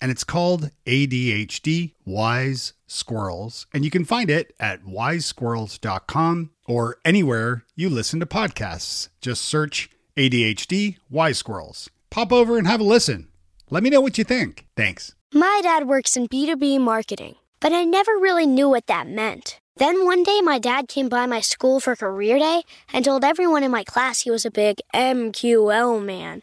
And 0.00 0.10
it's 0.10 0.24
called 0.24 0.70
ADHD 0.86 1.94
Wise 2.04 2.72
Squirrels. 2.86 3.66
And 3.72 3.84
you 3.84 3.90
can 3.90 4.04
find 4.04 4.30
it 4.30 4.54
at 4.60 4.84
wisesquirrels.com 4.84 6.50
or 6.66 6.98
anywhere 7.04 7.64
you 7.74 7.88
listen 7.88 8.20
to 8.20 8.26
podcasts. 8.26 9.08
Just 9.20 9.42
search 9.42 9.90
ADHD 10.16 10.98
Wise 11.10 11.38
Squirrels. 11.38 11.90
Pop 12.10 12.32
over 12.32 12.58
and 12.58 12.66
have 12.66 12.80
a 12.80 12.84
listen. 12.84 13.28
Let 13.70 13.82
me 13.82 13.90
know 13.90 14.00
what 14.00 14.18
you 14.18 14.24
think. 14.24 14.66
Thanks. 14.76 15.14
My 15.32 15.60
dad 15.62 15.86
works 15.86 16.16
in 16.16 16.26
B2B 16.26 16.80
marketing, 16.80 17.34
but 17.60 17.72
I 17.72 17.84
never 17.84 18.12
really 18.12 18.46
knew 18.46 18.68
what 18.68 18.86
that 18.86 19.06
meant. 19.06 19.60
Then 19.76 20.04
one 20.04 20.24
day, 20.24 20.40
my 20.40 20.58
dad 20.58 20.88
came 20.88 21.08
by 21.08 21.26
my 21.26 21.40
school 21.40 21.78
for 21.78 21.94
career 21.94 22.38
day 22.38 22.62
and 22.92 23.04
told 23.04 23.24
everyone 23.24 23.62
in 23.62 23.70
my 23.70 23.84
class 23.84 24.22
he 24.22 24.30
was 24.30 24.44
a 24.44 24.50
big 24.50 24.80
MQL 24.92 26.04
man. 26.04 26.42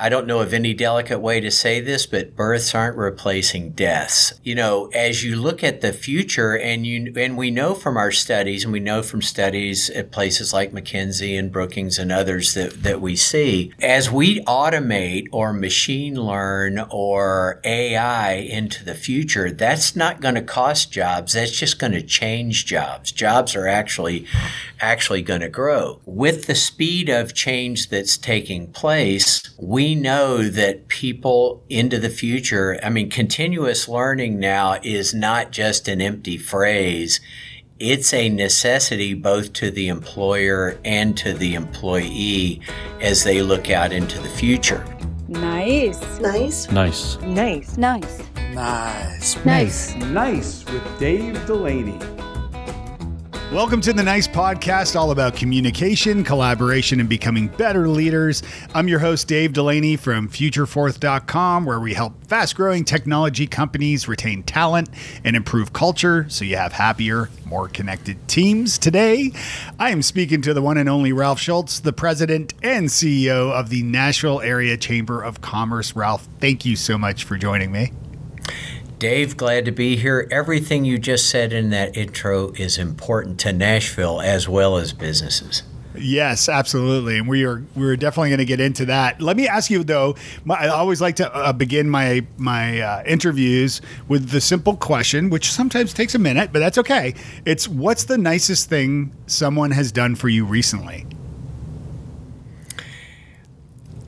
I 0.00 0.08
don't 0.08 0.28
know 0.28 0.38
of 0.38 0.54
any 0.54 0.74
delicate 0.74 1.18
way 1.18 1.40
to 1.40 1.50
say 1.50 1.80
this, 1.80 2.06
but 2.06 2.36
births 2.36 2.72
aren't 2.72 2.96
replacing 2.96 3.70
deaths. 3.70 4.32
You 4.44 4.54
know, 4.54 4.86
as 4.94 5.24
you 5.24 5.34
look 5.34 5.64
at 5.64 5.80
the 5.80 5.92
future 5.92 6.56
and 6.56 6.86
you 6.86 7.12
and 7.16 7.36
we 7.36 7.50
know 7.50 7.74
from 7.74 7.96
our 7.96 8.12
studies 8.12 8.62
and 8.62 8.72
we 8.72 8.78
know 8.78 9.02
from 9.02 9.22
studies 9.22 9.90
at 9.90 10.12
places 10.12 10.52
like 10.52 10.70
McKinsey 10.70 11.36
and 11.36 11.50
Brookings 11.50 11.98
and 11.98 12.12
others 12.12 12.54
that, 12.54 12.84
that 12.84 13.00
we 13.00 13.16
see, 13.16 13.72
as 13.82 14.08
we 14.08 14.40
automate 14.44 15.26
or 15.32 15.52
machine 15.52 16.14
learn 16.14 16.78
or 16.90 17.60
AI 17.64 18.34
into 18.34 18.84
the 18.84 18.94
future, 18.94 19.50
that's 19.50 19.96
not 19.96 20.20
going 20.20 20.36
to 20.36 20.42
cost 20.42 20.92
jobs. 20.92 21.32
That's 21.32 21.58
just 21.58 21.80
going 21.80 21.92
to 21.92 22.02
change 22.02 22.66
jobs. 22.66 23.10
Jobs 23.10 23.56
are 23.56 23.66
actually 23.66 24.26
actually 24.80 25.22
going 25.22 25.40
to 25.40 25.48
grow. 25.48 26.00
With 26.04 26.46
the 26.46 26.54
speed 26.54 27.08
of 27.08 27.34
change 27.34 27.88
that's 27.88 28.16
taking 28.16 28.68
place, 28.68 29.42
we 29.58 29.87
know 29.94 30.48
that 30.48 30.88
people 30.88 31.62
into 31.68 31.98
the 31.98 32.10
future, 32.10 32.78
I 32.82 32.90
mean, 32.90 33.10
continuous 33.10 33.88
learning 33.88 34.38
now 34.38 34.78
is 34.82 35.14
not 35.14 35.50
just 35.52 35.88
an 35.88 36.00
empty 36.00 36.38
phrase. 36.38 37.20
It's 37.78 38.12
a 38.12 38.28
necessity 38.28 39.14
both 39.14 39.52
to 39.54 39.70
the 39.70 39.88
employer 39.88 40.78
and 40.84 41.16
to 41.18 41.32
the 41.32 41.54
employee 41.54 42.60
as 43.00 43.22
they 43.24 43.40
look 43.42 43.70
out 43.70 43.92
into 43.92 44.20
the 44.20 44.28
future. 44.28 44.84
Nice. 45.28 46.00
Nice. 46.20 46.70
Nice. 46.70 47.18
Nice. 47.20 47.76
Nice. 47.76 48.22
Nice. 48.54 49.44
Nice. 49.44 49.94
Nice 49.96 50.64
with 50.64 50.98
Dave 50.98 51.46
Delaney. 51.46 51.98
Welcome 53.52 53.80
to 53.80 53.94
the 53.94 54.02
Nice 54.02 54.28
Podcast, 54.28 54.94
all 54.94 55.10
about 55.10 55.34
communication, 55.34 56.22
collaboration, 56.22 57.00
and 57.00 57.08
becoming 57.08 57.48
better 57.48 57.88
leaders. 57.88 58.42
I'm 58.74 58.88
your 58.88 58.98
host, 58.98 59.26
Dave 59.26 59.54
Delaney 59.54 59.96
from 59.96 60.28
FutureForth.com, 60.28 61.64
where 61.64 61.80
we 61.80 61.94
help 61.94 62.12
fast 62.26 62.56
growing 62.56 62.84
technology 62.84 63.46
companies 63.46 64.06
retain 64.06 64.42
talent 64.42 64.90
and 65.24 65.34
improve 65.34 65.72
culture 65.72 66.26
so 66.28 66.44
you 66.44 66.56
have 66.56 66.74
happier, 66.74 67.30
more 67.46 67.68
connected 67.68 68.28
teams. 68.28 68.76
Today, 68.76 69.32
I 69.78 69.92
am 69.92 70.02
speaking 70.02 70.42
to 70.42 70.52
the 70.52 70.60
one 70.60 70.76
and 70.76 70.88
only 70.88 71.14
Ralph 71.14 71.40
Schulz, 71.40 71.80
the 71.80 71.94
president 71.94 72.52
and 72.62 72.88
CEO 72.88 73.50
of 73.50 73.70
the 73.70 73.82
Nashville 73.82 74.42
Area 74.42 74.76
Chamber 74.76 75.22
of 75.22 75.40
Commerce. 75.40 75.96
Ralph, 75.96 76.28
thank 76.38 76.66
you 76.66 76.76
so 76.76 76.98
much 76.98 77.24
for 77.24 77.38
joining 77.38 77.72
me. 77.72 77.92
Dave, 78.98 79.36
glad 79.36 79.64
to 79.64 79.70
be 79.70 79.96
here. 79.96 80.26
Everything 80.28 80.84
you 80.84 80.98
just 80.98 81.30
said 81.30 81.52
in 81.52 81.70
that 81.70 81.96
intro 81.96 82.50
is 82.54 82.78
important 82.78 83.38
to 83.40 83.52
Nashville 83.52 84.20
as 84.20 84.48
well 84.48 84.76
as 84.76 84.92
businesses. 84.92 85.62
Yes, 85.94 86.48
absolutely, 86.48 87.18
and 87.18 87.28
we 87.28 87.44
are 87.44 87.62
we 87.76 87.86
are 87.86 87.96
definitely 87.96 88.30
going 88.30 88.38
to 88.38 88.44
get 88.44 88.60
into 88.60 88.86
that. 88.86 89.20
Let 89.20 89.36
me 89.36 89.46
ask 89.46 89.70
you 89.70 89.84
though. 89.84 90.16
My, 90.44 90.56
I 90.56 90.68
always 90.68 91.00
like 91.00 91.16
to 91.16 91.32
uh, 91.32 91.52
begin 91.52 91.88
my 91.88 92.26
my 92.36 92.80
uh, 92.80 93.02
interviews 93.04 93.80
with 94.08 94.30
the 94.30 94.40
simple 94.40 94.76
question, 94.76 95.30
which 95.30 95.50
sometimes 95.50 95.92
takes 95.92 96.14
a 96.14 96.18
minute, 96.18 96.52
but 96.52 96.58
that's 96.58 96.78
okay. 96.78 97.14
It's 97.44 97.68
what's 97.68 98.04
the 98.04 98.18
nicest 98.18 98.68
thing 98.68 99.12
someone 99.26 99.70
has 99.70 99.92
done 99.92 100.14
for 100.16 100.28
you 100.28 100.44
recently? 100.44 101.06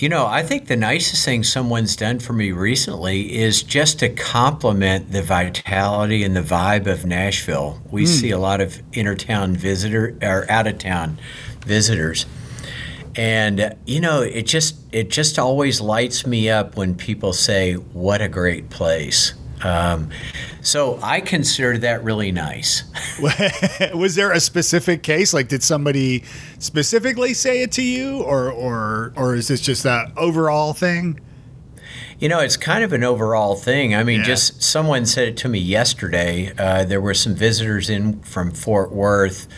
You 0.00 0.08
know, 0.08 0.24
I 0.24 0.42
think 0.42 0.66
the 0.66 0.78
nicest 0.78 1.26
thing 1.26 1.44
someone's 1.44 1.94
done 1.94 2.20
for 2.20 2.32
me 2.32 2.52
recently 2.52 3.36
is 3.36 3.62
just 3.62 3.98
to 3.98 4.08
compliment 4.08 5.12
the 5.12 5.20
vitality 5.20 6.24
and 6.24 6.34
the 6.34 6.40
vibe 6.40 6.86
of 6.86 7.04
Nashville. 7.04 7.82
We 7.90 8.04
mm. 8.04 8.08
see 8.08 8.30
a 8.30 8.38
lot 8.38 8.62
of 8.62 8.80
intertown 8.94 9.54
visitor 9.54 10.16
or 10.22 10.50
out 10.50 10.66
of 10.66 10.78
town 10.78 11.20
visitors. 11.66 12.24
And 13.14 13.76
you 13.84 14.00
know, 14.00 14.22
it 14.22 14.46
just 14.46 14.76
it 14.90 15.10
just 15.10 15.38
always 15.38 15.82
lights 15.82 16.26
me 16.26 16.48
up 16.48 16.78
when 16.78 16.94
people 16.94 17.34
say 17.34 17.74
what 17.74 18.22
a 18.22 18.28
great 18.28 18.70
place. 18.70 19.34
Um, 19.62 20.10
so 20.62 20.98
I 21.02 21.20
consider 21.20 21.78
that 21.78 22.02
really 22.04 22.32
nice. 22.32 22.84
was 23.94 24.14
there 24.14 24.32
a 24.32 24.40
specific 24.40 25.02
case? 25.02 25.32
Like, 25.32 25.48
did 25.48 25.62
somebody 25.62 26.24
specifically 26.58 27.34
say 27.34 27.62
it 27.62 27.72
to 27.72 27.82
you, 27.82 28.22
or 28.22 28.50
or 28.50 29.12
or 29.16 29.34
is 29.34 29.48
this 29.48 29.60
just 29.60 29.82
that 29.82 30.12
overall 30.16 30.72
thing? 30.72 31.20
You 32.18 32.28
know, 32.28 32.40
it's 32.40 32.58
kind 32.58 32.84
of 32.84 32.92
an 32.92 33.02
overall 33.02 33.54
thing. 33.56 33.94
I 33.94 34.04
mean, 34.04 34.20
yeah. 34.20 34.26
just 34.26 34.62
someone 34.62 35.06
said 35.06 35.28
it 35.28 35.36
to 35.38 35.48
me 35.48 35.58
yesterday. 35.58 36.52
Uh, 36.58 36.84
there 36.84 37.00
were 37.00 37.14
some 37.14 37.34
visitors 37.34 37.88
in 37.88 38.20
from 38.20 38.50
Fort 38.50 38.92
Worth, 38.92 39.48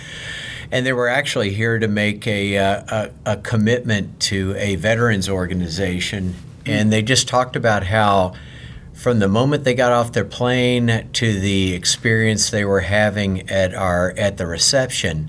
and 0.70 0.86
they 0.86 0.92
were 0.92 1.08
actually 1.08 1.52
here 1.54 1.80
to 1.80 1.88
make 1.88 2.24
a, 2.28 2.56
uh, 2.56 3.10
a, 3.26 3.32
a 3.32 3.36
commitment 3.38 4.20
to 4.20 4.54
a 4.56 4.76
veterans 4.76 5.28
organization, 5.28 6.36
and 6.64 6.92
they 6.92 7.02
just 7.02 7.26
talked 7.26 7.56
about 7.56 7.82
how 7.82 8.34
from 9.02 9.18
the 9.18 9.28
moment 9.28 9.64
they 9.64 9.74
got 9.74 9.90
off 9.90 10.12
their 10.12 10.24
plane 10.24 11.08
to 11.12 11.40
the 11.40 11.74
experience 11.74 12.50
they 12.50 12.64
were 12.64 12.80
having 12.80 13.50
at 13.50 13.74
our 13.74 14.14
at 14.16 14.36
the 14.36 14.46
reception 14.46 15.28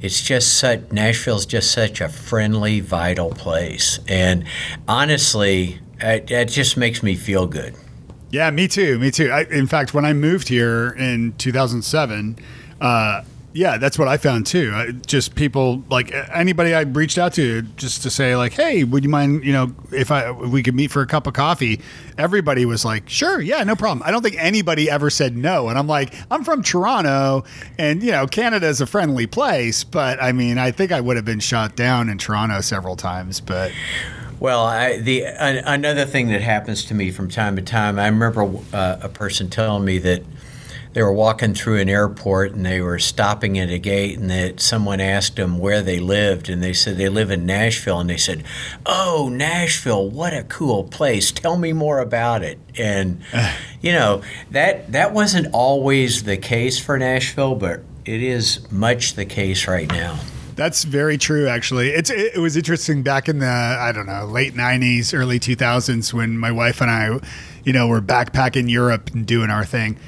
it's 0.00 0.22
just 0.22 0.58
such 0.58 0.92
Nashville's 0.92 1.46
just 1.46 1.70
such 1.70 2.02
a 2.02 2.08
friendly 2.10 2.80
vital 2.80 3.30
place. 3.30 3.98
And 4.06 4.44
honestly 4.86 5.80
it, 5.98 6.30
it 6.30 6.48
just 6.48 6.76
makes 6.76 7.02
me 7.02 7.16
feel 7.16 7.46
good. 7.46 7.74
Yeah 8.30 8.50
me 8.50 8.68
too 8.68 8.98
me 8.98 9.10
too. 9.10 9.30
I, 9.30 9.44
in 9.44 9.66
fact 9.66 9.94
when 9.94 10.04
i 10.04 10.12
moved 10.12 10.48
here 10.48 10.90
in 10.90 11.32
2007 11.38 12.36
uh, 12.80 13.22
yeah, 13.56 13.78
that's 13.78 13.98
what 13.98 14.06
I 14.06 14.18
found 14.18 14.44
too. 14.44 14.70
I, 14.74 14.90
just 14.90 15.34
people 15.34 15.82
like 15.88 16.12
anybody 16.32 16.74
I 16.74 16.82
reached 16.82 17.16
out 17.16 17.32
to 17.34 17.62
just 17.62 18.02
to 18.02 18.10
say 18.10 18.36
like, 18.36 18.52
"Hey, 18.52 18.84
would 18.84 19.02
you 19.02 19.08
mind, 19.08 19.44
you 19.44 19.52
know, 19.52 19.74
if 19.92 20.10
I 20.10 20.30
if 20.30 20.50
we 20.50 20.62
could 20.62 20.74
meet 20.74 20.90
for 20.90 21.00
a 21.00 21.06
cup 21.06 21.26
of 21.26 21.32
coffee?" 21.32 21.80
Everybody 22.18 22.66
was 22.66 22.84
like, 22.84 23.08
"Sure, 23.08 23.40
yeah, 23.40 23.64
no 23.64 23.74
problem." 23.74 24.06
I 24.06 24.10
don't 24.10 24.22
think 24.22 24.36
anybody 24.38 24.90
ever 24.90 25.08
said 25.08 25.36
no, 25.36 25.68
and 25.68 25.78
I'm 25.78 25.86
like, 25.86 26.14
"I'm 26.30 26.44
from 26.44 26.62
Toronto, 26.62 27.44
and 27.78 28.02
you 28.02 28.12
know, 28.12 28.26
Canada 28.26 28.66
is 28.66 28.82
a 28.82 28.86
friendly 28.86 29.26
place, 29.26 29.84
but 29.84 30.22
I 30.22 30.32
mean, 30.32 30.58
I 30.58 30.70
think 30.70 30.92
I 30.92 31.00
would 31.00 31.16
have 31.16 31.24
been 31.24 31.40
shot 31.40 31.76
down 31.76 32.10
in 32.10 32.18
Toronto 32.18 32.60
several 32.60 32.94
times, 32.94 33.40
but 33.40 33.72
well, 34.38 34.66
I, 34.66 34.98
the 34.98 35.22
another 35.22 36.04
thing 36.04 36.28
that 36.28 36.42
happens 36.42 36.84
to 36.86 36.94
me 36.94 37.10
from 37.10 37.30
time 37.30 37.56
to 37.56 37.62
time, 37.62 37.98
I 37.98 38.06
remember 38.08 38.42
uh, 38.74 38.98
a 39.00 39.08
person 39.08 39.48
telling 39.48 39.84
me 39.86 39.98
that 40.00 40.22
they 40.96 41.02
were 41.02 41.12
walking 41.12 41.52
through 41.52 41.78
an 41.78 41.90
airport 41.90 42.52
and 42.52 42.64
they 42.64 42.80
were 42.80 42.98
stopping 42.98 43.58
at 43.58 43.68
a 43.68 43.78
gate 43.78 44.18
and 44.18 44.30
that 44.30 44.60
someone 44.60 44.98
asked 44.98 45.36
them 45.36 45.58
where 45.58 45.82
they 45.82 45.98
lived 45.98 46.48
and 46.48 46.62
they 46.62 46.72
said 46.72 46.96
they 46.96 47.10
live 47.10 47.30
in 47.30 47.44
Nashville 47.44 48.00
and 48.00 48.08
they 48.08 48.16
said, 48.16 48.42
"Oh, 48.86 49.28
Nashville, 49.30 50.08
what 50.08 50.32
a 50.32 50.42
cool 50.44 50.84
place. 50.84 51.30
Tell 51.30 51.58
me 51.58 51.74
more 51.74 51.98
about 51.98 52.42
it." 52.42 52.58
And 52.78 53.20
you 53.82 53.92
know, 53.92 54.22
that 54.52 54.90
that 54.92 55.12
wasn't 55.12 55.52
always 55.52 56.22
the 56.22 56.38
case 56.38 56.78
for 56.78 56.96
Nashville, 56.96 57.56
but 57.56 57.82
it 58.06 58.22
is 58.22 58.66
much 58.72 59.16
the 59.16 59.26
case 59.26 59.68
right 59.68 59.92
now. 59.92 60.18
That's 60.54 60.84
very 60.84 61.18
true. 61.18 61.46
Actually, 61.46 61.90
it's 61.90 62.08
it, 62.08 62.36
it 62.36 62.40
was 62.40 62.56
interesting 62.56 63.02
back 63.02 63.28
in 63.28 63.40
the 63.40 63.46
I 63.46 63.92
don't 63.92 64.06
know 64.06 64.24
late 64.24 64.54
'90s, 64.54 65.12
early 65.12 65.38
2000s 65.38 66.14
when 66.14 66.38
my 66.38 66.50
wife 66.50 66.80
and 66.80 66.90
I, 66.90 67.20
you 67.64 67.74
know, 67.74 67.86
were 67.86 68.00
backpacking 68.00 68.70
Europe 68.70 69.10
and 69.12 69.26
doing 69.26 69.50
our 69.50 69.66
thing. 69.66 69.98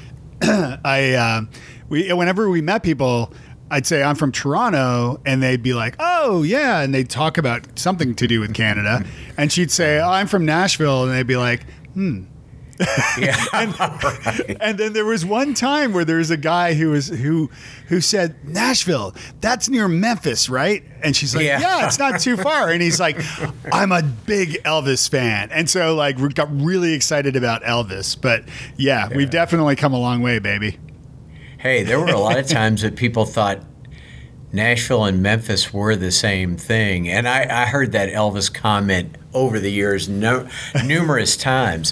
I 0.83 1.13
uh, 1.13 1.41
we 1.89 2.11
whenever 2.13 2.49
we 2.49 2.61
met 2.61 2.83
people. 2.83 3.33
I'd 3.71 3.85
say 3.85 4.01
I'm 4.01 4.15
from 4.15 4.31
Toronto, 4.31 5.21
and 5.27 5.43
they'd 5.43 5.61
be 5.61 5.73
like, 5.73 5.95
"Oh 5.99 6.41
yeah," 6.41 6.81
and 6.81 6.93
they'd 6.93 7.09
talk 7.09 7.37
about 7.37 7.77
something 7.77 8.15
to 8.15 8.27
do 8.27 8.39
with 8.39 8.53
Canada, 8.53 9.05
and 9.37 9.51
she'd 9.51 9.69
say, 9.69 9.99
oh, 9.99 10.09
"I'm 10.09 10.25
from 10.25 10.43
Nashville," 10.45 11.03
and 11.03 11.11
they'd 11.11 11.27
be 11.27 11.37
like, 11.37 11.65
"Hmm." 11.93 12.23
Yeah. 13.19 13.35
and, 13.53 14.57
and 14.61 14.77
then 14.77 14.93
there 14.93 15.03
was 15.05 15.25
one 15.25 15.53
time 15.53 15.91
where 15.91 16.05
there 16.05 16.17
was 16.17 16.31
a 16.31 16.37
guy 16.37 16.73
who 16.73 16.91
was 16.91 17.07
who 17.09 17.49
who 17.87 17.99
said 17.99 18.35
Nashville, 18.47 19.13
that's 19.41 19.67
near 19.67 19.87
Memphis, 19.89 20.47
right? 20.47 20.83
And 21.03 21.13
she's 21.15 21.35
like, 21.35 21.45
Yeah. 21.45 21.59
yeah, 21.59 21.85
it's 21.85 21.99
not 21.99 22.21
too 22.21 22.37
far. 22.37 22.69
And 22.69 22.81
he's 22.81 22.99
like, 22.99 23.19
I'm 23.73 23.91
a 23.91 24.01
big 24.01 24.63
Elvis 24.63 25.09
fan, 25.09 25.49
and 25.51 25.69
so 25.69 25.95
like 25.95 26.17
we 26.17 26.29
got 26.29 26.49
really 26.61 26.93
excited 26.93 27.35
about 27.35 27.63
Elvis. 27.63 28.19
But 28.19 28.45
yeah, 28.77 29.09
we've 29.13 29.29
definitely 29.29 29.75
come 29.75 29.93
a 29.93 29.99
long 29.99 30.21
way, 30.21 30.39
baby. 30.39 30.77
Hey, 31.57 31.83
there 31.83 31.99
were 31.99 32.07
a 32.07 32.17
lot 32.19 32.37
of 32.37 32.47
times 32.59 32.83
that 32.83 32.95
people 32.95 33.25
thought 33.25 33.59
Nashville 34.51 35.05
and 35.05 35.21
Memphis 35.21 35.71
were 35.73 35.95
the 35.95 36.11
same 36.11 36.57
thing. 36.57 37.07
And 37.07 37.27
I, 37.27 37.63
I 37.63 37.65
heard 37.67 37.91
that 37.91 38.09
Elvis 38.09 38.51
comment 38.53 39.15
over 39.33 39.59
the 39.59 39.71
years 39.71 40.09
no, 40.09 40.47
numerous 40.85 41.37
times. 41.37 41.91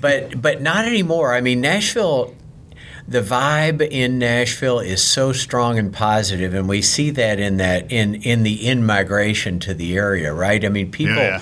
But 0.00 0.40
but 0.42 0.60
not 0.60 0.84
anymore. 0.84 1.34
I 1.34 1.40
mean 1.40 1.60
Nashville 1.60 2.34
the 3.08 3.20
vibe 3.20 3.80
in 3.88 4.18
Nashville 4.18 4.80
is 4.80 5.00
so 5.00 5.32
strong 5.32 5.78
and 5.78 5.92
positive 5.92 6.52
and 6.54 6.68
we 6.68 6.82
see 6.82 7.10
that 7.10 7.38
in 7.38 7.56
that 7.58 7.90
in 7.92 8.16
in 8.16 8.42
the 8.42 8.66
in 8.66 8.84
migration 8.84 9.58
to 9.60 9.72
the 9.74 9.96
area, 9.96 10.34
right? 10.34 10.64
I 10.64 10.68
mean 10.68 10.90
people 10.90 11.14
Yeah. 11.16 11.40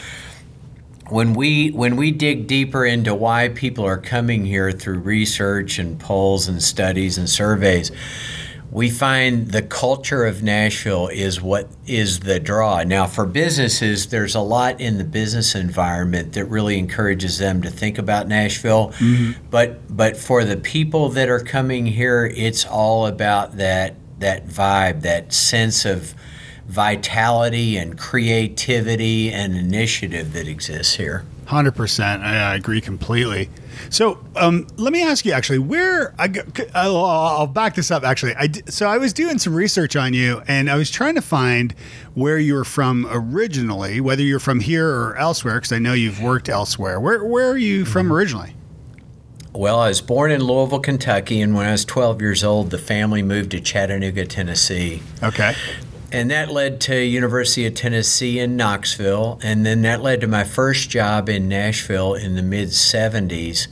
when 1.09 1.35
we 1.35 1.71
when 1.71 1.97
we 1.97 2.11
dig 2.13 2.47
deeper 2.47 2.85
into 2.85 3.15
why 3.15 3.49
people 3.49 3.85
are 3.85 3.99
coming 3.99 4.45
here 4.45 4.71
through 4.73 4.99
research 5.01 5.79
and 5.79 5.99
polls 5.99 6.47
and 6.49 6.63
studies 6.63 7.19
and 7.19 7.29
surveys, 7.29 7.91
we 8.75 8.91
find 8.91 9.53
the 9.53 9.63
culture 9.63 10.25
of 10.25 10.43
Nashville 10.43 11.07
is 11.07 11.41
what 11.41 11.69
is 11.87 12.21
the 12.21 12.41
draw. 12.41 12.83
Now, 12.83 13.07
for 13.07 13.25
businesses, 13.25 14.09
there's 14.09 14.35
a 14.35 14.41
lot 14.41 14.81
in 14.81 14.99
the 14.99 15.05
business 15.05 15.55
environment 15.55 16.33
that 16.33 16.47
really 16.47 16.77
encourages 16.77 17.39
them 17.39 17.63
to 17.63 17.71
think 17.71 17.99
about 17.99 18.27
Nashville. 18.27 18.89
Mm-hmm. 18.99 19.47
But 19.49 19.97
but 19.97 20.17
for 20.17 20.45
the 20.45 20.57
people 20.57 21.09
that 21.11 21.29
are 21.29 21.39
coming 21.39 21.87
here, 21.87 22.27
it's 22.27 22.67
all 22.67 23.07
about 23.07 23.59
that 23.59 23.95
that 24.19 24.49
vibe, 24.49 25.03
that 25.03 25.33
sense 25.33 25.85
of 25.85 26.13
vitality 26.67 27.77
and 27.77 27.97
creativity 27.97 29.31
and 29.31 29.57
initiative 29.57 30.33
that 30.33 30.49
exists 30.49 30.97
here. 30.97 31.25
Hundred 31.47 31.75
percent, 31.75 32.23
I, 32.23 32.55
agree 32.55 32.81
completely. 32.81 33.51
So, 33.91 34.25
um, 34.37 34.67
let 34.77 34.93
me 34.93 35.03
ask 35.03 35.27
you 35.27 35.33
actually, 35.33 35.59
where 35.59 36.15
I, 36.19 36.33
I'll, 36.75 37.05
I'll 37.05 37.47
back 37.47 37.75
this 37.75 37.91
up. 37.91 38.03
Actually, 38.03 38.35
I 38.37 38.49
so 38.67 38.87
I 38.87 38.97
was 38.97 39.13
doing 39.13 39.39
some 39.39 39.55
research 39.55 39.95
on 39.95 40.15
you, 40.15 40.43
and 40.49 40.71
I 40.71 40.77
was 40.77 40.91
trying 40.91 41.17
to 41.17 41.23
find 41.23 41.75
where 42.15 42.39
you 42.39 42.55
were 42.55 42.65
from 42.65 43.07
originally, 43.11 44.01
whether 44.01 44.23
you're 44.23 44.39
from 44.41 44.61
here 44.61 44.89
or 44.89 45.17
elsewhere, 45.17 45.57
because 45.57 45.73
I 45.73 45.79
know 45.79 45.93
you've 45.93 46.23
worked 46.23 46.49
elsewhere. 46.49 46.99
Where 46.99 47.23
Where 47.25 47.51
are 47.51 47.59
you 47.59 47.85
from 47.85 48.11
originally? 48.11 48.55
Well, 49.53 49.79
I 49.79 49.89
was 49.89 50.01
born 50.01 50.33
in 50.33 50.43
Louisville, 50.43 50.81
Kentucky, 50.81 51.41
and 51.41 51.55
when 51.55 51.67
I 51.67 51.73
was 51.73 51.85
12 51.85 52.21
years 52.21 52.43
old, 52.43 52.71
the 52.71 52.79
family 52.79 53.23
moved 53.23 53.53
to 53.53 53.61
Chattanooga, 53.61 54.27
Tennessee. 54.27 55.01
Okay, 55.23 55.55
And 56.15 56.31
that 56.31 56.49
led 56.49 56.81
to 56.83 57.05
University 57.05 57.67
of 57.67 57.75
Tennessee 57.75 58.39
in 58.39 58.57
Knoxville, 58.57 59.41
and 59.43 59.67
then 59.67 59.83
that 59.83 60.01
led 60.01 60.21
to 60.21 60.29
my 60.29 60.45
first 60.45 60.89
job 60.89 61.29
in 61.29 61.49
Nashville 61.49 62.15
in 62.15 62.37
the 62.37 62.43
mid 62.43 62.69
70s. 62.69 63.67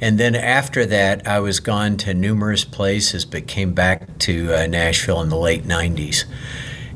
And 0.00 0.18
then 0.18 0.34
after 0.34 0.86
that, 0.86 1.28
I 1.28 1.40
was 1.40 1.60
gone 1.60 1.98
to 1.98 2.14
numerous 2.14 2.64
places, 2.64 3.26
but 3.26 3.46
came 3.46 3.74
back 3.74 4.16
to 4.20 4.54
uh, 4.54 4.66
Nashville 4.68 5.20
in 5.20 5.28
the 5.28 5.36
late 5.36 5.64
90s. 5.64 6.24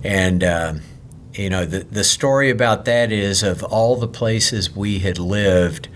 And 0.02 0.42
uh, 0.42 0.74
you 1.34 1.50
know, 1.50 1.66
the 1.66 1.80
the 1.80 2.02
story 2.02 2.48
about 2.48 2.86
that 2.86 3.12
is 3.12 3.42
of 3.42 3.62
all 3.64 3.96
the 3.96 4.08
places 4.08 4.74
we 4.74 5.00
had 5.00 5.18
lived. 5.18 5.90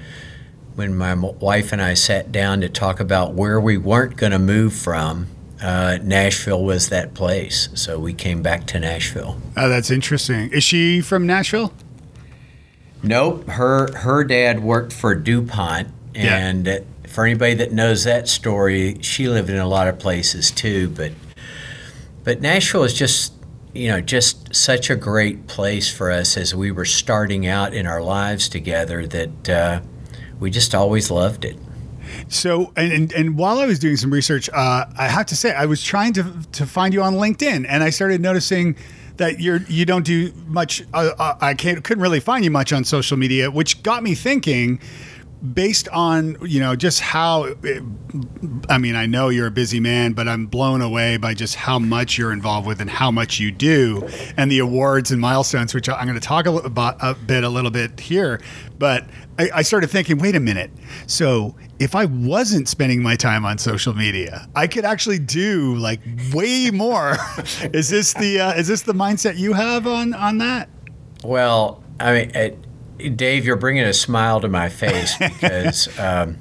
When 0.74 0.94
my 0.94 1.14
wife 1.14 1.72
and 1.72 1.80
I 1.80 1.94
sat 1.94 2.30
down 2.32 2.60
to 2.60 2.68
talk 2.68 3.00
about 3.00 3.32
where 3.32 3.58
we 3.58 3.78
weren't 3.78 4.18
going 4.18 4.32
to 4.32 4.38
move 4.38 4.74
from, 4.74 5.26
uh, 5.62 5.98
Nashville 6.02 6.64
was 6.64 6.88
that 6.88 7.14
place. 7.14 7.68
So 7.74 7.98
we 7.98 8.12
came 8.14 8.42
back 8.42 8.66
to 8.68 8.80
Nashville. 8.80 9.40
oh, 9.56 9.68
that's 9.68 9.90
interesting. 9.90 10.50
Is 10.52 10.64
she 10.64 11.00
from 11.00 11.26
Nashville? 11.26 11.72
Nope, 13.02 13.48
her 13.48 13.92
her 13.96 14.24
dad 14.24 14.62
worked 14.62 14.92
for 14.92 15.14
DuPont, 15.14 15.88
and 16.14 16.68
uh, 16.68 16.78
for 17.08 17.24
anybody 17.24 17.54
that 17.54 17.72
knows 17.72 18.04
that 18.04 18.28
story, 18.28 18.98
she 19.00 19.26
lived 19.28 19.48
in 19.48 19.56
a 19.56 19.66
lot 19.66 19.88
of 19.88 19.98
places 19.98 20.50
too. 20.50 20.90
But 20.90 21.12
but 22.24 22.42
Nashville 22.42 22.84
is 22.84 22.92
just 22.92 23.32
you 23.72 23.88
know 23.88 24.02
just 24.02 24.54
such 24.54 24.90
a 24.90 24.96
great 24.96 25.46
place 25.46 25.90
for 25.90 26.10
us 26.10 26.36
as 26.36 26.54
we 26.54 26.70
were 26.70 26.84
starting 26.84 27.46
out 27.46 27.72
in 27.72 27.86
our 27.86 28.02
lives 28.02 28.48
together 28.50 29.06
that 29.06 29.48
uh, 29.48 29.80
we 30.38 30.50
just 30.50 30.74
always 30.74 31.10
loved 31.10 31.46
it. 31.46 31.56
So, 32.28 32.72
and, 32.76 32.92
and, 32.92 33.12
and 33.12 33.38
while 33.38 33.58
I 33.58 33.66
was 33.66 33.78
doing 33.78 33.96
some 33.96 34.12
research, 34.12 34.48
uh, 34.50 34.86
I 34.96 35.08
have 35.08 35.26
to 35.26 35.36
say 35.36 35.54
I 35.54 35.66
was 35.66 35.82
trying 35.82 36.12
to 36.14 36.24
to 36.52 36.66
find 36.66 36.94
you 36.94 37.02
on 37.02 37.14
LinkedIn, 37.14 37.66
and 37.68 37.82
I 37.82 37.90
started 37.90 38.20
noticing 38.20 38.76
that 39.16 39.38
you're 39.38 39.60
you 39.68 39.84
don't 39.84 40.04
do 40.04 40.32
much. 40.46 40.82
Uh, 40.92 41.10
uh, 41.18 41.36
I 41.40 41.54
can't 41.54 41.84
couldn't 41.84 42.02
really 42.02 42.20
find 42.20 42.44
you 42.44 42.50
much 42.50 42.72
on 42.72 42.84
social 42.84 43.16
media, 43.16 43.50
which 43.50 43.82
got 43.82 44.02
me 44.02 44.14
thinking. 44.14 44.80
Based 45.54 45.88
on 45.88 46.36
you 46.42 46.60
know 46.60 46.76
just 46.76 47.00
how, 47.00 47.54
I 48.68 48.78
mean, 48.78 48.94
I 48.94 49.06
know 49.06 49.30
you're 49.30 49.46
a 49.46 49.50
busy 49.50 49.80
man, 49.80 50.12
but 50.12 50.28
I'm 50.28 50.46
blown 50.46 50.82
away 50.82 51.16
by 51.16 51.32
just 51.32 51.54
how 51.54 51.78
much 51.78 52.18
you're 52.18 52.32
involved 52.32 52.66
with 52.66 52.80
and 52.80 52.90
how 52.90 53.10
much 53.10 53.40
you 53.40 53.50
do, 53.50 54.06
and 54.36 54.50
the 54.50 54.58
awards 54.58 55.10
and 55.10 55.20
milestones, 55.20 55.72
which 55.72 55.88
I'm 55.88 56.06
going 56.06 56.20
to 56.20 56.26
talk 56.26 56.46
a, 56.46 56.50
li- 56.50 56.62
about 56.64 56.96
a 57.00 57.14
bit, 57.14 57.42
a 57.42 57.48
little 57.48 57.70
bit 57.70 57.98
here. 58.00 58.40
But 58.78 59.08
I, 59.38 59.50
I 59.54 59.62
started 59.62 59.88
thinking, 59.88 60.18
wait 60.18 60.36
a 60.36 60.40
minute. 60.40 60.70
So 61.06 61.56
if 61.78 61.94
I 61.94 62.04
wasn't 62.04 62.68
spending 62.68 63.02
my 63.02 63.16
time 63.16 63.46
on 63.46 63.56
social 63.56 63.94
media, 63.94 64.46
I 64.54 64.66
could 64.66 64.84
actually 64.84 65.18
do 65.18 65.74
like 65.76 66.00
way 66.34 66.70
more. 66.70 67.16
is 67.72 67.88
this 67.88 68.12
the 68.12 68.40
uh, 68.40 68.52
is 68.52 68.68
this 68.68 68.82
the 68.82 68.92
mindset 68.92 69.38
you 69.38 69.54
have 69.54 69.86
on 69.86 70.12
on 70.12 70.38
that? 70.38 70.68
Well, 71.24 71.82
I 71.98 72.12
mean, 72.12 72.36
uh, 72.36 72.50
Dave, 73.08 73.44
you're 73.44 73.56
bringing 73.56 73.84
a 73.84 73.92
smile 73.92 74.40
to 74.40 74.48
my 74.48 74.68
face 74.68 75.16
because, 75.18 75.98
um, 75.98 76.38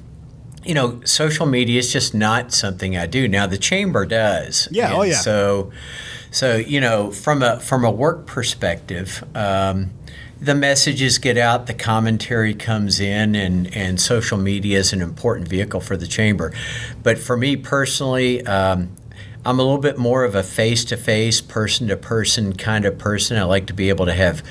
you 0.64 0.74
know, 0.74 1.00
social 1.04 1.46
media 1.46 1.78
is 1.78 1.92
just 1.92 2.14
not 2.14 2.52
something 2.52 2.96
I 2.96 3.06
do. 3.06 3.28
Now, 3.28 3.46
the 3.46 3.58
chamber 3.58 4.04
does. 4.06 4.68
Yeah, 4.70 4.94
oh, 4.94 5.02
yeah. 5.02 5.16
So, 5.16 5.72
so 6.30 6.56
you 6.56 6.80
know, 6.80 7.10
from 7.10 7.42
a 7.42 7.60
from 7.60 7.84
a 7.84 7.90
work 7.90 8.26
perspective. 8.26 9.24
Um, 9.34 9.90
the 10.40 10.54
messages 10.54 11.18
get 11.18 11.36
out, 11.36 11.66
the 11.66 11.74
commentary 11.74 12.54
comes 12.54 12.98
in, 12.98 13.34
and, 13.34 13.74
and 13.76 14.00
social 14.00 14.38
media 14.38 14.78
is 14.78 14.92
an 14.92 15.02
important 15.02 15.48
vehicle 15.48 15.80
for 15.80 15.98
the 15.98 16.06
chamber. 16.06 16.50
But 17.02 17.18
for 17.18 17.36
me 17.36 17.56
personally, 17.56 18.44
um, 18.46 18.96
I'm 19.44 19.58
a 19.58 19.62
little 19.62 19.78
bit 19.78 19.98
more 19.98 20.24
of 20.24 20.34
a 20.34 20.42
face 20.42 20.84
to 20.86 20.96
face, 20.96 21.40
person 21.40 21.88
to 21.88 21.96
person 21.96 22.54
kind 22.54 22.84
of 22.84 22.98
person. 22.98 23.36
I 23.36 23.44
like 23.44 23.66
to 23.66 23.72
be 23.72 23.88
able 23.88 24.06
to 24.06 24.12
have 24.12 24.42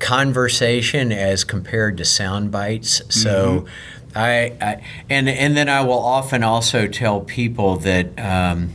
conversation 0.00 1.12
as 1.12 1.44
compared 1.44 1.96
to 1.98 2.04
sound 2.04 2.50
bites. 2.50 3.00
So, 3.08 3.66
I, 4.14 4.56
I 4.60 4.84
and 5.08 5.28
and 5.28 5.56
then 5.56 5.68
I 5.68 5.82
will 5.82 5.98
often 5.98 6.42
also 6.42 6.86
tell 6.86 7.20
people 7.20 7.76
that. 7.78 8.18
Um, 8.18 8.70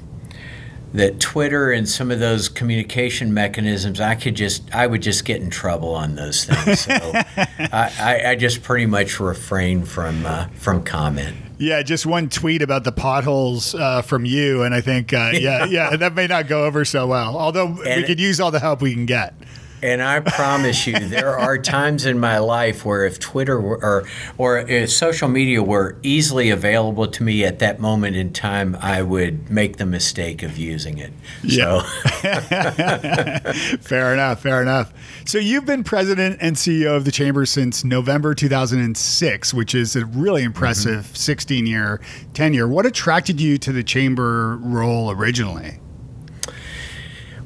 that 0.93 1.19
Twitter 1.19 1.71
and 1.71 1.87
some 1.87 2.11
of 2.11 2.19
those 2.19 2.49
communication 2.49 3.33
mechanisms, 3.33 3.99
I 3.99 4.15
could 4.15 4.35
just, 4.35 4.73
I 4.73 4.87
would 4.87 5.01
just 5.01 5.25
get 5.25 5.41
in 5.41 5.49
trouble 5.49 5.93
on 5.93 6.15
those 6.15 6.45
things. 6.45 6.81
So 6.81 6.93
I, 6.93 7.93
I, 7.99 8.23
I 8.31 8.35
just 8.35 8.63
pretty 8.63 8.85
much 8.85 9.19
refrain 9.19 9.85
from 9.85 10.25
uh, 10.25 10.47
from 10.55 10.83
comment. 10.83 11.35
Yeah, 11.59 11.83
just 11.83 12.05
one 12.05 12.29
tweet 12.29 12.61
about 12.61 12.85
the 12.85 12.93
potholes 12.93 13.75
uh, 13.75 14.01
from 14.01 14.23
you, 14.23 14.63
and 14.63 14.73
I 14.73 14.79
think 14.79 15.11
uh, 15.13 15.31
yeah, 15.33 15.65
yeah, 15.69 15.95
that 15.97 16.15
may 16.15 16.25
not 16.25 16.47
go 16.47 16.63
over 16.65 16.85
so 16.85 17.05
well. 17.07 17.37
Although 17.37 17.65
we 17.65 18.03
could 18.03 18.19
use 18.19 18.39
all 18.39 18.49
the 18.49 18.59
help 18.61 18.81
we 18.81 18.93
can 18.93 19.05
get. 19.05 19.33
And 19.81 20.01
I 20.01 20.19
promise 20.19 20.85
you, 20.87 20.99
there 20.99 21.37
are 21.37 21.57
times 21.69 22.05
in 22.05 22.19
my 22.19 22.39
life 22.39 22.85
where 22.85 23.05
if 23.05 23.19
Twitter 23.19 23.59
were, 23.59 23.77
or 23.83 24.07
or 24.37 24.59
if 24.59 24.91
social 24.91 25.27
media 25.27 25.63
were 25.63 25.97
easily 26.03 26.49
available 26.49 27.07
to 27.07 27.23
me 27.23 27.43
at 27.43 27.59
that 27.59 27.79
moment 27.79 28.15
in 28.15 28.33
time, 28.33 28.77
I 28.79 29.01
would 29.01 29.49
make 29.49 29.77
the 29.77 29.85
mistake 29.85 30.43
of 30.43 30.57
using 30.57 30.97
it. 30.97 31.11
Yeah. 31.43 31.81
So. 31.81 31.81
fair 33.81 34.13
enough. 34.13 34.41
Fair 34.41 34.61
enough. 34.61 34.93
So 35.25 35.37
you've 35.37 35.65
been 35.65 35.83
president 35.83 36.37
and 36.41 36.55
CEO 36.55 36.95
of 36.95 37.05
the 37.05 37.11
chamber 37.11 37.45
since 37.45 37.83
November 37.83 38.33
2006, 38.33 39.53
which 39.53 39.75
is 39.75 39.95
a 39.95 40.05
really 40.05 40.43
impressive 40.43 41.05
mm-hmm. 41.05 41.15
16 41.15 41.65
year 41.65 42.01
tenure. 42.33 42.67
What 42.67 42.85
attracted 42.85 43.39
you 43.39 43.57
to 43.59 43.71
the 43.71 43.83
chamber 43.83 44.57
role 44.57 45.11
originally? 45.11 45.79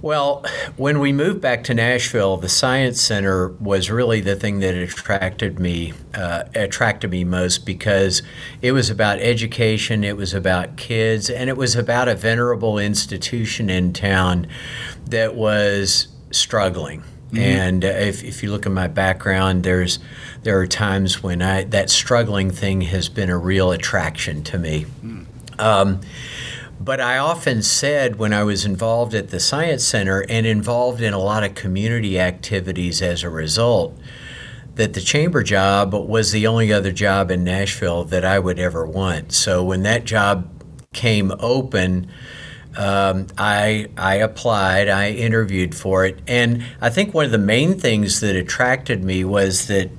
Well, 0.03 0.43
when 0.75 0.99
we 0.99 1.13
moved 1.13 1.39
back 1.39 1.63
to 1.63 1.73
Nashville, 1.73 2.35
the 2.35 2.49
Science 2.49 2.99
Center 2.99 3.47
was 3.47 3.89
really 3.89 4.19
the 4.19 4.35
thing 4.35 4.59
that 4.59 4.75
attracted 4.75 5.59
me 5.59 5.93
uh, 6.13 6.43
attracted 6.53 7.09
me 7.09 7.23
most 7.23 7.65
because 7.65 8.21
it 8.61 8.73
was 8.73 8.89
about 8.89 9.19
education, 9.19 10.03
it 10.03 10.17
was 10.17 10.33
about 10.33 10.75
kids, 10.75 11.29
and 11.29 11.49
it 11.49 11.55
was 11.55 11.77
about 11.77 12.09
a 12.09 12.15
venerable 12.15 12.77
institution 12.77 13.69
in 13.69 13.93
town 13.93 14.45
that 15.05 15.35
was 15.35 16.09
struggling. 16.31 16.99
Mm-hmm. 17.31 17.37
And 17.37 17.85
uh, 17.85 17.87
if, 17.87 18.25
if 18.25 18.43
you 18.43 18.51
look 18.51 18.65
at 18.65 18.73
my 18.73 18.87
background, 18.87 19.63
there's 19.63 19.99
there 20.41 20.59
are 20.59 20.67
times 20.67 21.23
when 21.23 21.41
I 21.41 21.63
that 21.63 21.89
struggling 21.89 22.51
thing 22.51 22.81
has 22.81 23.07
been 23.07 23.29
a 23.29 23.37
real 23.37 23.71
attraction 23.71 24.43
to 24.43 24.59
me. 24.59 24.85
Mm. 25.01 25.27
Um, 25.59 26.01
but 26.83 26.99
I 26.99 27.17
often 27.17 27.61
said 27.61 28.17
when 28.17 28.33
I 28.33 28.43
was 28.43 28.65
involved 28.65 29.13
at 29.13 29.29
the 29.29 29.39
Science 29.39 29.85
Center 29.85 30.25
and 30.27 30.45
involved 30.45 31.01
in 31.01 31.13
a 31.13 31.19
lot 31.19 31.43
of 31.43 31.55
community 31.55 32.19
activities 32.19 33.01
as 33.01 33.23
a 33.23 33.29
result, 33.29 33.97
that 34.75 34.93
the 34.93 34.99
chamber 34.99 35.43
job 35.43 35.93
was 35.93 36.31
the 36.31 36.45
only 36.45 36.73
other 36.73 36.91
job 36.91 37.31
in 37.31 37.43
Nashville 37.43 38.03
that 38.05 38.25
I 38.25 38.37
would 38.37 38.59
ever 38.59 38.85
want. 38.85 39.31
So 39.31 39.63
when 39.63 39.83
that 39.83 40.03
job 40.03 40.49
came 40.91 41.31
open, 41.39 42.11
um, 42.75 43.27
I 43.37 43.87
I 43.95 44.15
applied, 44.15 44.89
I 44.89 45.11
interviewed 45.11 45.75
for 45.75 46.05
it, 46.05 46.19
and 46.27 46.65
I 46.81 46.89
think 46.89 47.13
one 47.13 47.25
of 47.25 47.31
the 47.31 47.37
main 47.37 47.79
things 47.79 48.19
that 48.19 48.35
attracted 48.35 49.03
me 49.03 49.23
was 49.23 49.67
that 49.67 49.89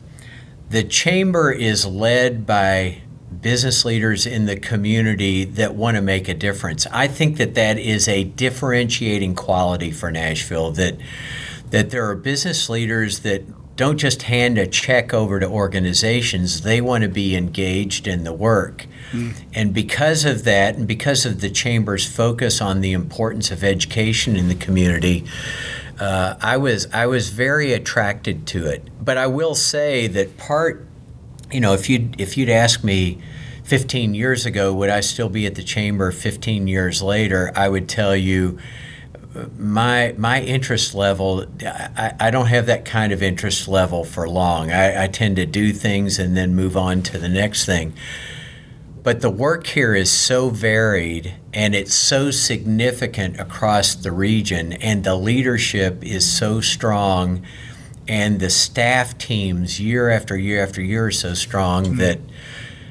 the 0.70 0.82
chamber 0.82 1.50
is 1.50 1.86
led 1.86 2.46
by 2.46 3.03
business 3.40 3.84
leaders 3.84 4.26
in 4.26 4.46
the 4.46 4.56
community 4.56 5.44
that 5.44 5.74
want 5.74 5.96
to 5.96 6.02
make 6.02 6.28
a 6.28 6.34
difference. 6.34 6.86
I 6.92 7.08
think 7.08 7.36
that 7.38 7.54
that 7.54 7.78
is 7.78 8.08
a 8.08 8.24
differentiating 8.24 9.34
quality 9.34 9.90
for 9.90 10.10
Nashville 10.10 10.70
that 10.72 10.96
that 11.70 11.90
there 11.90 12.08
are 12.08 12.14
business 12.14 12.68
leaders 12.68 13.20
that 13.20 13.42
don't 13.76 13.98
just 13.98 14.22
hand 14.22 14.58
a 14.58 14.66
check 14.66 15.12
over 15.12 15.40
to 15.40 15.48
organizations, 15.48 16.60
they 16.60 16.80
want 16.80 17.02
to 17.02 17.08
be 17.08 17.34
engaged 17.34 18.06
in 18.06 18.24
the 18.24 18.32
work. 18.32 18.86
Mm. 19.10 19.34
And 19.52 19.74
because 19.74 20.24
of 20.24 20.44
that, 20.44 20.76
and 20.76 20.86
because 20.86 21.26
of 21.26 21.40
the 21.40 21.50
Chamber's 21.50 22.06
focus 22.06 22.60
on 22.60 22.80
the 22.80 22.92
importance 22.92 23.50
of 23.50 23.64
education 23.64 24.36
in 24.36 24.48
the 24.48 24.54
community, 24.54 25.24
uh, 25.98 26.36
I 26.40 26.56
was 26.56 26.86
I 26.92 27.06
was 27.06 27.30
very 27.30 27.72
attracted 27.72 28.46
to 28.48 28.66
it. 28.66 28.88
But 29.04 29.16
I 29.16 29.26
will 29.26 29.54
say 29.54 30.06
that 30.08 30.36
part, 30.36 30.86
you 31.54 31.60
know, 31.60 31.72
if 31.72 31.88
you 31.88 32.10
if 32.18 32.36
you'd 32.36 32.50
ask 32.50 32.82
me 32.82 33.18
15 33.62 34.14
years 34.14 34.44
ago, 34.44 34.74
would 34.74 34.90
I 34.90 35.00
still 35.00 35.28
be 35.28 35.46
at 35.46 35.54
the 35.54 35.62
chamber 35.62 36.10
15 36.10 36.66
years 36.66 37.00
later? 37.00 37.52
I 37.54 37.68
would 37.68 37.88
tell 37.88 38.16
you 38.16 38.58
my 39.56 40.14
my 40.16 40.42
interest 40.42 40.94
level 40.94 41.44
I, 41.64 42.14
I 42.20 42.30
don't 42.30 42.46
have 42.46 42.66
that 42.66 42.84
kind 42.84 43.12
of 43.12 43.22
interest 43.22 43.68
level 43.68 44.04
for 44.04 44.28
long. 44.28 44.72
I, 44.72 45.04
I 45.04 45.06
tend 45.06 45.36
to 45.36 45.46
do 45.46 45.72
things 45.72 46.18
and 46.18 46.36
then 46.36 46.54
move 46.54 46.76
on 46.76 47.02
to 47.04 47.18
the 47.18 47.28
next 47.28 47.64
thing. 47.64 47.94
But 49.04 49.20
the 49.20 49.30
work 49.30 49.66
here 49.66 49.94
is 49.94 50.10
so 50.10 50.48
varied 50.48 51.34
and 51.52 51.74
it's 51.74 51.94
so 51.94 52.30
significant 52.30 53.38
across 53.38 53.94
the 53.94 54.10
region, 54.10 54.72
and 54.72 55.04
the 55.04 55.14
leadership 55.14 56.02
is 56.02 56.28
so 56.28 56.60
strong, 56.60 57.44
and 58.06 58.40
the 58.40 58.50
staff 58.50 59.16
teams 59.18 59.80
year 59.80 60.10
after 60.10 60.36
year 60.36 60.62
after 60.62 60.82
year 60.82 61.06
are 61.06 61.10
so 61.10 61.34
strong 61.34 61.84
mm-hmm. 61.84 61.96
that 61.96 62.18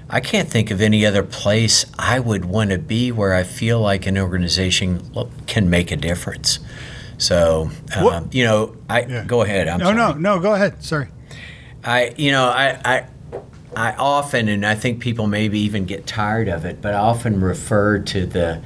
I 0.09 0.19
can't 0.19 0.49
think 0.49 0.71
of 0.71 0.81
any 0.81 1.05
other 1.05 1.23
place 1.23 1.85
I 1.97 2.19
would 2.19 2.45
want 2.45 2.71
to 2.71 2.77
be 2.77 3.11
where 3.11 3.33
I 3.33 3.43
feel 3.43 3.79
like 3.79 4.05
an 4.05 4.17
organization 4.17 5.11
can 5.47 5.69
make 5.69 5.91
a 5.91 5.95
difference. 5.95 6.59
So, 7.17 7.69
um, 7.95 8.29
you 8.31 8.43
know, 8.43 8.75
I 8.89 9.01
yeah. 9.01 9.23
go 9.25 9.41
ahead. 9.41 9.67
I'm 9.67 9.79
no, 9.79 9.85
sorry. 9.85 9.95
no, 9.95 10.13
no. 10.13 10.39
Go 10.39 10.53
ahead. 10.53 10.83
Sorry. 10.83 11.07
I, 11.83 12.13
you 12.17 12.31
know, 12.31 12.45
I, 12.45 12.79
I, 12.85 13.07
I 13.75 13.95
often, 13.95 14.49
and 14.49 14.65
I 14.65 14.75
think 14.75 14.99
people 14.99 15.27
maybe 15.27 15.59
even 15.59 15.85
get 15.85 16.05
tired 16.05 16.47
of 16.47 16.65
it, 16.65 16.81
but 16.81 16.93
I 16.93 16.97
often 16.99 17.41
refer 17.41 17.99
to 17.99 18.25
the 18.25 18.61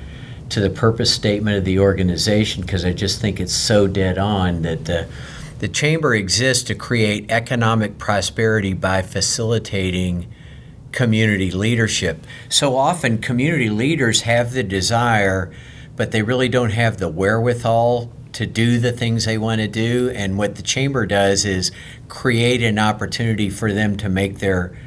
to 0.50 0.62
the 0.62 0.70
purpose 0.70 1.14
statement 1.14 1.58
of 1.58 1.66
the 1.66 1.80
organization 1.80 2.62
because 2.62 2.86
I 2.86 2.94
just 2.94 3.20
think 3.20 3.42
it's 3.42 3.54
so 3.54 3.86
dead 3.86 4.18
on 4.18 4.62
that 4.62 4.86
the 4.86 5.08
the 5.60 5.68
chamber 5.68 6.14
exists 6.14 6.64
to 6.66 6.76
create 6.76 7.32
economic 7.32 7.98
prosperity 7.98 8.74
by 8.74 9.02
facilitating 9.02 10.32
community 10.92 11.52
leadership. 11.52 12.26
So 12.50 12.76
often, 12.76 13.18
community 13.20 13.70
leaders 13.70 14.22
have 14.22 14.54
the 14.54 14.64
desire, 14.64 15.52
but 15.96 16.12
they 16.12 16.22
really 16.22 16.50
don't 16.50 16.72
have 16.72 16.98
the 16.98 17.10
wherewithal 17.10 18.12
to 18.34 18.46
do 18.46 18.80
the 18.80 18.92
things 18.92 19.26
they 19.26 19.38
want 19.38 19.62
to 19.62 19.68
do. 19.68 20.12
And 20.14 20.38
what 20.38 20.56
the 20.56 20.62
chamber 20.62 21.06
does 21.06 21.44
is 21.44 21.72
create 22.08 22.62
an 22.62 22.78
opportunity 22.78 23.50
for 23.50 23.74
them 23.74 23.98
to 23.98 24.10
make 24.10 24.40
their 24.40 24.78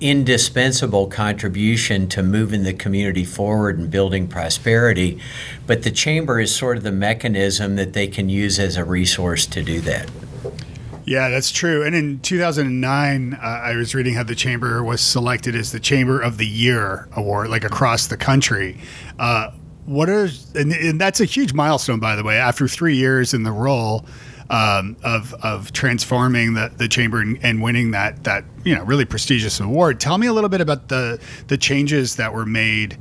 indispensable 0.00 1.06
contribution 1.06 2.08
to 2.08 2.22
moving 2.22 2.62
the 2.62 2.74
community 2.74 3.24
forward 3.24 3.78
and 3.78 3.90
building 3.90 4.28
prosperity. 4.28 5.18
But 5.66 5.82
the 5.82 5.90
chamber 5.90 6.40
is 6.40 6.54
sort 6.54 6.76
of 6.76 6.82
the 6.82 6.92
mechanism 6.92 7.76
that 7.76 7.92
they 7.92 8.06
can 8.06 8.28
use 8.28 8.58
as 8.58 8.76
a 8.76 8.84
resource 8.84 9.46
to 9.46 9.62
do 9.62 9.80
that. 9.80 10.10
Yeah, 11.06 11.28
that's 11.28 11.52
true. 11.52 11.84
And 11.84 11.94
in 11.94 12.18
2009, 12.18 13.34
uh, 13.34 13.38
I 13.40 13.76
was 13.76 13.94
reading 13.94 14.14
how 14.14 14.24
the 14.24 14.34
chamber 14.34 14.82
was 14.82 15.00
selected 15.00 15.54
as 15.54 15.70
the 15.70 15.78
Chamber 15.78 16.20
of 16.20 16.36
the 16.36 16.46
Year 16.46 17.08
award, 17.12 17.48
like 17.48 17.62
across 17.62 18.08
the 18.08 18.16
country. 18.16 18.76
Uh, 19.16 19.52
what 19.84 20.10
are 20.10 20.28
and, 20.56 20.72
and, 20.72 21.00
that's 21.00 21.20
a 21.20 21.24
huge 21.24 21.52
milestone, 21.52 22.00
by 22.00 22.16
the 22.16 22.24
way. 22.24 22.38
After 22.38 22.66
three 22.66 22.96
years 22.96 23.34
in 23.34 23.44
the 23.44 23.52
role 23.52 24.04
um, 24.50 24.96
of 25.02 25.34
of 25.42 25.72
transforming 25.72 26.54
the, 26.54 26.72
the 26.76 26.88
chamber 26.88 27.20
and, 27.20 27.38
and, 27.42 27.62
winning 27.62 27.90
that 27.90 28.24
that 28.24 28.44
you 28.64 28.74
know 28.74 28.84
really 28.84 29.04
prestigious 29.04 29.58
award, 29.60 30.00
tell 30.00 30.18
me 30.18 30.26
a 30.26 30.32
little 30.32 30.50
bit 30.50 30.60
about 30.60 30.88
the 30.88 31.20
the 31.48 31.56
changes 31.56 32.16
that 32.16 32.32
were 32.32 32.46
made 32.46 32.96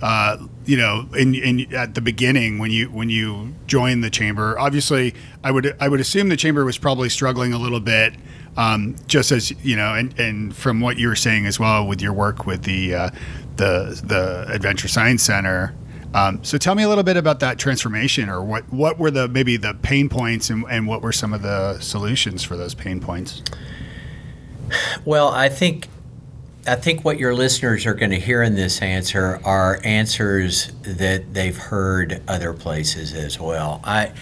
uh, 0.00 0.36
you 0.64 0.76
know, 0.76 1.08
in, 1.16 1.34
in 1.34 1.74
at 1.74 1.94
the 1.94 2.00
beginning 2.00 2.58
when 2.58 2.70
you 2.70 2.86
when 2.86 3.10
you 3.10 3.54
joined 3.66 4.04
the 4.04 4.10
chamber. 4.10 4.58
Obviously, 4.58 5.14
I 5.42 5.50
would 5.50 5.76
I 5.80 5.88
would 5.88 6.00
assume 6.00 6.28
the 6.28 6.36
chamber 6.36 6.64
was 6.64 6.78
probably 6.78 7.08
struggling 7.08 7.52
a 7.52 7.58
little 7.58 7.80
bit, 7.80 8.14
um, 8.56 8.94
just 9.06 9.32
as 9.32 9.50
you 9.64 9.74
know, 9.76 9.94
and, 9.94 10.18
and 10.18 10.54
from 10.54 10.80
what 10.80 10.98
you 10.98 11.08
were 11.08 11.16
saying 11.16 11.46
as 11.46 11.58
well 11.58 11.86
with 11.86 12.00
your 12.00 12.12
work 12.12 12.46
with 12.46 12.62
the 12.62 12.94
uh, 12.94 13.10
the 13.56 14.00
the 14.04 14.46
Adventure 14.52 14.88
Science 14.88 15.22
Center. 15.22 15.74
Um, 16.14 16.42
so 16.42 16.56
tell 16.56 16.74
me 16.74 16.82
a 16.82 16.88
little 16.88 17.04
bit 17.04 17.16
about 17.16 17.40
that 17.40 17.58
transformation, 17.58 18.28
or 18.28 18.42
what 18.42 18.72
what 18.72 18.98
were 18.98 19.10
the 19.10 19.28
maybe 19.28 19.56
the 19.56 19.74
pain 19.74 20.08
points, 20.08 20.50
and, 20.50 20.64
and 20.70 20.86
what 20.86 21.02
were 21.02 21.12
some 21.12 21.34
of 21.34 21.42
the 21.42 21.78
solutions 21.80 22.42
for 22.42 22.56
those 22.56 22.74
pain 22.74 23.00
points. 23.00 23.42
Well, 25.04 25.28
I 25.28 25.48
think 25.48 25.88
I 26.66 26.76
think 26.76 27.04
what 27.04 27.18
your 27.18 27.34
listeners 27.34 27.86
are 27.86 27.94
going 27.94 28.10
to 28.10 28.20
hear 28.20 28.42
in 28.42 28.54
this 28.54 28.82
answer 28.82 29.40
are 29.44 29.80
answers 29.84 30.70
that 30.82 31.32
they've 31.32 31.56
heard 31.56 32.22
other 32.28 32.52
places 32.52 33.14
as 33.14 33.38
well. 33.38 33.80
I 33.84 34.12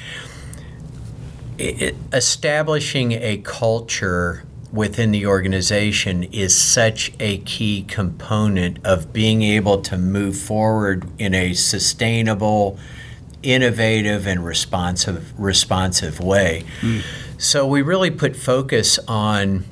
it, 1.59 1.97
establishing 2.13 3.13
a 3.13 3.39
culture 3.39 4.45
within 4.77 5.11
the 5.11 5.27
organization 5.27 6.25
is 6.25 6.55
such 6.55 7.13
a 7.19 7.39
key 7.39 7.83
component 7.89 8.79
of 8.85 9.13
being 9.13 9.43
able 9.43 9.81
to 9.81 9.97
move 9.97 10.37
forward 10.37 11.09
in 11.19 11.35
a 11.35 11.55
sustainable, 11.55 12.79
innovative, 13.43 14.27
and 14.27 14.45
responsive 14.45 15.33
responsive 15.39 16.21
way. 16.21 16.65
Mm. 16.83 17.03
So 17.39 17.67
we 17.67 17.83
really 17.83 18.11
put 18.11 18.37
focus 18.37 18.99
on 19.09 19.65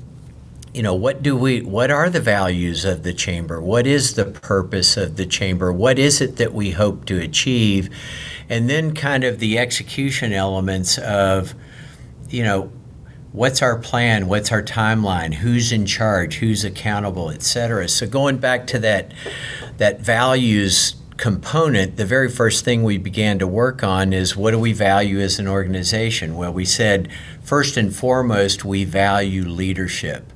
you 0.73 0.83
know 0.83 0.95
what 0.95 1.23
do 1.23 1.37
we 1.37 1.61
what 1.63 1.91
are 1.91 2.11
the 2.11 2.21
values 2.21 2.85
of 2.85 3.05
the 3.05 3.13
chamber 3.13 3.61
what 3.61 3.87
is 3.87 4.15
the 4.15 4.25
purpose 4.25 4.97
of 4.97 5.17
the 5.17 5.25
chamber 5.25 5.73
what 5.73 6.01
is 6.01 6.21
it 6.21 6.35
that 6.37 6.53
we 6.53 6.73
hope 6.73 7.05
to 7.05 7.17
achieve 7.21 7.89
and 8.49 8.69
then 8.69 8.93
kind 8.93 9.23
of 9.23 9.39
the 9.39 9.57
execution 9.57 10.33
elements 10.33 10.99
of 10.99 11.55
you 12.29 12.43
know 12.43 12.73
what's 13.35 13.61
our 13.61 13.77
plan 13.77 14.29
what's 14.29 14.53
our 14.53 14.63
timeline 14.63 15.35
who's 15.35 15.73
in 15.73 15.85
charge 15.85 16.37
who's 16.37 16.65
accountable 16.65 17.31
et 17.31 17.43
cetera 17.43 17.89
so 17.89 18.07
going 18.07 18.39
back 18.39 18.65
to 18.67 18.79
that 18.79 19.13
that 19.77 20.01
values 20.01 20.95
component, 21.17 21.97
the 21.97 22.05
very 22.05 22.29
first 22.29 22.65
thing 22.65 22.83
we 22.83 22.99
began 22.99 23.39
to 23.39 23.47
work 23.47 23.83
on 23.83 24.13
is 24.13 24.37
what 24.37 24.51
do 24.51 24.59
we 24.59 24.73
value 24.73 25.21
as 25.21 25.39
an 25.39 25.47
organization? 25.47 26.37
Well, 26.37 26.53
we 26.53 26.65
said 26.65 27.09
first 27.43 27.77
and 27.77 27.95
foremost, 27.95 28.65
we 28.65 28.85
value 28.85 29.45
leadership. 29.45 30.33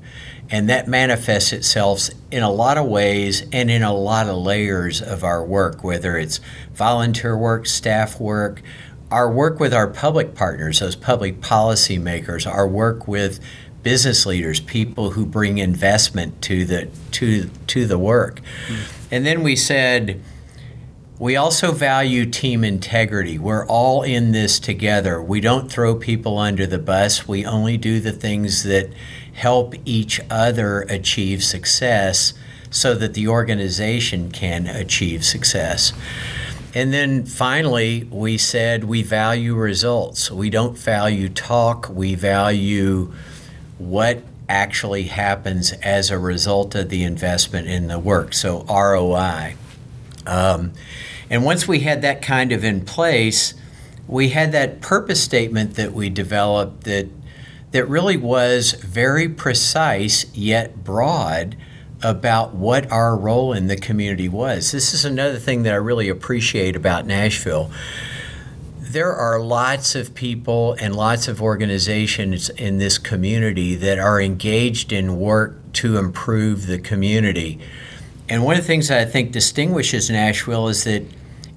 And 0.50 0.70
that 0.70 0.88
manifests 0.88 1.52
itself 1.52 2.08
in 2.30 2.42
a 2.42 2.50
lot 2.50 2.78
of 2.78 2.86
ways 2.86 3.44
and 3.52 3.70
in 3.70 3.82
a 3.82 3.92
lot 3.92 4.28
of 4.28 4.36
layers 4.36 5.02
of 5.02 5.22
our 5.22 5.44
work, 5.44 5.84
whether 5.84 6.16
it's 6.16 6.40
volunteer 6.72 7.36
work, 7.36 7.66
staff 7.66 8.18
work, 8.18 8.62
our 9.10 9.30
work 9.30 9.60
with 9.60 9.72
our 9.72 9.88
public 9.88 10.34
partners, 10.34 10.80
those 10.80 10.96
public 10.96 11.40
policy 11.40 11.98
makers, 11.98 12.46
our 12.46 12.68
work 12.68 13.08
with 13.08 13.40
business 13.82 14.26
leaders, 14.26 14.60
people 14.60 15.10
who 15.10 15.24
bring 15.24 15.58
investment 15.58 16.42
to 16.42 16.64
the 16.64 16.88
to 17.12 17.48
to 17.66 17.86
the 17.86 17.98
work. 17.98 18.40
Mm. 18.66 19.06
And 19.10 19.26
then 19.26 19.42
we 19.42 19.56
said 19.56 20.20
we 21.18 21.34
also 21.34 21.72
value 21.72 22.26
team 22.26 22.62
integrity. 22.62 23.38
We're 23.38 23.66
all 23.66 24.02
in 24.02 24.30
this 24.30 24.60
together. 24.60 25.20
We 25.20 25.40
don't 25.40 25.70
throw 25.70 25.96
people 25.96 26.38
under 26.38 26.64
the 26.64 26.78
bus. 26.78 27.26
We 27.26 27.44
only 27.44 27.76
do 27.76 27.98
the 27.98 28.12
things 28.12 28.62
that 28.62 28.90
help 29.32 29.74
each 29.84 30.20
other 30.30 30.82
achieve 30.82 31.42
success 31.42 32.34
so 32.70 32.94
that 32.94 33.14
the 33.14 33.26
organization 33.26 34.30
can 34.30 34.66
achieve 34.68 35.24
success. 35.24 35.92
And 36.74 36.92
then 36.92 37.24
finally, 37.24 38.06
we 38.10 38.36
said 38.36 38.84
we 38.84 39.02
value 39.02 39.54
results. 39.54 40.30
We 40.30 40.50
don't 40.50 40.76
value 40.76 41.28
talk, 41.28 41.88
we 41.88 42.14
value 42.14 43.12
what 43.78 44.22
actually 44.48 45.04
happens 45.04 45.72
as 45.72 46.10
a 46.10 46.18
result 46.18 46.74
of 46.74 46.88
the 46.88 47.04
investment 47.04 47.68
in 47.68 47.88
the 47.88 47.98
work. 47.98 48.32
So, 48.34 48.64
ROI. 48.64 49.56
Um, 50.26 50.72
and 51.30 51.44
once 51.44 51.68
we 51.68 51.80
had 51.80 52.02
that 52.02 52.22
kind 52.22 52.52
of 52.52 52.64
in 52.64 52.84
place, 52.84 53.54
we 54.06 54.30
had 54.30 54.52
that 54.52 54.80
purpose 54.80 55.22
statement 55.22 55.74
that 55.74 55.92
we 55.92 56.08
developed 56.08 56.84
that 56.84 57.08
that 57.70 57.86
really 57.86 58.16
was 58.16 58.72
very 58.72 59.28
precise 59.28 60.24
yet 60.34 60.82
broad 60.82 61.54
about 62.02 62.54
what 62.54 62.90
our 62.92 63.16
role 63.16 63.52
in 63.52 63.66
the 63.66 63.76
community 63.76 64.28
was. 64.28 64.72
This 64.72 64.94
is 64.94 65.04
another 65.04 65.38
thing 65.38 65.64
that 65.64 65.72
I 65.72 65.76
really 65.76 66.08
appreciate 66.08 66.76
about 66.76 67.06
Nashville. 67.06 67.70
There 68.78 69.12
are 69.12 69.40
lots 69.40 69.94
of 69.94 70.14
people 70.14 70.74
and 70.80 70.94
lots 70.96 71.28
of 71.28 71.42
organizations 71.42 72.48
in 72.50 72.78
this 72.78 72.96
community 72.98 73.74
that 73.74 73.98
are 73.98 74.20
engaged 74.20 74.92
in 74.92 75.18
work 75.18 75.72
to 75.74 75.98
improve 75.98 76.66
the 76.66 76.78
community. 76.78 77.60
And 78.28 78.44
one 78.44 78.56
of 78.56 78.62
the 78.62 78.66
things 78.66 78.88
that 78.88 79.00
I 79.00 79.04
think 79.04 79.32
distinguishes 79.32 80.08
Nashville 80.08 80.68
is 80.68 80.84
that 80.84 81.02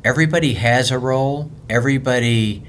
everybody 0.03 0.55
has 0.55 0.91
a 0.91 0.99
role, 0.99 1.51
everybody 1.69 2.63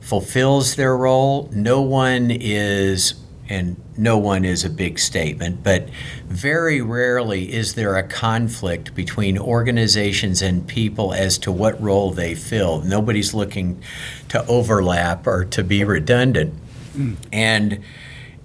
fulfills 0.00 0.74
their 0.76 0.96
role. 0.96 1.48
No 1.52 1.80
one 1.80 2.30
is, 2.30 3.14
and 3.52 3.76
no 3.96 4.16
one 4.16 4.44
is 4.44 4.64
a 4.64 4.70
big 4.70 4.98
statement, 4.98 5.62
but 5.62 5.88
very 6.26 6.80
rarely 6.80 7.52
is 7.52 7.74
there 7.74 7.96
a 7.96 8.02
conflict 8.02 8.94
between 8.94 9.36
organizations 9.38 10.40
and 10.40 10.66
people 10.66 11.12
as 11.12 11.38
to 11.38 11.52
what 11.52 11.80
role 11.80 12.10
they 12.10 12.34
fill. 12.34 12.80
Nobody's 12.80 13.34
looking 13.34 13.82
to 14.30 14.44
overlap 14.46 15.26
or 15.26 15.44
to 15.44 15.62
be 15.62 15.84
redundant. 15.84 16.54
Mm. 16.96 17.16
And 17.32 17.80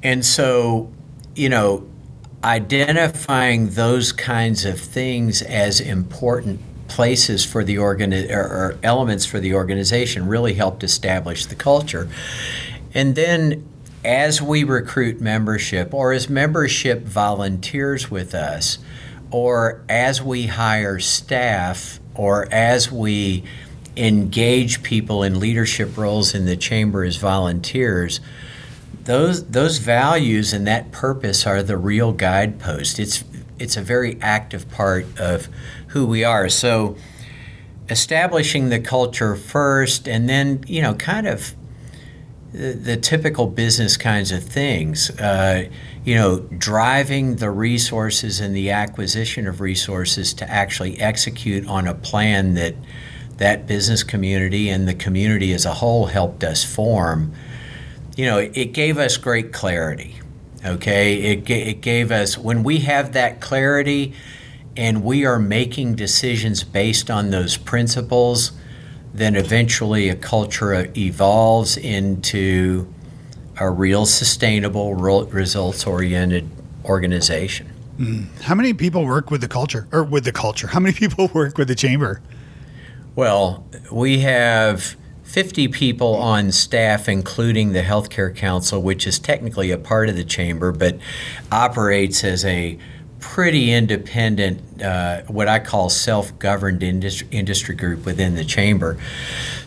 and 0.04 0.26
so, 0.26 0.92
you 1.36 1.50
know, 1.50 1.88
identifying 2.44 3.70
those 3.72 4.12
kinds 4.12 4.66
of 4.66 4.80
things 4.80 5.42
as 5.42 5.80
important 5.80 6.60
places 6.88 7.44
for 7.46 7.64
the 7.64 7.76
organi- 7.76 8.30
or, 8.30 8.42
or 8.42 8.80
elements 8.84 9.26
for 9.26 9.40
the 9.40 9.54
organization 9.54 10.28
really 10.28 10.54
helped 10.54 10.84
establish 10.84 11.46
the 11.46 11.56
culture. 11.56 12.08
And 12.94 13.16
then 13.16 13.68
as 14.08 14.42
we 14.42 14.64
recruit 14.64 15.22
membership 15.22 15.94
or 15.94 16.14
as 16.14 16.30
membership 16.30 17.04
volunteers 17.04 18.10
with 18.10 18.34
us 18.34 18.80
or 19.30 19.84
as 19.90 20.22
we 20.22 20.48
hire 20.48 21.00
staff 21.00 22.00
or 22.16 22.48
as 22.52 22.92
we 22.92 23.44
engage 23.96 24.82
people 24.82 25.24
in 25.24 25.40
leadership 25.40 25.98
roles 25.98 26.34
in 26.34 26.46
the 26.46 26.56
chamber 26.56 27.04
as 27.04 27.18
volunteers 27.18 28.20
those 29.04 29.46
those 29.48 29.80
values 29.80 30.54
and 30.54 30.68
that 30.68 30.92
purpose 30.92 31.46
are 31.48 31.64
the 31.64 31.78
real 31.78 32.14
guidepost 32.14 33.00
it's 33.00 33.24
it's 33.60 33.78
a 33.78 33.82
very 33.82 34.18
active 34.22 34.70
part 34.70 35.06
of 35.20 35.50
who 35.88 36.06
we 36.06 36.24
are. 36.24 36.50
So 36.50 36.96
establishing 37.90 38.70
the 38.70 38.80
culture 38.80 39.36
first 39.36 40.08
and 40.08 40.28
then, 40.28 40.64
you 40.68 40.82
know, 40.82 40.94
kind 40.94 41.28
of 41.28 41.56
the, 42.58 42.98
typical 42.98 43.48
business 43.48 43.98
kinds 43.98 44.32
of 44.32 44.44
things. 44.44 45.10
Uh, 45.20 45.70
you 46.04 46.16
know, 46.16 46.40
driving 46.40 47.36
the 47.38 47.52
resources 47.52 48.40
and 48.40 48.56
the 48.56 48.72
acquisition 48.72 49.48
of 49.48 49.62
resources 49.62 50.34
to 50.36 50.50
actually 50.50 51.00
execute 51.00 51.68
on 51.68 51.88
a 51.88 51.94
plan 51.94 52.56
that 52.56 52.76
that 53.38 53.68
business 53.68 54.04
community 54.04 54.68
and 54.70 54.88
the 54.88 54.96
community 54.96 55.54
as 55.54 55.66
a 55.66 55.76
whole 55.76 56.08
helped 56.08 56.44
us 56.44 56.64
form. 56.64 57.32
You 58.16 58.26
know, 58.26 58.38
it 58.40 58.74
gave 58.74 58.98
us 58.98 59.18
great 59.18 59.54
clarity. 59.54 60.16
Okay, 60.66 61.34
it, 61.34 61.50
it 61.50 61.82
gave 61.82 62.12
us 62.12 62.36
when 62.38 62.64
we 62.64 62.80
have 62.80 63.14
that 63.14 63.40
clarity 63.40 64.14
and 64.76 65.04
we 65.04 65.26
are 65.26 65.40
making 65.40 65.96
decisions 65.96 66.64
based 66.64 67.12
on 67.12 67.30
those 67.30 67.58
principles, 67.58 68.52
then 69.18 69.36
eventually 69.36 70.10
a 70.10 70.16
culture 70.16 70.92
evolves 70.96 71.76
into 71.76 72.88
a 73.60 73.70
real 73.70 74.06
sustainable, 74.06 74.94
results 74.94 75.88
oriented 75.88 76.48
organization. 76.86 77.68
Mm. 77.98 78.42
How 78.42 78.54
many 78.54 78.74
people 78.74 79.06
work 79.06 79.32
with 79.32 79.42
the 79.42 79.48
culture 79.48 79.88
or 79.92 80.04
with 80.04 80.24
the 80.24 80.32
culture? 80.32 80.68
How 80.68 80.80
many 80.80 80.94
people 80.94 81.28
work 81.34 81.58
with 81.58 81.68
the 81.68 81.76
chamber? 81.76 82.22
Well, 83.16 83.66
we 83.92 84.20
have 84.20 84.96
50 85.24 85.68
people 85.70 86.16
on 86.16 86.52
staff, 86.52 87.10
including 87.10 87.74
the 87.74 87.82
Healthcare 87.82 88.36
Council, 88.36 88.82
which 88.84 89.08
is 89.08 89.18
technically 89.18 89.72
a 89.72 89.78
part 89.80 90.10
of 90.10 90.16
the 90.16 90.24
chamber 90.24 90.72
but 90.72 91.00
operates 91.52 92.24
as 92.24 92.46
a 92.46 92.78
pretty 93.20 93.72
independent, 93.72 94.82
uh, 94.82 95.22
what 95.24 95.48
I 95.48 95.60
call 95.60 95.90
self 95.90 96.38
governed 96.40 96.84
industry, 96.84 97.28
industry 97.32 97.76
group 97.76 98.06
within 98.06 98.36
the 98.36 98.46
chamber. 98.46 98.98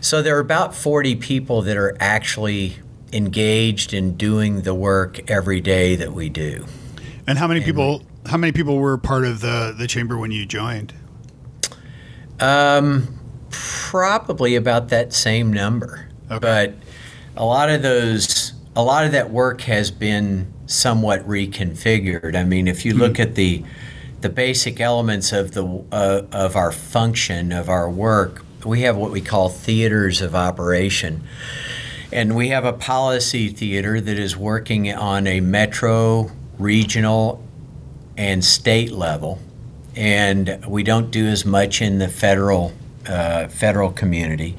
So 0.00 0.22
there 0.22 0.36
are 0.36 0.40
about 0.40 0.74
40 0.74 1.16
people 1.16 1.62
that 1.62 1.76
are 1.76 1.96
actually 2.00 2.76
engaged 3.12 3.92
in 3.92 4.16
doing 4.16 4.62
the 4.62 4.74
work 4.74 5.30
every 5.30 5.60
day 5.60 5.96
that 5.96 6.12
we 6.12 6.28
do. 6.28 6.64
And 7.26 7.38
how 7.38 7.46
many 7.46 7.58
and 7.58 7.66
people? 7.66 8.02
How 8.26 8.36
many 8.36 8.52
people 8.52 8.76
were 8.76 8.98
part 8.98 9.24
of 9.24 9.40
the 9.40 9.74
the 9.76 9.86
chamber 9.86 10.16
when 10.16 10.30
you 10.30 10.46
joined? 10.46 10.92
Um, 12.38 13.18
probably 13.50 14.56
about 14.56 14.88
that 14.88 15.12
same 15.12 15.52
number. 15.52 16.08
Okay. 16.30 16.38
But 16.40 16.74
a 17.36 17.44
lot 17.44 17.70
of 17.70 17.82
those, 17.82 18.52
a 18.74 18.82
lot 18.82 19.04
of 19.04 19.12
that 19.12 19.30
work 19.30 19.62
has 19.62 19.90
been 19.90 20.52
somewhat 20.70 21.26
reconfigured. 21.26 22.36
I 22.36 22.44
mean, 22.44 22.68
if 22.68 22.84
you 22.84 22.94
look 22.94 23.14
mm-hmm. 23.14 23.22
at 23.22 23.34
the 23.34 23.64
the 24.20 24.28
basic 24.28 24.80
elements 24.80 25.32
of 25.32 25.52
the 25.52 25.64
uh, 25.90 26.22
of 26.32 26.54
our 26.54 26.72
function 26.72 27.52
of 27.52 27.68
our 27.68 27.90
work, 27.90 28.44
we 28.64 28.82
have 28.82 28.96
what 28.96 29.10
we 29.10 29.20
call 29.20 29.48
theaters 29.48 30.20
of 30.20 30.34
operation. 30.34 31.22
And 32.12 32.34
we 32.34 32.48
have 32.48 32.64
a 32.64 32.72
policy 32.72 33.48
theater 33.48 34.00
that 34.00 34.18
is 34.18 34.36
working 34.36 34.92
on 34.92 35.26
a 35.26 35.40
metro, 35.40 36.30
regional, 36.58 37.42
and 38.16 38.44
state 38.44 38.90
level. 38.90 39.38
And 39.94 40.64
we 40.66 40.82
don't 40.82 41.10
do 41.10 41.26
as 41.26 41.44
much 41.44 41.80
in 41.80 41.98
the 41.98 42.08
federal 42.08 42.72
uh, 43.08 43.48
federal 43.48 43.90
community. 43.90 44.56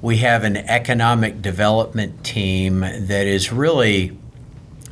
We 0.00 0.18
have 0.18 0.44
an 0.44 0.56
economic 0.56 1.42
development 1.42 2.24
team 2.24 2.80
that 2.80 3.26
is 3.26 3.50
really 3.50 4.16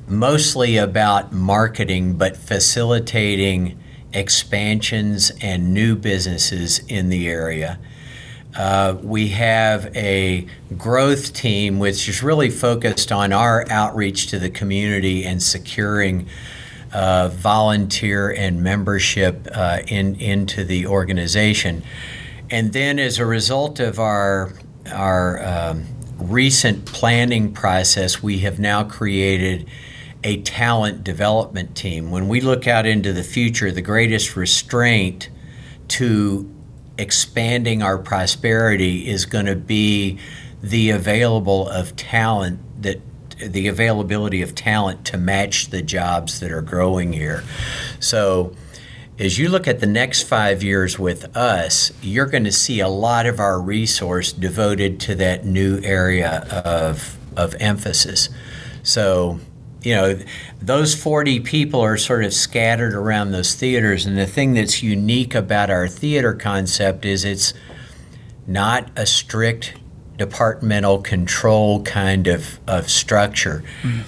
mostly 0.07 0.77
about 0.77 1.33
marketing, 1.33 2.15
but 2.15 2.37
facilitating 2.37 3.79
expansions 4.13 5.33
and 5.41 5.75
new 5.75 5.97
businesses 5.97 6.81
in 6.89 7.09
the 7.09 7.29
area. 7.29 7.79
Uh, 8.57 8.97
we 9.03 9.29
have 9.29 9.95
a 9.97 10.47
growth 10.79 11.33
team 11.33 11.81
which 11.81 12.09
is 12.09 12.23
really 12.23 12.51
focused 12.51 13.11
on 13.11 13.33
our 13.33 13.67
outreach 13.69 14.29
to 14.29 14.39
the 14.39 14.49
community 14.49 15.25
and 15.25 15.43
securing 15.43 16.29
uh, 16.93 17.29
volunteer 17.29 18.31
and 18.31 18.63
membership 18.63 19.49
uh, 19.53 19.81
in, 19.89 20.15
into 20.21 20.63
the 20.63 20.87
organization. 20.87 21.83
And 22.51 22.73
then, 22.73 23.01
as 23.01 23.19
a 23.19 23.27
result 23.27 23.81
of 23.81 23.99
our, 23.99 24.53
our 24.93 25.45
um, 25.45 25.87
recent 26.19 26.85
planning 26.87 27.53
process, 27.53 28.23
we 28.23 28.39
have 28.41 28.61
now 28.61 28.85
created 28.85 29.69
a 30.25 30.41
talent 30.43 31.05
development 31.05 31.77
team. 31.77 32.11
When 32.11 32.29
we 32.29 32.41
look 32.41 32.67
out 32.67 32.87
into 32.87 33.13
the 33.13 33.23
future, 33.23 33.71
the 33.71 33.83
greatest 33.83 34.37
restraint 34.37 35.29
to 35.89 36.51
expanding 36.97 37.83
our 37.83 37.99
prosperity 37.99 39.09
is 39.09 39.27
going 39.27 39.47
to 39.47 39.57
be 39.57 40.19
the 40.63 40.91
available 40.91 41.69
of 41.69 41.95
talent 41.95 42.59
that 42.83 43.01
the 43.39 43.69
availability 43.69 44.41
of 44.41 44.55
talent 44.55 45.05
to 45.05 45.19
match 45.19 45.69
the 45.69 45.83
jobs 45.83 46.41
that 46.41 46.51
are 46.51 46.63
growing 46.63 47.13
here. 47.13 47.43
So 48.01 48.55
as 49.19 49.39
you 49.39 49.49
look 49.49 49.69
at 49.69 49.81
the 49.81 49.87
next 49.87 50.23
five 50.23 50.63
years 50.63 50.99
with 50.99 51.37
us, 51.37 51.93
you're 52.01 52.27
going 52.27 52.45
to 52.45 52.53
see 52.53 52.81
a 52.81 52.89
lot 52.89 53.27
of 53.27 53.39
our 53.39 53.61
resource 53.61 54.33
devoted 54.33 54.99
to 55.01 55.15
that 55.17 55.45
new 55.45 55.81
area 55.83 56.47
of, 56.65 57.19
of 57.37 57.55
emphasis. 57.61 58.29
So, 58.83 59.39
you 59.85 59.95
know, 59.95 60.19
those 60.61 60.95
40 60.95 61.41
people 61.41 61.81
are 61.81 61.99
sort 61.99 62.25
of 62.25 62.33
scattered 62.33 62.95
around 62.95 63.33
those 63.33 63.55
theaters. 63.55 64.07
And 64.07 64.17
the 64.17 64.27
thing 64.27 64.55
that's 64.55 64.83
unique 64.83 65.35
about 65.35 65.71
our 65.71 65.87
theater 65.89 66.33
concept 66.33 67.05
is 67.05 67.25
it's 67.25 67.53
not 68.47 68.91
a 68.97 69.05
strict 69.05 69.75
departmental 70.17 71.03
control 71.03 71.83
kind 71.83 72.27
of, 72.27 72.61
of 72.67 72.89
structure. 72.89 73.63
Mm-hmm. 73.83 74.01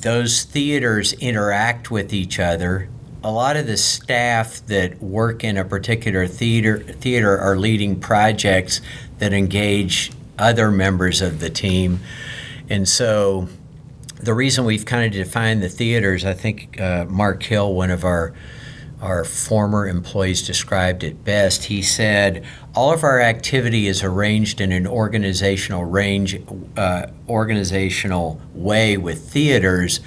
Those 0.00 0.44
theaters 0.44 1.12
interact 1.14 1.90
with 1.90 2.12
each 2.12 2.38
other. 2.38 2.88
A 3.24 3.30
lot 3.30 3.56
of 3.56 3.66
the 3.66 3.76
staff 3.76 4.64
that 4.66 5.02
work 5.02 5.42
in 5.42 5.56
a 5.56 5.64
particular 5.64 6.26
theater 6.28 6.78
theater 6.78 7.36
are 7.38 7.56
leading 7.56 7.98
projects 7.98 8.80
that 9.18 9.32
engage 9.32 10.12
other 10.38 10.70
members 10.70 11.20
of 11.22 11.40
the 11.40 11.50
team. 11.50 12.00
And 12.68 12.88
so 12.88 13.48
the 14.26 14.34
reason 14.34 14.64
we've 14.64 14.84
kind 14.84 15.06
of 15.06 15.12
defined 15.12 15.62
the 15.62 15.68
theaters, 15.68 16.24
I 16.24 16.34
think 16.34 16.80
uh, 16.80 17.06
Mark 17.08 17.42
Hill, 17.42 17.72
one 17.72 17.90
of 17.90 18.04
our 18.04 18.34
our 19.00 19.24
former 19.24 19.86
employees 19.86 20.46
described 20.46 21.04
it 21.04 21.22
best. 21.22 21.64
He 21.64 21.80
said, 21.80 22.44
"All 22.74 22.92
of 22.92 23.04
our 23.04 23.20
activity 23.20 23.86
is 23.86 24.02
arranged 24.02 24.60
in 24.60 24.72
an 24.72 24.86
organizational 24.86 25.84
range, 25.84 26.40
uh, 26.76 27.06
organizational 27.28 28.40
way 28.52 28.96
with 28.96 29.30
theaters, 29.30 30.00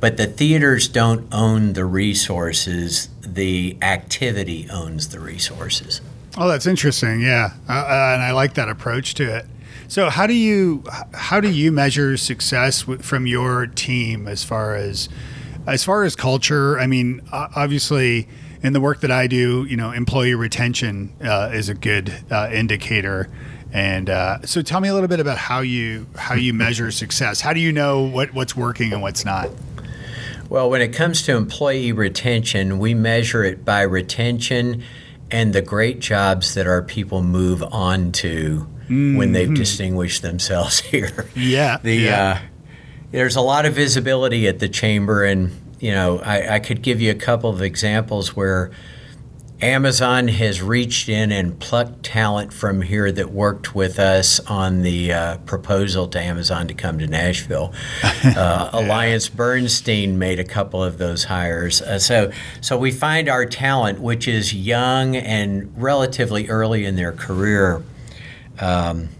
but 0.00 0.16
the 0.16 0.26
theaters 0.26 0.88
don't 0.88 1.28
own 1.32 1.74
the 1.74 1.84
resources. 1.84 3.08
The 3.20 3.76
activity 3.82 4.68
owns 4.72 5.08
the 5.08 5.20
resources." 5.20 6.00
Oh, 6.38 6.48
that's 6.48 6.66
interesting. 6.66 7.20
Yeah, 7.20 7.50
uh, 7.68 7.72
uh 7.72 8.12
and 8.14 8.22
I 8.22 8.30
like 8.30 8.54
that 8.54 8.68
approach 8.68 9.14
to 9.14 9.36
it. 9.36 9.46
So, 9.88 10.10
how 10.10 10.26
do 10.26 10.34
you 10.34 10.82
how 11.14 11.40
do 11.40 11.50
you 11.50 11.70
measure 11.70 12.16
success 12.16 12.82
w- 12.82 13.00
from 13.00 13.26
your 13.26 13.66
team 13.66 14.26
as 14.26 14.42
far 14.42 14.74
as 14.74 15.08
as 15.66 15.84
far 15.84 16.04
as 16.04 16.14
culture, 16.14 16.78
I 16.78 16.86
mean, 16.86 17.22
obviously, 17.32 18.28
in 18.62 18.72
the 18.72 18.80
work 18.80 19.00
that 19.00 19.10
I 19.10 19.26
do, 19.26 19.64
you 19.64 19.76
know, 19.76 19.90
employee 19.90 20.34
retention 20.34 21.12
uh, 21.22 21.50
is 21.52 21.68
a 21.68 21.74
good 21.74 22.12
uh, 22.30 22.50
indicator. 22.52 23.28
And 23.72 24.08
uh, 24.08 24.42
so, 24.42 24.62
tell 24.62 24.80
me 24.80 24.88
a 24.88 24.94
little 24.94 25.08
bit 25.08 25.20
about 25.20 25.38
how 25.38 25.60
you 25.60 26.06
how 26.16 26.34
you 26.34 26.54
measure 26.54 26.90
success. 26.92 27.40
How 27.40 27.52
do 27.52 27.60
you 27.60 27.72
know 27.72 28.02
what, 28.02 28.32
what's 28.32 28.56
working 28.56 28.92
and 28.92 29.02
what's 29.02 29.24
not? 29.24 29.50
Well, 30.48 30.70
when 30.70 30.80
it 30.80 30.92
comes 30.92 31.22
to 31.22 31.36
employee 31.36 31.92
retention, 31.92 32.78
we 32.78 32.94
measure 32.94 33.42
it 33.42 33.64
by 33.64 33.82
retention 33.82 34.84
and 35.28 35.52
the 35.52 35.62
great 35.62 35.98
jobs 35.98 36.54
that 36.54 36.68
our 36.68 36.82
people 36.82 37.20
move 37.20 37.64
on 37.64 38.12
to 38.12 38.68
mm-hmm. 38.86 39.16
when 39.16 39.32
they've 39.32 39.48
mm-hmm. 39.48 39.54
distinguished 39.54 40.22
themselves 40.22 40.80
here. 40.92 41.28
Yeah. 41.34 41.78
The 41.82 41.94
yeah. 41.94 42.40
Uh, 42.42 42.46
there's 43.12 43.36
a 43.36 43.40
lot 43.40 43.66
of 43.66 43.74
visibility 43.74 44.48
at 44.48 44.58
the 44.58 44.68
chamber, 44.68 45.24
and 45.24 45.50
you 45.80 45.92
know, 45.92 46.18
I, 46.18 46.56
I 46.56 46.58
could 46.58 46.82
give 46.82 47.00
you 47.00 47.10
a 47.10 47.14
couple 47.14 47.50
of 47.50 47.62
examples 47.62 48.34
where 48.34 48.72
Amazon 49.62 50.28
has 50.28 50.60
reached 50.60 51.08
in 51.08 51.32
and 51.32 51.58
plucked 51.58 52.02
talent 52.02 52.52
from 52.52 52.82
here 52.82 53.10
that 53.10 53.30
worked 53.30 53.74
with 53.74 53.98
us 53.98 54.38
on 54.40 54.82
the 54.82 55.10
uh, 55.10 55.38
proposal 55.38 56.08
to 56.08 56.20
Amazon 56.20 56.68
to 56.68 56.74
come 56.74 56.98
to 56.98 57.06
Nashville. 57.06 57.72
Uh, 58.26 58.68
Alliance 58.72 59.28
Bernstein 59.28 60.18
made 60.18 60.40
a 60.40 60.44
couple 60.44 60.82
of 60.82 60.98
those 60.98 61.24
hires. 61.24 61.80
Uh, 61.80 61.98
so, 61.98 62.30
so 62.60 62.76
we 62.76 62.90
find 62.90 63.28
our 63.28 63.46
talent, 63.46 64.00
which 64.00 64.26
is 64.26 64.52
young 64.52 65.16
and 65.16 65.72
relatively 65.76 66.48
early 66.48 66.84
in 66.84 66.96
their 66.96 67.12
career. 67.12 67.82
Um, 68.60 69.10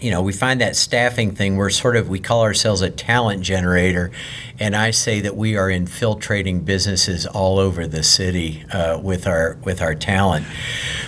you 0.00 0.12
know, 0.12 0.22
we 0.22 0.32
find 0.32 0.60
that 0.60 0.76
staffing 0.76 1.34
thing, 1.34 1.56
we're 1.56 1.70
sort 1.70 1.96
of, 1.96 2.08
we 2.08 2.20
call 2.20 2.42
ourselves 2.42 2.82
a 2.82 2.90
talent 2.90 3.42
generator. 3.42 4.12
And 4.60 4.76
I 4.76 4.92
say 4.92 5.20
that 5.20 5.36
we 5.36 5.56
are 5.56 5.68
infiltrating 5.68 6.60
businesses 6.60 7.26
all 7.26 7.58
over 7.58 7.86
the 7.86 8.02
city 8.02 8.64
uh, 8.72 9.00
with, 9.02 9.26
our, 9.26 9.58
with 9.64 9.82
our 9.82 9.94
talent. 9.94 10.46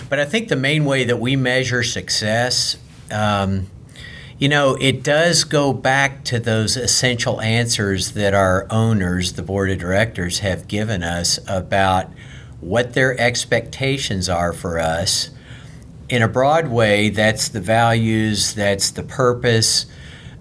But 0.09 0.19
I 0.19 0.25
think 0.25 0.49
the 0.49 0.57
main 0.57 0.83
way 0.83 1.05
that 1.05 1.19
we 1.19 1.37
measure 1.37 1.83
success, 1.83 2.77
um, 3.09 3.67
you 4.37 4.49
know, 4.49 4.75
it 4.81 5.03
does 5.03 5.45
go 5.45 5.71
back 5.71 6.25
to 6.25 6.39
those 6.39 6.75
essential 6.75 7.39
answers 7.39 8.11
that 8.13 8.33
our 8.33 8.67
owners, 8.69 9.33
the 9.33 9.43
board 9.43 9.69
of 9.69 9.79
directors, 9.79 10.39
have 10.39 10.67
given 10.67 11.01
us 11.01 11.39
about 11.47 12.09
what 12.59 12.93
their 12.93 13.17
expectations 13.19 14.27
are 14.27 14.51
for 14.51 14.79
us 14.79 15.29
in 16.11 16.21
a 16.21 16.27
broad 16.27 16.67
way, 16.67 17.07
that's 17.07 17.47
the 17.47 17.61
values, 17.61 18.53
that's 18.53 18.91
the 18.91 19.01
purpose. 19.01 19.85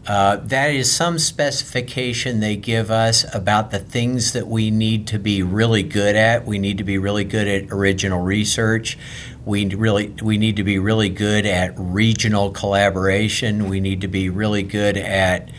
Uh, 0.05 0.37
that 0.37 0.73
is 0.73 0.91
some 0.91 1.17
specification 1.17 2.41
they 2.41 2.57
give 2.57 2.91
us 2.91 3.25
about 3.33 3.71
the 3.71 3.79
things 3.79 4.33
that 4.33 4.49
we 4.49 4.69
need 4.69 5.07
to 5.07 5.17
be 5.17 5.45
really 5.45 5.85
good 5.85 6.17
at. 6.17 6.45
We 6.45 6.59
need 6.59 6.79
to 6.79 6.85
be 6.85 6.99
really 6.99 7.23
good 7.23 7.47
at 7.47 7.71
original 7.71 8.21
research. 8.21 8.99
We 9.45 9.65
really 9.73 10.09
we 10.21 10.39
need 10.39 10.57
to 10.57 10.65
be 10.65 10.81
really 10.81 11.09
good 11.09 11.47
at 11.47 11.75
regional 11.77 12.51
collaboration. 12.51 13.69
We 13.69 13.79
need 13.79 14.01
to 14.01 14.09
be 14.09 14.29
really 14.29 14.65
good 14.65 14.97
at 14.97 15.51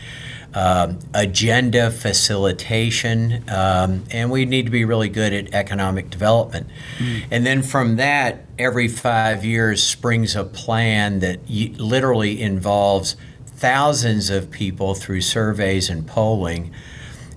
um, 0.54 0.98
agenda 1.14 1.90
facilitation, 1.90 3.44
um, 3.48 4.04
and 4.10 4.30
we 4.30 4.44
need 4.44 4.66
to 4.66 4.70
be 4.70 4.84
really 4.84 5.08
good 5.08 5.32
at 5.32 5.54
economic 5.54 6.10
development. 6.10 6.68
Mm. 6.98 7.24
And 7.30 7.46
then 7.46 7.62
from 7.62 7.96
that, 7.96 8.44
every 8.58 8.88
five 8.88 9.44
years 9.44 9.82
springs 9.82 10.36
a 10.36 10.44
plan 10.44 11.20
that 11.20 11.48
literally 11.48 12.40
involves 12.40 13.16
thousands 13.46 14.28
of 14.28 14.50
people 14.50 14.94
through 14.94 15.20
surveys 15.20 15.88
and 15.88 16.06
polling 16.06 16.72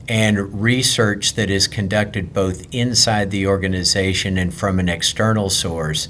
and 0.07 0.61
research 0.61 1.33
that 1.33 1.49
is 1.49 1.67
conducted 1.67 2.33
both 2.33 2.67
inside 2.73 3.31
the 3.31 3.47
organization 3.47 4.37
and 4.37 4.53
from 4.53 4.79
an 4.79 4.89
external 4.89 5.49
source. 5.49 6.07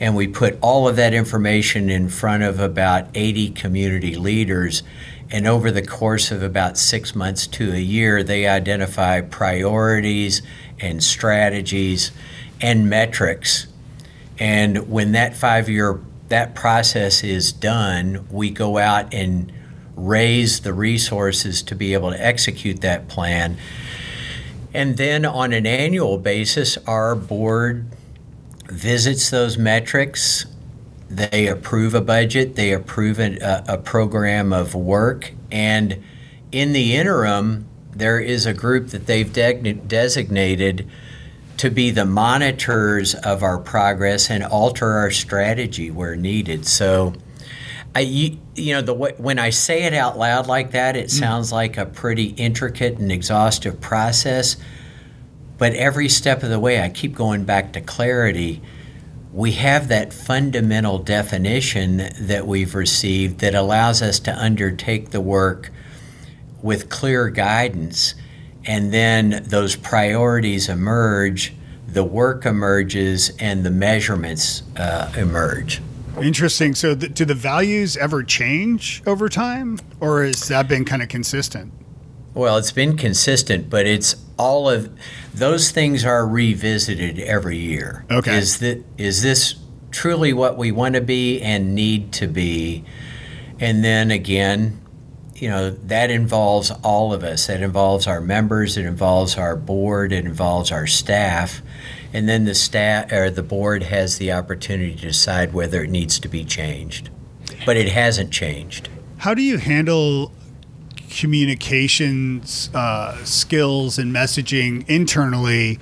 And 0.00 0.14
we 0.14 0.28
put 0.28 0.58
all 0.60 0.88
of 0.88 0.96
that 0.96 1.12
information 1.12 1.90
in 1.90 2.08
front 2.08 2.42
of 2.42 2.60
about 2.60 3.08
80 3.14 3.50
community 3.50 4.14
leaders 4.14 4.82
and 5.30 5.46
over 5.46 5.70
the 5.70 5.82
course 5.82 6.30
of 6.30 6.42
about 6.42 6.78
six 6.78 7.14
months 7.14 7.46
to 7.46 7.72
a 7.72 7.78
year, 7.78 8.22
they 8.22 8.46
identify 8.46 9.20
priorities 9.20 10.42
and 10.80 11.02
strategies 11.02 12.12
and 12.60 12.88
metrics. 12.88 13.66
And 14.38 14.88
when 14.88 15.12
that 15.12 15.36
five 15.36 15.68
year 15.68 16.00
that 16.28 16.54
process 16.54 17.24
is 17.24 17.52
done, 17.52 18.26
we 18.30 18.50
go 18.50 18.78
out 18.78 19.12
and 19.12 19.52
raise 19.96 20.60
the 20.60 20.72
resources 20.72 21.62
to 21.62 21.74
be 21.74 21.94
able 21.94 22.10
to 22.10 22.24
execute 22.24 22.80
that 22.82 23.08
plan. 23.08 23.56
And 24.72 24.96
then 24.96 25.24
on 25.24 25.52
an 25.52 25.66
annual 25.66 26.18
basis, 26.18 26.76
our 26.86 27.14
board 27.14 27.86
visits 28.66 29.30
those 29.30 29.56
metrics 29.56 30.46
they 31.08 31.46
approve 31.46 31.94
a 31.94 32.00
budget, 32.00 32.54
they 32.54 32.72
approve 32.72 33.18
a, 33.18 33.64
a 33.66 33.78
program 33.78 34.52
of 34.52 34.74
work, 34.74 35.32
and 35.50 36.02
in 36.52 36.72
the 36.72 36.94
interim, 36.96 37.66
there 37.92 38.20
is 38.20 38.46
a 38.46 38.54
group 38.54 38.88
that 38.88 39.06
they've 39.06 39.32
de- 39.32 39.72
designated 39.72 40.88
to 41.56 41.70
be 41.70 41.90
the 41.90 42.04
monitors 42.04 43.14
of 43.14 43.42
our 43.42 43.58
progress 43.58 44.30
and 44.30 44.44
alter 44.44 44.92
our 44.92 45.10
strategy 45.10 45.90
where 45.90 46.14
needed. 46.14 46.66
So, 46.66 47.14
I, 47.96 48.00
you, 48.00 48.38
you 48.54 48.74
know, 48.74 48.82
the 48.82 48.94
way, 48.94 49.14
when 49.16 49.38
I 49.38 49.50
say 49.50 49.82
it 49.84 49.94
out 49.94 50.16
loud 50.18 50.46
like 50.46 50.70
that, 50.72 50.94
it 50.96 51.06
mm. 51.06 51.10
sounds 51.10 51.50
like 51.50 51.76
a 51.76 51.86
pretty 51.86 52.26
intricate 52.26 52.98
and 52.98 53.10
exhaustive 53.10 53.80
process. 53.80 54.56
But 55.56 55.74
every 55.74 56.08
step 56.08 56.44
of 56.44 56.50
the 56.50 56.60
way, 56.60 56.80
I 56.80 56.88
keep 56.90 57.14
going 57.16 57.44
back 57.44 57.72
to 57.72 57.80
clarity 57.80 58.62
we 59.32 59.52
have 59.52 59.88
that 59.88 60.12
fundamental 60.12 60.98
definition 60.98 62.08
that 62.18 62.46
we've 62.46 62.74
received 62.74 63.40
that 63.40 63.54
allows 63.54 64.00
us 64.00 64.18
to 64.20 64.36
undertake 64.36 65.10
the 65.10 65.20
work 65.20 65.70
with 66.62 66.88
clear 66.88 67.28
guidance. 67.28 68.14
And 68.64 68.92
then 68.92 69.44
those 69.46 69.76
priorities 69.76 70.68
emerge, 70.68 71.54
the 71.86 72.04
work 72.04 72.46
emerges, 72.46 73.30
and 73.38 73.64
the 73.64 73.70
measurements 73.70 74.62
uh, 74.76 75.12
emerge. 75.16 75.80
Interesting. 76.20 76.74
So, 76.74 76.94
th- 76.94 77.14
do 77.14 77.24
the 77.24 77.34
values 77.34 77.96
ever 77.96 78.22
change 78.22 79.02
over 79.06 79.28
time, 79.28 79.78
or 80.00 80.24
has 80.24 80.48
that 80.48 80.68
been 80.68 80.84
kind 80.84 81.00
of 81.00 81.08
consistent? 81.08 81.72
Well, 82.38 82.56
it's 82.56 82.70
been 82.70 82.96
consistent, 82.96 83.68
but 83.68 83.84
it's 83.84 84.14
all 84.38 84.70
of 84.70 84.96
those 85.34 85.72
things 85.72 86.04
are 86.04 86.24
revisited 86.24 87.18
every 87.18 87.56
year. 87.56 88.04
Okay. 88.08 88.38
Is 88.38 88.60
that 88.60 88.84
is 88.96 89.24
this 89.24 89.56
truly 89.90 90.32
what 90.32 90.56
we 90.56 90.70
want 90.70 90.94
to 90.94 91.00
be 91.00 91.42
and 91.42 91.74
need 91.74 92.12
to 92.12 92.28
be. 92.28 92.84
And 93.58 93.82
then 93.82 94.12
again, 94.12 94.80
you 95.34 95.48
know, 95.48 95.70
that 95.70 96.12
involves 96.12 96.70
all 96.84 97.12
of 97.12 97.24
us. 97.24 97.48
That 97.48 97.60
involves 97.60 98.06
our 98.06 98.20
members, 98.20 98.76
it 98.76 98.86
involves 98.86 99.36
our 99.36 99.56
board, 99.56 100.12
it 100.12 100.24
involves 100.24 100.70
our 100.70 100.86
staff. 100.86 101.60
And 102.12 102.28
then 102.28 102.44
the 102.44 102.54
staff 102.54 103.10
or 103.10 103.30
the 103.30 103.42
board 103.42 103.82
has 103.82 104.18
the 104.18 104.30
opportunity 104.30 104.94
to 104.94 105.08
decide 105.08 105.52
whether 105.52 105.82
it 105.82 105.90
needs 105.90 106.20
to 106.20 106.28
be 106.28 106.44
changed. 106.44 107.10
But 107.66 107.76
it 107.76 107.88
hasn't 107.88 108.30
changed. 108.30 108.90
How 109.16 109.34
do 109.34 109.42
you 109.42 109.58
handle 109.58 110.30
communications 111.10 112.70
uh, 112.74 113.22
skills 113.24 113.98
and 113.98 114.14
messaging 114.14 114.88
internally? 114.88 115.78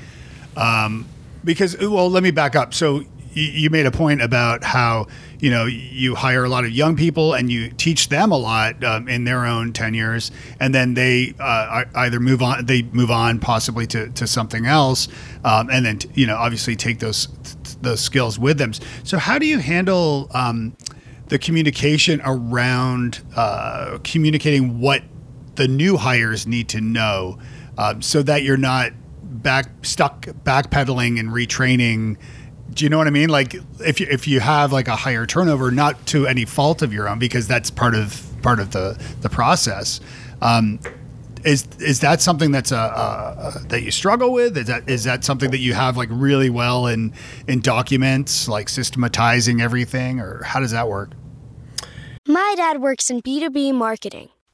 Um, 0.56 1.06
because, 1.44 1.76
well, 1.78 2.10
let 2.10 2.22
me 2.22 2.30
back 2.30 2.56
up. 2.56 2.74
So 2.74 3.04
you 3.36 3.68
made 3.68 3.84
a 3.84 3.90
point 3.90 4.22
about 4.22 4.64
how 4.64 5.06
you 5.40 5.50
know 5.50 5.66
you 5.66 6.14
hire 6.14 6.44
a 6.44 6.48
lot 6.48 6.64
of 6.64 6.70
young 6.70 6.96
people 6.96 7.34
and 7.34 7.50
you 7.50 7.70
teach 7.70 8.08
them 8.08 8.32
a 8.32 8.36
lot 8.36 8.82
um, 8.82 9.08
in 9.08 9.24
their 9.24 9.44
own 9.44 9.72
tenures 9.74 10.30
and 10.58 10.74
then 10.74 10.94
they 10.94 11.34
uh, 11.38 11.84
either 11.96 12.18
move 12.18 12.42
on 12.42 12.64
they 12.64 12.82
move 12.82 13.10
on 13.10 13.38
possibly 13.38 13.86
to, 13.86 14.08
to 14.10 14.26
something 14.26 14.64
else 14.64 15.08
um, 15.44 15.68
and 15.70 15.84
then 15.84 15.98
you 16.14 16.26
know 16.26 16.36
obviously 16.36 16.74
take 16.74 16.98
those 16.98 17.28
those 17.82 18.00
skills 18.00 18.38
with 18.38 18.56
them 18.56 18.72
so 19.04 19.18
how 19.18 19.38
do 19.38 19.46
you 19.46 19.58
handle 19.58 20.28
um, 20.32 20.74
the 21.28 21.38
communication 21.38 22.22
around 22.24 23.20
uh, 23.36 23.98
communicating 24.02 24.80
what 24.80 25.02
the 25.56 25.68
new 25.68 25.96
hires 25.96 26.46
need 26.46 26.68
to 26.70 26.80
know 26.80 27.38
um, 27.78 28.02
so 28.02 28.22
that 28.22 28.42
you're 28.42 28.56
not 28.56 28.92
back 29.22 29.66
stuck 29.82 30.26
backpedaling 30.26 31.18
and 31.18 31.30
retraining 31.30 32.16
do 32.72 32.84
you 32.84 32.90
know 32.90 32.98
what 32.98 33.06
I 33.06 33.10
mean? 33.10 33.30
Like 33.30 33.54
if 33.80 34.00
you, 34.00 34.06
if 34.10 34.28
you 34.28 34.40
have 34.40 34.72
like 34.72 34.88
a 34.88 34.96
higher 34.96 35.24
turnover, 35.24 35.70
not 35.70 36.04
to 36.08 36.26
any 36.26 36.44
fault 36.44 36.82
of 36.82 36.92
your 36.92 37.08
own, 37.08 37.18
because 37.18 37.48
that's 37.48 37.70
part 37.70 37.94
of 37.94 38.22
part 38.42 38.60
of 38.60 38.72
the 38.72 39.00
the 39.22 39.30
process. 39.30 40.00
Um, 40.42 40.78
is 41.44 41.66
is 41.78 42.00
that 42.00 42.20
something 42.20 42.50
that's 42.50 42.72
a, 42.72 42.76
a, 42.76 43.52
a, 43.54 43.68
that 43.68 43.82
you 43.82 43.90
struggle 43.90 44.32
with? 44.32 44.56
Is 44.58 44.66
that 44.66 44.88
is 44.88 45.04
that 45.04 45.24
something 45.24 45.50
that 45.52 45.58
you 45.58 45.74
have 45.74 45.96
like 45.96 46.08
really 46.10 46.50
well 46.50 46.86
in 46.86 47.14
in 47.48 47.60
documents, 47.60 48.48
like 48.48 48.68
systematizing 48.68 49.60
everything, 49.60 50.20
or 50.20 50.42
how 50.42 50.60
does 50.60 50.72
that 50.72 50.88
work? 50.88 51.12
My 52.26 52.54
dad 52.56 52.80
works 52.80 53.10
in 53.10 53.20
B 53.20 53.40
two 53.40 53.50
B 53.50 53.72
marketing, 53.72 54.28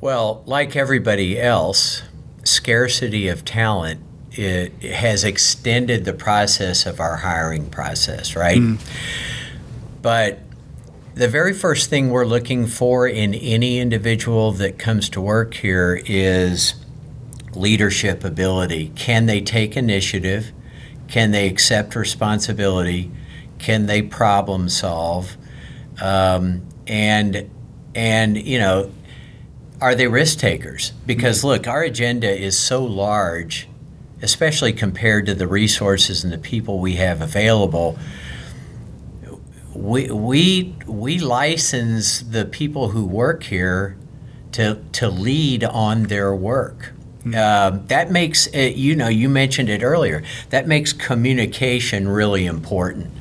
Well, 0.00 0.42
like 0.46 0.76
everybody 0.76 1.38
else, 1.38 2.02
scarcity 2.44 3.28
of 3.28 3.44
talent 3.44 4.00
it, 4.32 4.72
has 4.82 5.24
extended 5.24 6.04
the 6.04 6.12
process 6.12 6.86
of 6.86 7.00
our 7.00 7.16
hiring 7.16 7.68
process, 7.68 8.34
right? 8.34 8.58
Mm. 8.58 8.80
But 10.00 10.40
the 11.14 11.28
very 11.28 11.52
first 11.52 11.90
thing 11.90 12.10
we're 12.10 12.24
looking 12.24 12.66
for 12.66 13.06
in 13.06 13.34
any 13.34 13.78
individual 13.78 14.52
that 14.52 14.78
comes 14.78 15.08
to 15.10 15.20
work 15.20 15.54
here 15.54 16.00
is 16.06 16.74
leadership 17.54 18.24
ability. 18.24 18.92
Can 18.94 19.26
they 19.26 19.40
take 19.40 19.76
initiative? 19.76 20.52
Can 21.08 21.32
they 21.32 21.48
accept 21.48 21.96
responsibility? 21.96 23.10
Can 23.58 23.86
they 23.86 24.00
problem 24.00 24.68
solve? 24.68 25.36
Um, 26.00 26.66
and 26.86 27.50
and 27.94 28.36
you 28.36 28.58
know, 28.58 28.90
are 29.80 29.94
they 29.94 30.06
risk 30.06 30.38
takers? 30.38 30.92
Because 31.06 31.42
look, 31.42 31.66
our 31.66 31.82
agenda 31.82 32.30
is 32.30 32.58
so 32.58 32.84
large 32.84 33.68
especially 34.22 34.72
compared 34.72 35.26
to 35.26 35.34
the 35.34 35.46
resources 35.46 36.24
and 36.24 36.32
the 36.32 36.38
people 36.38 36.78
we 36.78 36.94
have 36.94 37.20
available. 37.20 37.98
We, 39.74 40.10
we, 40.10 40.74
we 40.86 41.18
license 41.18 42.20
the 42.20 42.44
people 42.44 42.90
who 42.90 43.04
work 43.06 43.44
here 43.44 43.96
to, 44.52 44.82
to 44.92 45.08
lead 45.08 45.64
on 45.64 46.04
their 46.04 46.34
work. 46.34 46.92
Mm-hmm. 47.20 47.34
Uh, 47.34 47.82
that 47.86 48.10
makes 48.10 48.46
it, 48.48 48.76
you 48.76 48.96
know, 48.96 49.08
you 49.08 49.28
mentioned 49.28 49.68
it 49.68 49.82
earlier, 49.82 50.22
that 50.50 50.66
makes 50.66 50.92
communication 50.92 52.08
really 52.08 52.46
important. 52.46 53.12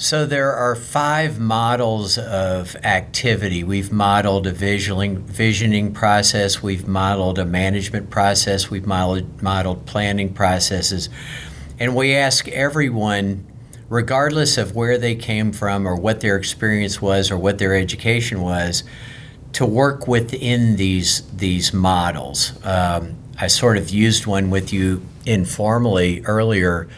So 0.00 0.26
there 0.26 0.52
are 0.52 0.76
five 0.76 1.40
models 1.40 2.18
of 2.18 2.76
activity. 2.84 3.64
We've 3.64 3.90
modeled 3.90 4.46
a 4.46 4.52
visioning, 4.52 5.18
visioning 5.24 5.92
process, 5.92 6.62
we've 6.62 6.86
modeled 6.86 7.36
a 7.40 7.44
management 7.44 8.08
process, 8.08 8.70
we've 8.70 8.86
modeled, 8.86 9.42
modeled 9.42 9.86
planning 9.86 10.32
processes, 10.32 11.08
and 11.80 11.96
we 11.96 12.14
ask 12.14 12.46
everyone, 12.46 13.44
regardless 13.88 14.56
of 14.56 14.76
where 14.76 14.98
they 14.98 15.16
came 15.16 15.50
from 15.50 15.84
or 15.84 15.96
what 15.96 16.20
their 16.20 16.36
experience 16.36 17.02
was 17.02 17.32
or 17.32 17.36
what 17.36 17.58
their 17.58 17.74
education 17.74 18.40
was, 18.40 18.84
to 19.54 19.66
work 19.66 20.06
within 20.06 20.76
these 20.76 21.22
these 21.32 21.72
models. 21.72 22.52
Um, 22.64 23.16
I 23.40 23.48
sort 23.48 23.76
of 23.76 23.90
used 23.90 24.26
one 24.26 24.48
with 24.48 24.72
you 24.72 25.02
informally 25.26 26.22
earlier 26.24 26.88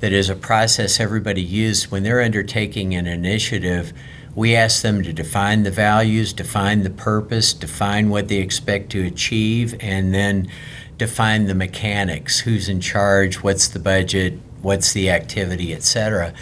that 0.00 0.12
is 0.12 0.28
a 0.28 0.34
process 0.34 0.98
everybody 0.98 1.42
used 1.42 1.90
when 1.90 2.02
they're 2.02 2.22
undertaking 2.22 2.94
an 2.94 3.06
initiative. 3.06 3.92
We 4.34 4.56
ask 4.56 4.82
them 4.82 5.02
to 5.02 5.12
define 5.12 5.62
the 5.62 5.70
values, 5.70 6.32
define 6.32 6.82
the 6.82 6.90
purpose, 6.90 7.52
define 7.52 8.08
what 8.10 8.28
they 8.28 8.38
expect 8.38 8.90
to 8.90 9.06
achieve, 9.06 9.74
and 9.80 10.14
then 10.14 10.48
define 10.96 11.46
the 11.46 11.54
mechanics 11.54 12.40
who's 12.40 12.68
in 12.68 12.80
charge, 12.80 13.42
what's 13.42 13.68
the 13.68 13.78
budget, 13.78 14.38
what's 14.62 14.92
the 14.92 15.10
activity, 15.10 15.72
etc. 15.74 16.34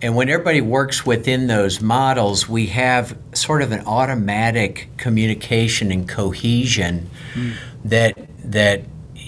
And 0.00 0.16
when 0.16 0.28
everybody 0.28 0.60
works 0.60 1.06
within 1.06 1.46
those 1.46 1.80
models, 1.80 2.48
we 2.48 2.66
have 2.66 3.16
sort 3.34 3.62
of 3.62 3.70
an 3.70 3.86
automatic 3.86 4.88
communication 4.96 5.92
and 5.92 6.08
cohesion 6.08 7.08
mm. 7.34 7.54
that 7.84 8.18
that 8.44 8.82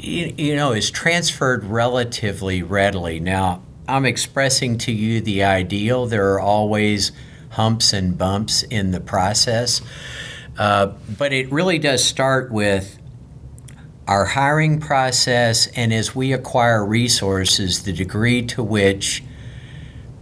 you 0.05 0.55
know, 0.57 0.73
is 0.73 0.90
transferred 0.90 1.64
relatively 1.64 2.62
readily. 2.62 3.21
Now, 3.21 3.62
I'm 3.88 4.07
expressing 4.07 4.79
to 4.79 4.93
you 4.93 5.21
the 5.21 5.45
ideal. 5.45 6.07
There 6.07 6.33
are 6.33 6.40
always 6.40 7.12
humps 7.51 7.93
and 7.93 8.17
bumps 8.17 8.62
in 8.64 8.90
the 8.90 9.01
process, 9.01 9.81
uh, 10.59 10.93
but 11.19 11.33
it 11.33 11.51
really 11.53 11.79
does 11.79 12.05
start 12.05 12.51
with 12.51 12.99
our 14.07 14.27
hiring 14.27 14.81
process 14.81 15.67
and 15.69 15.93
as 15.93 16.14
we 16.14 16.33
acquire 16.33 16.85
resources, 16.85 17.85
the 17.85 17.93
degree 17.93 18.45
to 18.45 18.62
which 18.62 19.23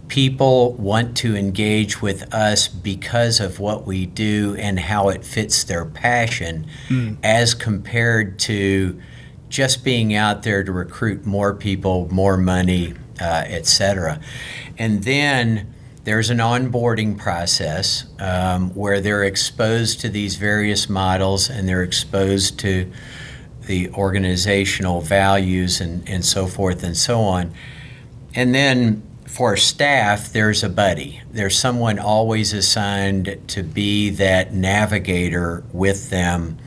people 0.07 0.73
want 0.73 1.17
to 1.17 1.35
engage 1.35 2.01
with 2.01 2.33
us 2.33 2.67
because 2.67 3.39
of 3.39 3.59
what 3.59 3.85
we 3.85 4.05
do 4.05 4.55
and 4.59 4.79
how 4.79 5.09
it 5.09 5.25
fits 5.25 5.63
their 5.63 5.83
passion 5.85 6.67
mm. 6.87 7.17
as 7.23 7.53
compared 7.53 8.37
to 8.37 9.01
just 9.53 9.83
being 9.83 10.15
out 10.15 10.41
there 10.41 10.63
to 10.63 10.71
recruit 10.71 11.27
more 11.27 11.53
people, 11.53 12.11
more 12.11 12.37
money, 12.37 12.91
uh, 13.21 13.43
et 13.45 13.67
cetera. 13.67 14.19
And 14.79 15.03
then 15.03 15.71
there's 16.05 16.31
an 16.31 16.39
onboarding 16.39 17.19
process 17.19 18.05
um, 18.17 18.71
where 18.73 18.99
they're 18.99 19.23
exposed 19.23 20.01
to 20.01 20.09
these 20.09 20.37
various 20.37 20.89
models 20.89 21.51
and 21.51 21.69
they're 21.69 21.83
exposed 21.83 22.57
to 22.61 22.91
the 23.67 23.91
organizational 23.91 25.01
values 25.01 25.79
and, 25.79 26.09
and 26.09 26.25
so 26.25 26.47
forth 26.47 26.83
and 26.83 26.97
so 26.97 27.21
on. 27.21 27.53
And 28.33 28.55
then 28.55 29.03
for 29.27 29.55
staff, 29.55 30.33
there's 30.33 30.63
a 30.63 30.69
buddy. 30.69 31.21
There's 31.31 31.57
someone 31.57 31.99
always 31.99 32.53
assigned 32.53 33.37
to 33.49 33.61
be 33.61 34.09
that 34.09 34.51
navigator 34.51 35.63
with 35.71 36.09
them 36.09 36.57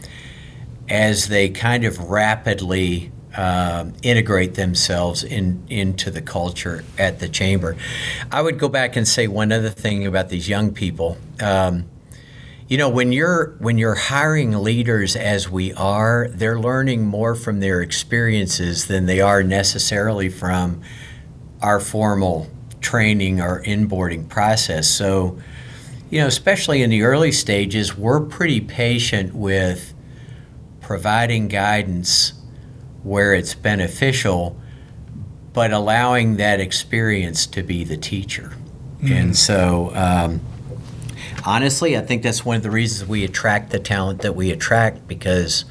as 0.89 1.29
they 1.29 1.49
kind 1.49 1.85
of 1.85 1.99
rapidly 1.99 3.13
um, 3.37 3.93
integrate 4.03 4.55
themselves 4.55 5.23
in, 5.23 5.63
into 5.69 6.11
the 6.11 6.23
culture 6.23 6.85
at 6.99 7.21
the 7.21 7.29
chamber. 7.29 7.77
I 8.33 8.41
would 8.41 8.59
go 8.59 8.69
back 8.69 8.97
and 8.97 9.07
say 9.07 9.27
one 9.27 9.53
other 9.53 9.69
thing 9.69 10.07
about 10.07 10.31
these 10.31 10.49
young 10.49 10.73
people. 10.73 11.19
Um, 11.41 11.87
you 12.69 12.79
know, 12.79 12.89
when 12.89 13.13
you're 13.13 13.55
when 13.59 13.79
you're 13.79 13.95
hiring 13.95 14.51
leaders 14.53 15.15
as 15.15 15.49
we 15.49 15.73
are, 15.75 16.29
they're 16.33 16.59
learning 16.59 17.05
more 17.05 17.37
from 17.37 17.61
their 17.61 17.81
experiences 17.81 18.87
than 18.87 19.07
they 19.07 19.21
are 19.21 19.45
necessarily 19.45 20.29
from 20.29 20.81
our 21.63 21.79
formal 21.79 22.51
training 22.81 23.41
or 23.41 23.63
inboarding 23.63 24.29
process. 24.29 24.89
So, 24.89 25.39
you 26.11 26.21
know, 26.21 26.27
especially 26.27 26.83
in 26.83 26.91
the 26.91 27.03
early 27.03 27.31
stages, 27.31 27.97
we're 27.97 28.21
pretty 28.21 28.61
patient 28.61 29.33
with 29.33 29.95
providing 30.87 31.49
guidance 31.49 32.33
where 33.03 33.35
it's 33.35 33.55
beneficial, 33.55 34.57
but 35.53 35.73
allowing 35.73 36.37
that 36.37 36.61
experience 36.61 37.45
to 37.45 37.61
be 37.61 37.83
the 37.83 37.97
teacher. 37.97 38.53
Mm-hmm. 38.99 39.13
And 39.13 39.37
so, 39.37 39.91
um, 39.97 40.41
honestly, 41.45 41.99
I 41.99 42.03
think 42.03 42.23
that's 42.23 42.45
one 42.45 42.57
of 42.57 42.63
the 42.63 42.71
reasons 42.71 43.09
we 43.09 43.25
attract 43.25 43.71
the 43.71 43.81
talent 43.81 44.23
that 44.23 44.37
we 44.37 44.53
attract 44.53 45.09
because 45.09 45.65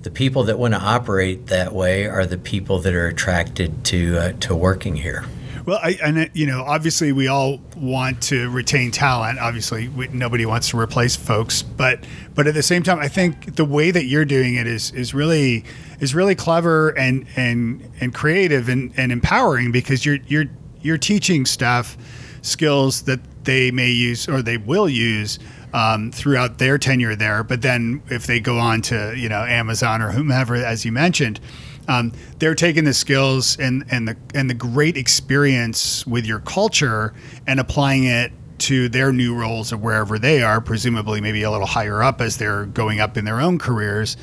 the 0.00 0.10
people 0.10 0.44
that 0.44 0.58
want 0.58 0.72
to 0.72 0.80
operate 0.80 1.48
that 1.48 1.74
way 1.74 2.06
are 2.06 2.24
the 2.24 2.38
people 2.38 2.78
that 2.78 2.94
are 2.94 3.08
attracted 3.08 3.84
to 3.84 4.16
uh, 4.16 4.32
to 4.40 4.56
working 4.56 4.96
here. 4.96 5.26
Well, 5.66 5.80
I, 5.82 5.98
and 6.00 6.30
you 6.32 6.46
know, 6.46 6.62
obviously, 6.62 7.10
we 7.10 7.26
all 7.26 7.60
want 7.76 8.22
to 8.24 8.48
retain 8.50 8.92
talent. 8.92 9.40
Obviously, 9.40 9.88
we, 9.88 10.06
nobody 10.08 10.46
wants 10.46 10.70
to 10.70 10.78
replace 10.78 11.16
folks, 11.16 11.62
but 11.62 12.06
but 12.36 12.46
at 12.46 12.54
the 12.54 12.62
same 12.62 12.84
time, 12.84 13.00
I 13.00 13.08
think 13.08 13.56
the 13.56 13.64
way 13.64 13.90
that 13.90 14.04
you're 14.04 14.24
doing 14.24 14.54
it 14.54 14.68
is 14.68 14.92
is 14.92 15.12
really 15.12 15.64
is 15.98 16.14
really 16.14 16.36
clever 16.36 16.90
and 16.90 17.26
and 17.34 17.90
and 18.00 18.14
creative 18.14 18.68
and, 18.68 18.92
and 18.96 19.10
empowering 19.10 19.72
because 19.72 20.06
you're 20.06 20.18
you're 20.28 20.46
you're 20.82 20.98
teaching 20.98 21.44
staff 21.44 21.98
skills 22.42 23.02
that 23.02 23.18
they 23.42 23.72
may 23.72 23.90
use 23.90 24.28
or 24.28 24.42
they 24.42 24.58
will 24.58 24.88
use 24.88 25.40
um, 25.74 26.12
throughout 26.12 26.58
their 26.58 26.78
tenure 26.78 27.16
there. 27.16 27.42
But 27.42 27.62
then 27.62 28.02
if 28.08 28.28
they 28.28 28.38
go 28.38 28.60
on 28.60 28.82
to 28.82 29.14
you 29.16 29.28
know 29.28 29.42
Amazon 29.42 30.00
or 30.00 30.12
whomever, 30.12 30.54
as 30.54 30.84
you 30.84 30.92
mentioned, 30.92 31.40
um, 31.88 32.12
they're 32.38 32.54
taking 32.54 32.84
the 32.84 32.94
skills 32.94 33.58
and 33.58 33.84
and 33.90 34.08
the 34.08 34.16
and 34.34 34.50
the 34.50 34.54
great 34.54 34.96
experience 34.96 36.06
with 36.06 36.26
your 36.26 36.40
culture 36.40 37.14
and 37.46 37.60
applying 37.60 38.04
it 38.04 38.32
to 38.58 38.88
their 38.88 39.12
new 39.12 39.34
roles 39.34 39.72
of 39.72 39.82
wherever 39.82 40.18
they 40.18 40.42
are, 40.42 40.60
presumably 40.60 41.20
maybe 41.20 41.42
a 41.42 41.50
little 41.50 41.66
higher 41.66 42.02
up 42.02 42.20
as 42.20 42.38
they're 42.38 42.64
going 42.66 43.00
up 43.00 43.16
in 43.16 43.24
their 43.24 43.40
own 43.40 43.58
careers. 43.58 44.16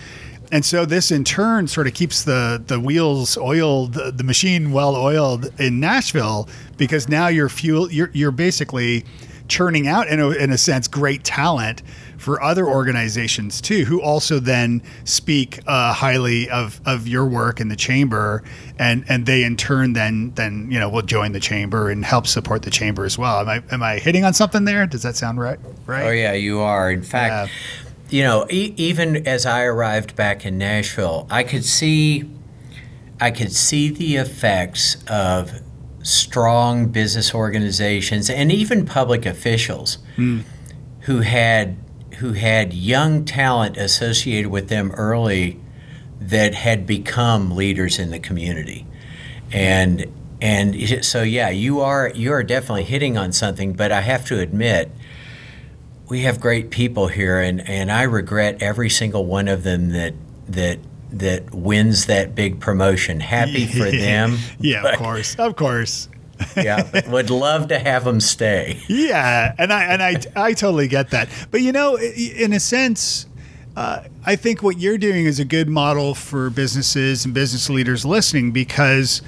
And 0.52 0.64
so 0.66 0.86
this 0.86 1.12
in 1.12 1.24
turn 1.24 1.68
sort 1.68 1.88
of 1.88 1.94
keeps 1.94 2.24
the 2.24 2.62
the 2.66 2.80
wheels 2.80 3.38
oiled, 3.38 3.94
the, 3.94 4.12
the 4.12 4.24
machine 4.24 4.72
well 4.72 4.96
oiled 4.96 5.52
in 5.60 5.80
Nashville 5.80 6.48
because 6.78 7.10
now 7.10 7.28
you're 7.28 7.50
fuel 7.50 7.92
you're 7.92 8.12
you're 8.14 8.32
basically 8.32 9.06
churning 9.48 9.88
out 9.88 10.08
in 10.08 10.20
a, 10.20 10.30
in 10.30 10.52
a 10.52 10.58
sense 10.58 10.88
great 10.88 11.24
talent 11.24 11.82
for 12.24 12.42
other 12.42 12.66
organizations 12.66 13.60
too, 13.60 13.84
who 13.86 14.02
also 14.02 14.40
then 14.40 14.82
speak 15.04 15.60
uh, 15.68 15.94
highly 15.94 16.50
of, 16.50 16.80
of 16.86 17.08
your 17.08 17.26
work 17.26 17.60
in 17.60 17.68
the 17.68 17.76
chamber, 17.76 18.44
and 18.80 19.04
and 19.10 19.26
they 19.26 19.44
in 19.44 19.58
turn 19.58 19.94
then 19.94 20.32
then 20.36 20.72
you 20.72 20.80
know 20.80 20.90
will 20.90 21.02
join 21.02 21.34
the 21.34 21.40
chamber 21.40 21.90
and 21.90 22.06
help 22.06 22.26
support 22.26 22.62
the 22.62 22.72
chamber 22.72 23.04
as 23.04 23.18
well. 23.18 23.42
Am 23.42 23.50
I 23.50 23.64
am 23.72 23.84
I 23.84 24.00
hitting 24.00 24.24
on 24.24 24.34
something 24.34 24.64
there? 24.66 24.88
Does 24.88 25.04
that 25.04 25.16
sound 25.16 25.40
right? 25.40 25.60
Right? 25.86 26.06
Oh 26.06 26.12
yeah, 26.12 26.34
you 26.34 26.62
are. 26.62 26.90
In 26.90 27.04
fact, 27.04 27.52
yeah. 28.10 28.18
you 28.18 28.24
know, 28.24 28.48
e- 28.50 28.74
even 28.78 29.28
as 29.28 29.46
I 29.46 29.64
arrived 29.64 30.16
back 30.16 30.46
in 30.46 30.58
Nashville, 30.58 31.28
I 31.30 31.44
could 31.44 31.66
see 31.66 32.30
I 33.20 33.32
could 33.32 33.52
see 33.52 33.90
the 33.90 34.16
effects 34.16 34.98
of 35.08 35.62
strong 36.04 36.88
business 36.88 37.34
organizations 37.34 38.30
and 38.30 38.52
even 38.52 38.86
public 38.86 39.26
officials 39.26 39.98
mm. 40.18 40.44
who 41.02 41.20
had 41.20 41.78
who 42.16 42.34
had 42.34 42.74
young 42.74 43.26
talent 43.26 43.78
associated 43.78 44.50
with 44.50 44.70
them 44.70 44.92
early 44.92 45.60
that 46.20 46.54
had 46.54 46.86
become 46.86 47.56
leaders 47.56 48.00
in 48.00 48.12
the 48.12 48.20
community. 48.20 48.86
And 49.52 50.06
and 50.42 51.06
so 51.06 51.24
yeah, 51.24 51.50
you 51.50 51.82
are 51.82 52.12
you 52.14 52.32
are 52.34 52.44
definitely 52.44 52.84
hitting 52.84 53.18
on 53.18 53.32
something, 53.32 53.74
but 53.74 53.92
I 53.92 54.02
have 54.02 54.26
to 54.28 54.40
admit 54.40 54.92
we 56.10 56.22
have 56.22 56.40
great 56.40 56.70
people 56.70 57.08
here 57.08 57.40
and, 57.40 57.68
and 57.68 57.92
I 57.92 58.04
regret 58.04 58.62
every 58.62 58.90
single 58.90 59.26
one 59.26 59.48
of 59.48 59.64
them 59.64 59.90
that 59.90 60.14
that 60.48 60.80
that 61.12 61.54
wins 61.54 62.08
that 62.08 62.36
big 62.36 62.60
promotion. 62.60 63.20
Happy 63.20 63.66
for 63.68 63.90
them. 63.92 64.38
yeah, 64.60 64.84
of 64.84 64.98
course. 64.98 65.36
Of 65.36 65.56
course 65.56 66.10
yeah, 66.56 67.08
would 67.10 67.30
love 67.30 67.68
to 67.70 67.80
have 67.80 68.04
them 68.06 68.20
stay. 68.20 68.82
Yeah, 68.88 69.54
and 69.58 69.72
I 69.72 69.84
and 69.86 70.04
I 70.04 70.22
I 70.36 70.54
totally 70.54 70.88
get 70.88 71.12
that. 71.12 71.30
But 71.52 71.62
you 71.62 71.72
know, 71.72 71.98
in 71.98 72.54
a 72.54 72.60
sense, 72.60 73.28
uh, 73.76 74.04
I 74.26 74.36
think 74.36 74.62
what 74.62 74.80
you're 74.80 74.98
doing 74.98 75.26
is 75.26 75.40
a 75.40 75.46
good 75.46 75.68
model 75.68 76.14
for 76.14 76.50
businesses 76.50 77.26
and 77.26 77.34
business 77.34 77.70
leaders 77.70 78.06
listening 78.06 78.52
because, 78.52 79.22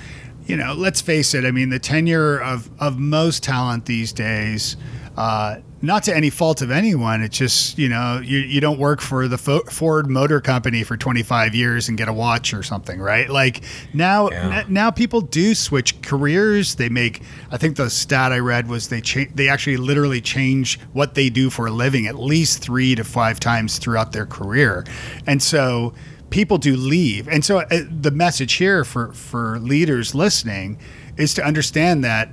you 0.45 0.55
know, 0.55 0.73
let's 0.73 1.01
face 1.01 1.33
it. 1.33 1.45
I 1.45 1.51
mean, 1.51 1.69
the 1.69 1.79
tenure 1.79 2.39
of 2.39 2.69
of 2.79 2.99
most 2.99 3.43
talent 3.43 3.85
these 3.85 4.13
days. 4.13 4.77
Uh, 5.17 5.57
not 5.85 6.03
to 6.03 6.15
any 6.15 6.29
fault 6.29 6.61
of 6.61 6.71
anyone. 6.71 7.21
It's 7.21 7.37
just 7.37 7.77
you 7.77 7.89
know 7.89 8.19
you, 8.23 8.39
you 8.39 8.61
don't 8.61 8.79
work 8.79 9.01
for 9.01 9.27
the 9.27 9.37
Ford 9.37 10.09
Motor 10.09 10.41
Company 10.41 10.83
for 10.83 10.97
25 10.97 11.55
years 11.55 11.89
and 11.89 11.97
get 11.97 12.07
a 12.07 12.13
watch 12.13 12.53
or 12.53 12.63
something, 12.63 12.99
right? 12.99 13.29
Like 13.29 13.61
now 13.93 14.29
yeah. 14.29 14.59
n- 14.59 14.73
now 14.73 14.91
people 14.91 15.21
do 15.21 15.55
switch 15.55 16.01
careers. 16.01 16.75
They 16.75 16.89
make 16.89 17.21
I 17.51 17.57
think 17.57 17.77
the 17.77 17.89
stat 17.89 18.31
I 18.31 18.39
read 18.39 18.67
was 18.67 18.89
they 18.89 19.01
cha- 19.01 19.31
they 19.33 19.47
actually 19.47 19.77
literally 19.77 20.21
change 20.21 20.79
what 20.93 21.15
they 21.15 21.29
do 21.29 21.49
for 21.49 21.67
a 21.67 21.71
living 21.71 22.07
at 22.07 22.15
least 22.15 22.61
three 22.61 22.95
to 22.95 23.03
five 23.03 23.39
times 23.39 23.77
throughout 23.77 24.11
their 24.11 24.25
career, 24.25 24.85
and 25.27 25.41
so 25.41 25.93
people 26.29 26.57
do 26.57 26.75
leave. 26.75 27.27
And 27.27 27.45
so 27.45 27.59
uh, 27.59 27.81
the 27.89 28.11
message 28.11 28.53
here 28.53 28.83
for 28.83 29.13
for 29.13 29.59
leaders 29.59 30.15
listening 30.15 30.77
is 31.17 31.33
to 31.35 31.45
understand 31.45 32.03
that 32.03 32.29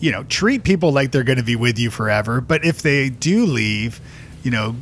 you 0.00 0.12
know, 0.12 0.24
treat 0.24 0.64
people 0.64 0.92
like 0.92 1.12
they're 1.12 1.24
going 1.24 1.38
to 1.38 1.44
be 1.44 1.56
with 1.56 1.78
you 1.78 1.90
forever. 1.90 2.40
But 2.40 2.64
if 2.64 2.82
they 2.82 3.08
do 3.08 3.46
leave, 3.46 4.00
you 4.42 4.50
know, 4.50 4.76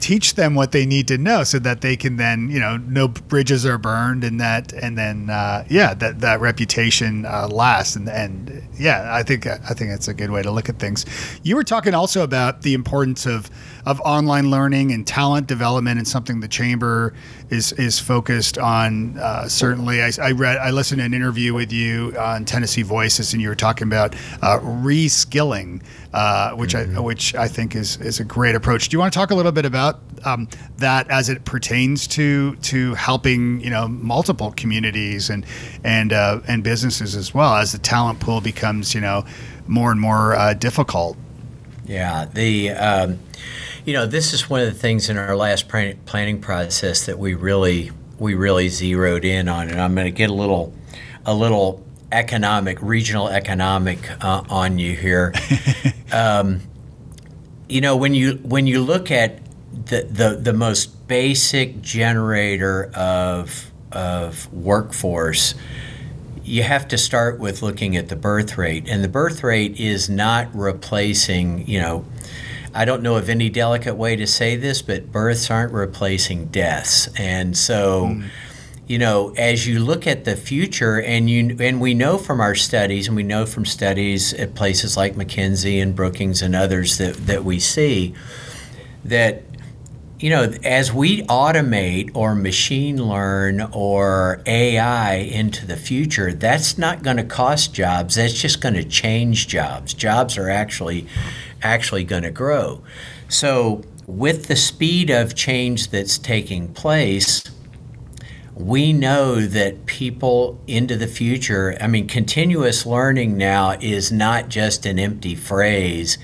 teach 0.00 0.34
them 0.34 0.54
what 0.54 0.72
they 0.72 0.84
need 0.84 1.08
to 1.08 1.16
know 1.16 1.44
so 1.44 1.58
that 1.58 1.80
they 1.80 1.96
can 1.96 2.16
then 2.16 2.50
you 2.50 2.60
know 2.60 2.76
no 2.76 3.08
bridges 3.08 3.64
are 3.64 3.78
burned 3.78 4.22
and 4.22 4.40
that 4.40 4.72
and 4.72 4.98
then 4.98 5.30
uh, 5.30 5.64
yeah 5.68 5.94
that 5.94 6.20
that 6.20 6.40
reputation 6.40 7.24
uh, 7.24 7.48
lasts 7.48 7.96
and 7.96 8.08
and 8.08 8.62
yeah 8.78 9.14
I 9.14 9.22
think 9.22 9.46
I 9.46 9.56
think 9.56 9.90
that's 9.90 10.08
a 10.08 10.14
good 10.14 10.30
way 10.30 10.42
to 10.42 10.50
look 10.50 10.68
at 10.68 10.78
things. 10.78 11.06
You 11.42 11.56
were 11.56 11.64
talking 11.64 11.94
also 11.94 12.22
about 12.22 12.62
the 12.62 12.74
importance 12.74 13.26
of 13.26 13.50
of 13.86 14.00
online 14.00 14.50
learning 14.50 14.92
and 14.92 15.06
talent 15.06 15.46
development 15.46 15.98
and 15.98 16.08
something 16.08 16.40
the 16.40 16.48
chamber 16.48 17.14
is 17.50 17.72
is 17.72 17.98
focused 17.98 18.58
on. 18.58 19.18
Uh, 19.18 19.48
certainly, 19.48 20.02
I, 20.02 20.10
I, 20.20 20.32
read 20.32 20.56
I 20.58 20.70
listened 20.70 21.00
to 21.00 21.04
an 21.04 21.14
interview 21.14 21.54
with 21.54 21.72
you 21.72 22.14
on 22.18 22.44
Tennessee 22.44 22.82
Voices 22.82 23.32
and 23.32 23.42
you 23.42 23.48
were 23.48 23.54
talking 23.54 23.86
about 23.86 24.14
uh, 24.42 24.58
reskilling 24.60 25.82
uh, 26.14 26.52
which 26.52 26.74
mm-hmm. 26.74 26.96
I 26.96 27.00
which 27.00 27.34
I 27.34 27.48
think 27.48 27.74
is 27.74 27.96
is 27.98 28.20
a 28.20 28.24
great 28.24 28.54
approach. 28.54 28.88
Do 28.88 28.94
you 28.94 29.00
want 29.00 29.12
to 29.12 29.18
talk 29.18 29.30
a 29.32 29.34
little 29.34 29.52
bit 29.52 29.66
about 29.66 29.93
um, 30.24 30.48
that 30.78 31.10
as 31.10 31.28
it 31.28 31.44
pertains 31.44 32.06
to 32.08 32.56
to 32.56 32.94
helping 32.94 33.60
you 33.60 33.70
know 33.70 33.88
multiple 33.88 34.52
communities 34.56 35.30
and 35.30 35.44
and 35.82 36.12
uh, 36.12 36.40
and 36.48 36.64
businesses 36.64 37.14
as 37.14 37.34
well 37.34 37.56
as 37.56 37.72
the 37.72 37.78
talent 37.78 38.20
pool 38.20 38.40
becomes 38.40 38.94
you 38.94 39.00
know 39.00 39.24
more 39.66 39.90
and 39.90 40.00
more 40.00 40.34
uh, 40.34 40.54
difficult? 40.54 41.16
Yeah, 41.86 42.26
the 42.26 42.70
um, 42.70 43.18
you 43.84 43.92
know 43.92 44.06
this 44.06 44.32
is 44.32 44.48
one 44.48 44.60
of 44.60 44.66
the 44.66 44.78
things 44.78 45.10
in 45.10 45.16
our 45.18 45.36
last 45.36 45.68
planning 45.68 46.40
process 46.40 47.06
that 47.06 47.18
we 47.18 47.34
really 47.34 47.90
we 48.18 48.34
really 48.34 48.68
zeroed 48.68 49.24
in 49.24 49.48
on, 49.48 49.68
and 49.68 49.80
I'm 49.80 49.94
going 49.94 50.06
to 50.06 50.10
get 50.10 50.30
a 50.30 50.34
little 50.34 50.72
a 51.26 51.34
little 51.34 51.84
economic, 52.12 52.80
regional 52.80 53.28
economic 53.28 53.98
uh, 54.24 54.42
on 54.48 54.78
you 54.78 54.94
here. 54.94 55.34
um, 56.12 56.60
you 57.68 57.80
know, 57.80 57.96
when 57.96 58.14
you 58.14 58.34
when 58.42 58.66
you 58.66 58.82
look 58.82 59.10
at 59.10 59.40
the, 59.86 60.06
the, 60.10 60.36
the 60.40 60.52
most 60.52 61.06
basic 61.08 61.80
generator 61.82 62.90
of 62.94 63.70
of 63.92 64.52
workforce, 64.52 65.54
you 66.42 66.64
have 66.64 66.88
to 66.88 66.98
start 66.98 67.38
with 67.38 67.62
looking 67.62 67.96
at 67.96 68.08
the 68.08 68.16
birth 68.16 68.58
rate, 68.58 68.88
and 68.88 69.04
the 69.04 69.08
birth 69.08 69.44
rate 69.44 69.78
is 69.78 70.08
not 70.08 70.48
replacing. 70.54 71.66
You 71.66 71.80
know, 71.80 72.04
I 72.74 72.84
don't 72.84 73.02
know 73.02 73.16
of 73.16 73.28
any 73.28 73.48
delicate 73.50 73.94
way 73.94 74.16
to 74.16 74.26
say 74.26 74.56
this, 74.56 74.82
but 74.82 75.12
births 75.12 75.50
aren't 75.50 75.72
replacing 75.72 76.46
deaths, 76.46 77.08
and 77.18 77.56
so. 77.56 78.06
Mm 78.06 78.30
you 78.86 78.98
know, 78.98 79.32
as 79.38 79.66
you 79.66 79.80
look 79.80 80.06
at 80.06 80.24
the 80.24 80.36
future, 80.36 81.00
and 81.00 81.30
you 81.30 81.56
and 81.58 81.80
we 81.80 81.94
know 81.94 82.18
from 82.18 82.40
our 82.40 82.54
studies, 82.54 83.06
and 83.06 83.16
we 83.16 83.22
know 83.22 83.46
from 83.46 83.64
studies 83.64 84.34
at 84.34 84.54
places 84.54 84.96
like 84.96 85.14
McKinsey 85.14 85.80
and 85.80 85.96
Brookings 85.96 86.42
and 86.42 86.54
others 86.54 86.98
that 86.98 87.14
that 87.26 87.44
we 87.44 87.58
see 87.58 88.14
that 89.04 89.43
you 90.24 90.30
know, 90.30 90.54
as 90.64 90.90
we 90.90 91.20
automate 91.24 92.10
or 92.14 92.34
machine 92.34 92.96
learn 92.96 93.60
or 93.72 94.40
AI 94.46 95.16
into 95.16 95.66
the 95.66 95.76
future, 95.76 96.32
that's 96.32 96.78
not 96.78 97.02
going 97.02 97.18
to 97.18 97.24
cost 97.24 97.74
jobs. 97.74 98.14
That's 98.14 98.32
just 98.32 98.62
going 98.62 98.72
to 98.72 98.84
change 98.84 99.48
jobs. 99.48 99.92
Jobs 99.92 100.38
are 100.38 100.48
actually 100.48 101.06
actually 101.60 102.04
going 102.04 102.22
to 102.22 102.30
grow. 102.30 102.82
So, 103.28 103.82
with 104.06 104.46
the 104.46 104.56
speed 104.56 105.10
of 105.10 105.34
change 105.34 105.90
that's 105.90 106.16
taking 106.16 106.72
place, 106.72 107.44
we 108.54 108.94
know 108.94 109.42
that 109.42 109.84
people 109.84 110.58
into 110.66 110.96
the 110.96 111.06
future, 111.06 111.76
I 111.82 111.86
mean, 111.86 112.08
continuous 112.08 112.86
learning 112.86 113.36
now 113.36 113.72
is 113.72 114.10
not 114.10 114.48
just 114.48 114.86
an 114.86 114.98
empty 114.98 115.34
phrase 115.34 116.16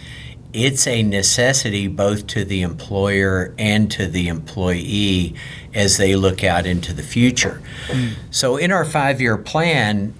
it's 0.53 0.87
a 0.87 1.03
necessity 1.03 1.87
both 1.87 2.27
to 2.29 2.45
the 2.45 2.63
employer 2.63 3.55
and 3.59 3.91
to 3.93 4.07
the 4.07 4.29
employee 4.29 5.35
as 5.75 5.97
they 5.97 6.17
look 6.17 6.43
out 6.43 6.67
into 6.67 6.93
the 6.93 7.03
future. 7.03 7.63
Mm. 7.89 8.15
So, 8.31 8.57
in 8.57 8.73
our 8.73 8.85
five 8.85 9.21
year 9.21 9.37
plan, 9.37 10.15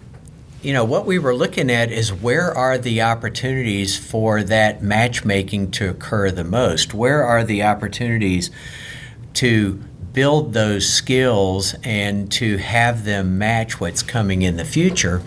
you 0.63 0.73
know, 0.73 0.85
what 0.85 1.07
we 1.07 1.19
were 1.19 1.35
looking 1.35 1.71
at 1.71 1.91
is 1.91 2.13
where 2.13 2.55
are 2.55 2.77
the 2.77 3.03
opportunities 3.03 3.97
for 3.97 4.43
that 4.43 4.83
matchmaking 4.83 5.71
to 5.73 5.89
occur 5.89 6.31
the 6.31 6.45
most? 6.45 6.93
Where 6.93 7.25
are 7.25 7.45
the 7.45 7.63
opportunities 7.63 8.51
to 9.35 9.83
build 10.13 10.53
those 10.53 10.89
skills 10.89 11.75
and 11.83 12.31
to 12.33 12.59
have 12.59 13.05
them 13.05 13.39
match 13.39 13.81
what's 13.81 14.03
coming 14.03 14.43
in 14.43 14.57
the 14.57 14.65
future? 14.65 15.23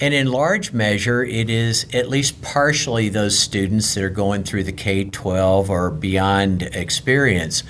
And 0.00 0.14
in 0.14 0.32
large 0.32 0.72
measure, 0.72 1.22
it 1.22 1.50
is 1.50 1.86
at 1.92 2.08
least 2.08 2.40
partially 2.40 3.10
those 3.10 3.38
students 3.38 3.94
that 3.94 4.02
are 4.02 4.08
going 4.08 4.44
through 4.44 4.64
the 4.64 4.72
K 4.72 5.04
12 5.04 5.68
or 5.68 5.90
beyond 5.90 6.62
experience. 6.62 7.62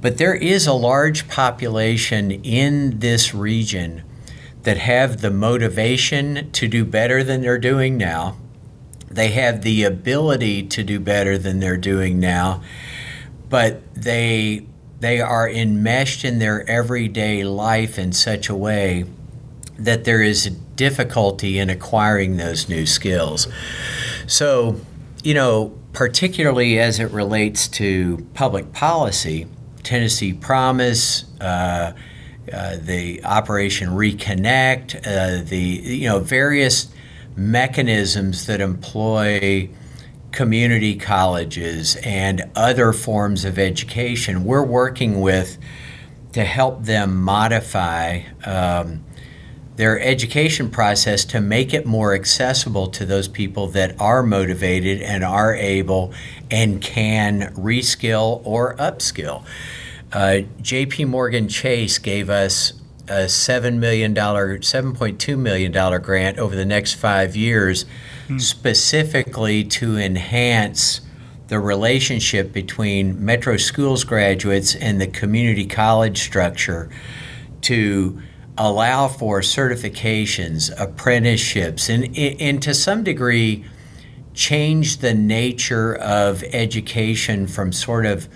But 0.00 0.18
there 0.18 0.34
is 0.34 0.66
a 0.66 0.74
large 0.74 1.26
population 1.26 2.30
in 2.30 2.98
this 2.98 3.34
region 3.34 4.02
that 4.62 4.76
have 4.76 5.22
the 5.22 5.30
motivation 5.30 6.50
to 6.52 6.68
do 6.68 6.84
better 6.84 7.24
than 7.24 7.40
they're 7.40 7.58
doing 7.58 7.96
now. 7.96 8.36
They 9.10 9.28
have 9.28 9.62
the 9.62 9.84
ability 9.84 10.64
to 10.64 10.84
do 10.84 11.00
better 11.00 11.38
than 11.38 11.60
they're 11.60 11.78
doing 11.78 12.20
now, 12.20 12.62
but 13.48 13.82
they 13.94 14.66
they 15.00 15.20
are 15.20 15.48
enmeshed 15.48 16.24
in 16.24 16.40
their 16.40 16.68
everyday 16.68 17.44
life 17.44 17.98
in 17.98 18.12
such 18.12 18.48
a 18.48 18.54
way 18.54 19.04
that 19.78 20.04
there 20.04 20.20
is 20.20 20.50
difficulty 20.78 21.58
in 21.58 21.68
acquiring 21.68 22.38
those 22.38 22.70
new 22.70 22.86
skills. 22.86 23.48
So, 24.26 24.80
you 25.22 25.34
know, 25.34 25.76
particularly 25.92 26.78
as 26.78 26.98
it 27.00 27.10
relates 27.10 27.68
to 27.68 28.26
public 28.32 28.72
policy, 28.72 29.46
Tennessee 29.82 30.32
Promise, 30.32 31.24
uh, 31.40 31.92
uh, 32.52 32.76
the 32.80 33.22
Operation 33.24 33.90
Reconnect, 33.90 34.96
uh, 35.06 35.44
the 35.44 35.58
you 35.58 36.08
know 36.08 36.20
various 36.20 36.88
mechanisms 37.36 38.46
that 38.46 38.60
employ 38.60 39.68
community 40.32 40.94
colleges 40.94 41.96
and 42.04 42.50
other 42.54 42.92
forms 42.92 43.44
of 43.44 43.58
education. 43.58 44.44
We're 44.44 44.64
working 44.64 45.20
with 45.20 45.58
to 46.32 46.44
help 46.44 46.84
them 46.84 47.22
modify 47.22 48.22
um, 48.44 49.04
their 49.78 50.00
education 50.00 50.68
process 50.68 51.24
to 51.24 51.40
make 51.40 51.72
it 51.72 51.86
more 51.86 52.12
accessible 52.12 52.88
to 52.88 53.06
those 53.06 53.28
people 53.28 53.68
that 53.68 53.98
are 54.00 54.24
motivated 54.24 55.00
and 55.00 55.22
are 55.22 55.54
able 55.54 56.12
and 56.50 56.82
can 56.82 57.54
reskill 57.54 58.42
or 58.44 58.74
upskill. 58.74 59.44
Uh, 60.12 60.40
JP 60.60 61.06
Morgan 61.06 61.46
Chase 61.46 61.98
gave 61.98 62.28
us 62.28 62.72
a 63.06 63.26
$7 63.26 63.78
million, 63.78 64.12
$7.2 64.12 65.38
million 65.38 66.02
grant 66.02 66.38
over 66.38 66.56
the 66.56 66.64
next 66.64 66.94
five 66.94 67.36
years 67.36 67.84
hmm. 68.26 68.38
specifically 68.38 69.62
to 69.62 69.96
enhance 69.96 71.02
the 71.46 71.60
relationship 71.60 72.52
between 72.52 73.24
Metro 73.24 73.56
Schools 73.56 74.02
graduates 74.02 74.74
and 74.74 75.00
the 75.00 75.06
community 75.06 75.66
college 75.66 76.18
structure 76.18 76.90
to 77.60 78.20
allow 78.58 79.06
for 79.08 79.40
certifications, 79.40 80.70
apprenticeships, 80.78 81.88
and, 81.88 82.16
and 82.18 82.60
to 82.62 82.74
some 82.74 83.04
degree 83.04 83.64
change 84.34 84.98
the 84.98 85.14
nature 85.14 85.94
of 85.94 86.42
education 86.52 87.46
from 87.46 87.72
sort 87.72 88.04
of 88.04 88.28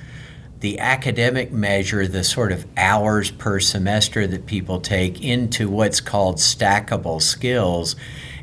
the 0.60 0.78
academic 0.78 1.50
measure, 1.50 2.06
the 2.06 2.22
sort 2.22 2.52
of 2.52 2.64
hours 2.76 3.32
per 3.32 3.58
semester 3.58 4.28
that 4.28 4.46
people 4.46 4.80
take, 4.80 5.20
into 5.20 5.68
what's 5.68 6.00
called 6.00 6.36
stackable 6.36 7.20
skills. 7.20 7.96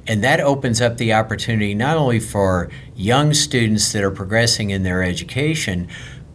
And 0.05 0.21
that 0.21 0.41
opens 0.41 0.81
up 0.81 0.97
the 0.97 1.13
opportunity 1.13 1.73
not 1.73 1.95
only 1.95 2.19
for 2.19 2.69
young 2.93 3.33
students 3.33 3.93
that 3.93 4.03
are 4.03 4.11
progressing 4.11 4.69
in 4.69 4.83
their 4.83 5.01
education, 5.01 5.87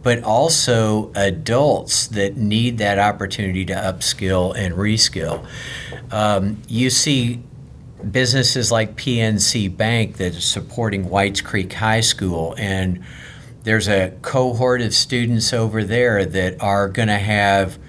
but 0.05 0.23
also 0.23 1.11
adults 1.15 2.05
that 2.05 2.37
need 2.37 2.77
that 2.77 2.99
opportunity 2.99 3.65
to 3.65 3.73
upskill 3.73 4.55
and 4.55 4.75
reskill. 4.75 5.43
Um, 6.11 6.61
you 6.67 6.91
see 6.91 7.41
businesses 8.11 8.71
like 8.71 8.95
PNC 8.97 9.75
Bank 9.75 10.17
that 10.17 10.35
is 10.35 10.45
supporting 10.45 11.09
Whites 11.09 11.41
Creek 11.41 11.73
High 11.73 12.01
School, 12.01 12.53
and 12.59 13.03
there's 13.63 13.87
a 13.87 14.13
cohort 14.21 14.81
of 14.81 14.93
students 14.93 15.51
over 15.51 15.83
there 15.83 16.23
that 16.23 16.61
are 16.61 16.87
going 16.87 17.07
to 17.07 17.17
have 17.17 17.79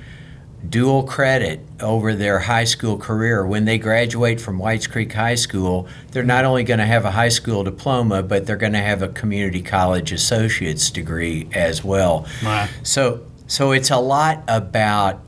dual 0.71 1.03
credit 1.03 1.61
over 1.81 2.15
their 2.15 2.41
high 2.41 2.65
school 2.65 2.97
career. 2.97 3.47
When 3.47 3.65
they 3.65 3.79
graduate 3.79 4.41
from 4.41 4.59
Whites 4.59 4.87
Creek 4.87 5.13
High 5.13 5.35
School, 5.35 5.89
they're 6.13 6.23
not 6.23 6.45
only 6.45 6.65
going 6.65 6.81
to 6.81 6.87
have 6.87 7.05
a 7.05 7.11
high 7.11 7.29
school 7.29 7.65
diploma, 7.65 8.23
but 8.23 8.47
they're 8.47 8.57
going 8.57 8.73
to 8.73 8.79
have 8.79 9.03
a 9.03 9.09
community 9.09 9.63
college 9.63 10.13
associate's 10.13 10.91
degree 10.91 11.49
as 11.53 11.85
well. 11.85 12.27
Wow. 12.43 12.69
So, 12.83 13.27
so 13.47 13.73
it's 13.73 13.91
a 13.91 13.99
lot 13.99 14.43
about 14.49 15.23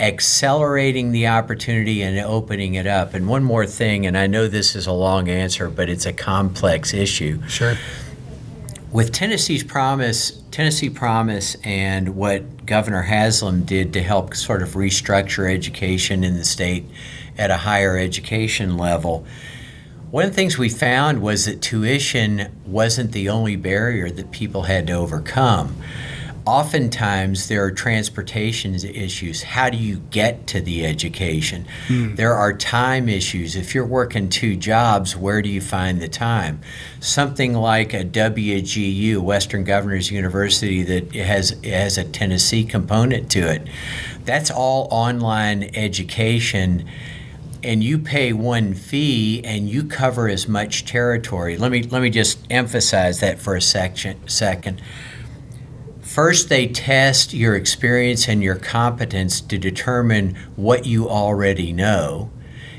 accelerating 0.00 1.12
the 1.12 1.28
opportunity 1.28 2.02
and 2.02 2.18
opening 2.18 2.74
it 2.74 2.86
up. 2.86 3.14
And 3.14 3.28
one 3.28 3.44
more 3.44 3.66
thing, 3.66 4.04
and 4.04 4.18
I 4.18 4.26
know 4.26 4.48
this 4.48 4.74
is 4.74 4.86
a 4.86 4.92
long 4.92 5.28
answer, 5.28 5.70
but 5.70 5.88
it's 5.88 6.06
a 6.06 6.12
complex 6.12 6.92
issue. 6.92 7.40
Sure. 7.48 7.76
With 8.92 9.10
Tennessee's 9.10 9.64
promise 9.64 10.42
Tennessee 10.50 10.90
Promise 10.90 11.56
and 11.64 12.14
what 12.14 12.66
Governor 12.66 13.00
Haslam 13.00 13.64
did 13.64 13.94
to 13.94 14.02
help 14.02 14.34
sort 14.34 14.62
of 14.62 14.74
restructure 14.74 15.50
education 15.50 16.22
in 16.22 16.36
the 16.36 16.44
state 16.44 16.84
at 17.38 17.50
a 17.50 17.56
higher 17.56 17.96
education 17.96 18.76
level. 18.76 19.24
One 20.10 20.24
of 20.24 20.30
the 20.32 20.36
things 20.36 20.58
we 20.58 20.68
found 20.68 21.22
was 21.22 21.46
that 21.46 21.62
tuition 21.62 22.60
wasn't 22.66 23.12
the 23.12 23.30
only 23.30 23.56
barrier 23.56 24.10
that 24.10 24.30
people 24.30 24.64
had 24.64 24.86
to 24.88 24.92
overcome 24.92 25.74
oftentimes 26.44 27.48
there 27.48 27.64
are 27.64 27.70
transportation 27.70 28.74
issues. 28.74 29.42
How 29.42 29.70
do 29.70 29.76
you 29.76 29.98
get 30.10 30.46
to 30.48 30.60
the 30.60 30.84
education? 30.84 31.66
Mm. 31.88 32.16
There 32.16 32.34
are 32.34 32.52
time 32.52 33.08
issues. 33.08 33.54
If 33.54 33.74
you're 33.74 33.86
working 33.86 34.28
two 34.28 34.56
jobs, 34.56 35.16
where 35.16 35.42
do 35.42 35.48
you 35.48 35.60
find 35.60 36.00
the 36.00 36.08
time? 36.08 36.60
Something 37.00 37.54
like 37.54 37.94
a 37.94 38.04
WGU, 38.04 39.18
Western 39.18 39.64
Governors 39.64 40.10
University, 40.10 40.82
that 40.82 41.14
has 41.14 41.56
has 41.64 41.98
a 41.98 42.04
Tennessee 42.04 42.64
component 42.64 43.30
to 43.32 43.40
it. 43.40 43.68
That's 44.24 44.50
all 44.50 44.88
online 44.90 45.70
education 45.74 46.88
and 47.64 47.82
you 47.82 47.98
pay 47.98 48.32
one 48.32 48.74
fee 48.74 49.40
and 49.44 49.68
you 49.68 49.84
cover 49.84 50.28
as 50.28 50.48
much 50.48 50.84
territory. 50.84 51.56
Let 51.56 51.70
me 51.70 51.82
let 51.84 52.02
me 52.02 52.10
just 52.10 52.38
emphasize 52.50 53.20
that 53.20 53.38
for 53.38 53.54
a 53.54 53.60
section, 53.60 54.28
second. 54.28 54.82
First, 56.12 56.50
they 56.50 56.66
test 56.66 57.32
your 57.32 57.56
experience 57.56 58.28
and 58.28 58.42
your 58.42 58.56
competence 58.56 59.40
to 59.40 59.56
determine 59.56 60.34
what 60.56 60.84
you 60.84 61.08
already 61.08 61.72
know. 61.72 62.30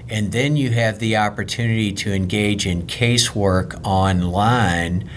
And 0.08 0.32
then 0.32 0.56
you 0.56 0.70
have 0.70 1.00
the 1.00 1.18
opportunity 1.18 1.92
to 1.94 2.14
engage 2.14 2.68
in 2.68 2.84
casework 2.84 3.84
online 3.84 5.10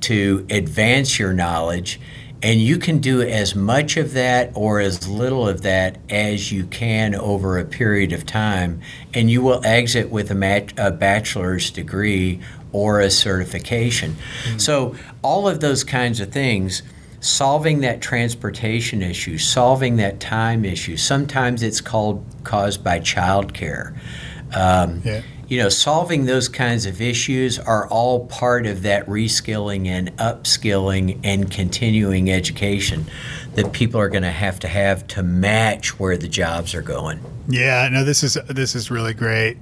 to 0.00 0.46
advance 0.48 1.18
your 1.18 1.34
knowledge. 1.34 2.00
And 2.42 2.58
you 2.58 2.78
can 2.78 3.00
do 3.00 3.20
as 3.20 3.54
much 3.54 3.98
of 3.98 4.14
that 4.14 4.50
or 4.54 4.80
as 4.80 5.06
little 5.06 5.46
of 5.46 5.60
that 5.60 5.98
as 6.08 6.50
you 6.50 6.64
can 6.64 7.14
over 7.14 7.58
a 7.58 7.66
period 7.66 8.14
of 8.14 8.24
time. 8.24 8.80
And 9.12 9.30
you 9.30 9.42
will 9.42 9.60
exit 9.62 10.08
with 10.08 10.30
a, 10.30 10.34
mat- 10.34 10.72
a 10.78 10.90
bachelor's 10.90 11.70
degree 11.70 12.40
or 12.72 13.00
a 13.00 13.10
certification. 13.10 14.12
Mm-hmm. 14.44 14.58
So, 14.58 14.96
all 15.20 15.46
of 15.46 15.60
those 15.60 15.84
kinds 15.84 16.20
of 16.20 16.32
things 16.32 16.82
solving 17.20 17.80
that 17.80 18.00
transportation 18.00 19.02
issue, 19.02 19.38
solving 19.38 19.96
that 19.96 20.20
time 20.20 20.64
issue. 20.64 20.96
Sometimes 20.96 21.62
it's 21.62 21.80
called 21.80 22.24
caused 22.44 22.82
by 22.84 23.00
childcare. 23.00 23.96
Um, 24.54 25.02
Yeah. 25.04 25.22
You 25.48 25.56
know, 25.62 25.70
solving 25.70 26.26
those 26.26 26.46
kinds 26.46 26.84
of 26.84 27.00
issues 27.00 27.58
are 27.58 27.88
all 27.88 28.26
part 28.26 28.66
of 28.66 28.82
that 28.82 29.06
reskilling 29.06 29.86
and 29.86 30.14
upskilling 30.18 31.20
and 31.24 31.50
continuing 31.50 32.30
education 32.30 33.06
that 33.54 33.72
people 33.72 33.98
are 33.98 34.10
going 34.10 34.24
to 34.24 34.30
have 34.30 34.60
to 34.60 34.68
have 34.68 35.06
to 35.06 35.22
match 35.22 35.98
where 35.98 36.18
the 36.18 36.28
jobs 36.28 36.74
are 36.74 36.82
going. 36.82 37.18
Yeah, 37.48 37.88
no, 37.90 38.04
this 38.04 38.22
is 38.22 38.34
this 38.46 38.74
is 38.74 38.90
really 38.90 39.14
great. 39.14 39.56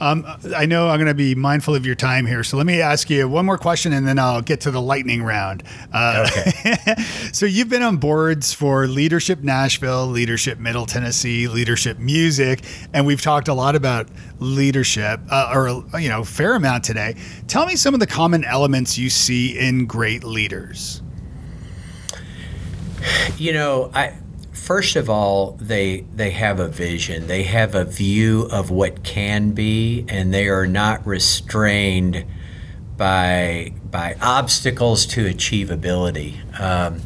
Um, 0.00 0.24
I 0.56 0.64
know 0.64 0.88
I'm 0.88 0.98
going 0.98 1.08
to 1.08 1.14
be 1.14 1.34
mindful 1.34 1.74
of 1.74 1.84
your 1.84 1.94
time 1.94 2.24
here, 2.24 2.42
so 2.42 2.56
let 2.56 2.64
me 2.64 2.80
ask 2.80 3.10
you 3.10 3.28
one 3.28 3.44
more 3.44 3.58
question, 3.58 3.92
and 3.92 4.06
then 4.08 4.18
I'll 4.18 4.40
get 4.40 4.62
to 4.62 4.70
the 4.70 4.80
lightning 4.80 5.22
round. 5.22 5.62
Uh, 5.92 6.26
Okay. 6.30 6.94
so 7.32 7.46
you've 7.46 7.68
been 7.68 7.82
on 7.82 7.96
boards 7.98 8.52
for 8.52 8.86
Leadership 8.86 9.40
Nashville, 9.40 10.06
Leadership 10.06 10.58
Middle 10.58 10.86
Tennessee, 10.86 11.48
Leadership 11.48 11.98
Music, 11.98 12.62
and 12.92 13.06
we've 13.06 13.20
talked 13.20 13.48
a 13.48 13.54
lot 13.54 13.76
about 13.76 14.08
leadership, 14.38 15.20
uh, 15.30 15.52
or 15.54 15.84
you 16.00 16.08
know, 16.08 16.24
fair 16.24 16.54
amount 16.54 16.84
today. 16.84 17.16
Tell 17.46 17.66
me 17.66 17.76
some 17.76 17.94
of 17.94 18.00
the 18.00 18.06
common 18.06 18.44
elements 18.44 18.96
you 18.98 19.10
see 19.10 19.58
in 19.58 19.86
great 19.86 20.24
leaders. 20.24 21.02
You 23.36 23.52
know, 23.52 23.90
I 23.94 24.14
first 24.70 24.94
of 24.94 25.10
all, 25.10 25.58
they 25.60 26.02
they 26.14 26.30
have 26.30 26.60
a 26.60 26.68
vision. 26.68 27.26
They 27.26 27.42
have 27.42 27.74
a 27.74 27.84
view 27.84 28.46
of 28.52 28.70
what 28.70 29.02
can 29.02 29.50
be, 29.50 30.04
and 30.06 30.32
they 30.32 30.46
are 30.46 30.64
not 30.64 31.04
restrained 31.04 32.24
by 32.96 33.72
by 33.90 34.14
obstacles 34.22 35.06
to 35.06 35.24
achievability. 35.24 36.38
Um, 36.60 37.00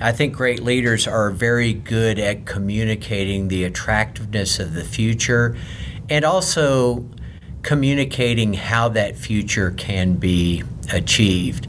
I 0.00 0.10
think 0.10 0.34
great 0.34 0.64
leaders 0.64 1.06
are 1.06 1.30
very 1.30 1.72
good 1.72 2.18
at 2.18 2.46
communicating 2.46 3.46
the 3.46 3.62
attractiveness 3.62 4.58
of 4.58 4.74
the 4.74 4.82
future, 4.82 5.56
and 6.10 6.24
also 6.24 7.08
communicating 7.62 8.54
how 8.54 8.88
that 8.88 9.14
future 9.14 9.70
can 9.70 10.14
be 10.14 10.64
achieved. 10.92 11.68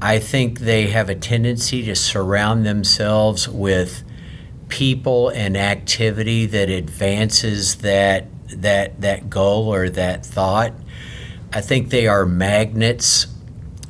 I 0.00 0.20
think 0.20 0.60
they 0.60 0.86
have 0.86 1.08
a 1.08 1.16
tendency 1.16 1.82
to 1.82 1.96
surround 1.96 2.64
themselves 2.64 3.48
with 3.48 4.04
people 4.72 5.28
and 5.28 5.54
activity 5.54 6.46
that 6.46 6.70
advances 6.70 7.76
that 7.76 8.26
that 8.48 8.98
that 9.02 9.28
goal 9.28 9.68
or 9.68 9.90
that 9.90 10.24
thought. 10.24 10.72
I 11.52 11.60
think 11.60 11.90
they 11.90 12.06
are 12.06 12.24
magnets 12.24 13.26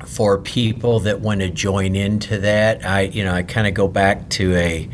for 0.05 0.39
people 0.39 0.99
that 1.01 1.21
want 1.21 1.41
to 1.41 1.51
join 1.51 1.95
into 1.95 2.39
that. 2.39 2.85
I 2.85 3.03
you 3.03 3.23
know 3.23 3.33
I 3.33 3.45
kind 3.45 3.69
of 3.69 3.75
go 3.75 3.87
back 3.87 4.29
to 4.31 4.57
a 4.57 4.89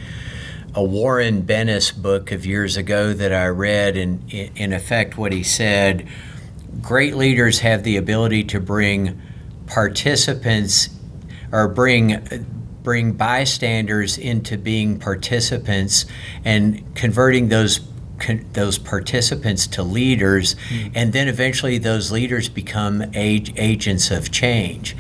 a 0.74 0.84
Warren 0.84 1.43
Bennis 1.43 1.91
book 1.91 2.32
of 2.32 2.45
years 2.45 2.76
ago 2.76 3.14
that 3.14 3.32
I 3.32 3.47
read, 3.47 3.97
and 3.97 4.30
in, 4.30 4.55
in 4.57 4.72
effect, 4.74 5.16
what 5.16 5.32
he 5.32 5.43
said: 5.43 6.07
great 6.82 7.16
leaders 7.16 7.61
have 7.61 7.82
the 7.82 7.97
ability 7.97 8.45
to 8.45 8.61
bring 8.61 9.18
participants 9.66 10.91
or 11.51 11.66
bring 11.66 12.45
bring 12.83 13.12
bystanders 13.12 14.18
into 14.18 14.57
being 14.57 14.99
participants 14.99 16.07
and 16.45 16.95
converting 16.95 17.49
those 17.49 17.81
con- 18.18 18.47
those 18.53 18.79
participants 18.79 19.66
to 19.66 19.83
leaders 19.83 20.55
hmm. 20.68 20.89
and 20.95 21.12
then 21.12 21.29
eventually 21.29 21.79
those 21.79 22.11
leaders 22.11 22.49
become 22.49 23.05
age, 23.14 23.53
agents 23.57 24.11
of 24.11 24.31
change. 24.31 24.97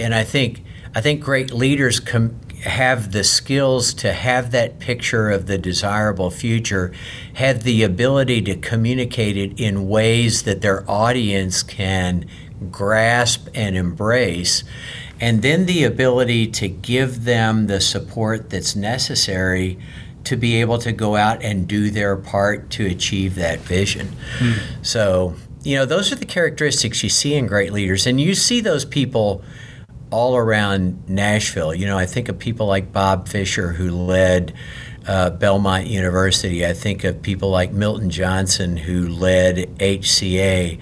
And 0.00 0.14
i 0.14 0.24
think 0.24 0.62
i 0.94 1.00
think 1.00 1.20
great 1.20 1.52
leaders 1.52 2.00
com- 2.00 2.40
have 2.64 3.12
the 3.12 3.22
skills 3.22 3.92
to 3.92 4.12
have 4.12 4.50
that 4.50 4.78
picture 4.78 5.30
of 5.30 5.46
the 5.46 5.58
desirable 5.58 6.30
future 6.30 6.92
have 7.34 7.62
the 7.62 7.82
ability 7.82 8.40
to 8.40 8.56
communicate 8.56 9.36
it 9.36 9.60
in 9.60 9.86
ways 9.86 10.44
that 10.44 10.62
their 10.62 10.88
audience 10.90 11.62
can 11.62 12.26
grasp 12.70 13.48
and 13.54 13.76
embrace 13.76 14.64
and 15.20 15.42
then 15.42 15.66
the 15.66 15.84
ability 15.84 16.46
to 16.48 16.68
give 16.68 17.24
them 17.24 17.66
the 17.66 17.80
support 17.80 18.50
that's 18.50 18.74
necessary 18.74 19.78
to 20.24 20.36
be 20.36 20.56
able 20.60 20.78
to 20.78 20.92
go 20.92 21.16
out 21.16 21.42
and 21.42 21.68
do 21.68 21.90
their 21.90 22.16
part 22.16 22.70
to 22.70 22.86
achieve 22.86 23.34
that 23.34 23.60
vision. 23.60 24.08
So, 24.82 25.34
you 25.62 25.76
know, 25.76 25.84
those 25.84 26.12
are 26.12 26.16
the 26.16 26.24
characteristics 26.26 27.02
you 27.02 27.08
see 27.10 27.34
in 27.34 27.46
great 27.46 27.72
leaders, 27.72 28.06
and 28.06 28.20
you 28.20 28.34
see 28.34 28.60
those 28.60 28.84
people 28.84 29.42
all 30.10 30.36
around 30.36 31.08
Nashville. 31.08 31.74
You 31.74 31.86
know, 31.86 31.98
I 31.98 32.06
think 32.06 32.28
of 32.28 32.38
people 32.38 32.66
like 32.66 32.92
Bob 32.92 33.28
Fisher, 33.28 33.72
who 33.72 33.90
led 33.90 34.54
uh, 35.06 35.30
Belmont 35.30 35.86
University. 35.86 36.64
I 36.64 36.72
think 36.72 37.04
of 37.04 37.20
people 37.20 37.50
like 37.50 37.72
Milton 37.72 38.10
Johnson, 38.10 38.76
who 38.76 39.08
led 39.08 39.56
HCA. 39.78 40.78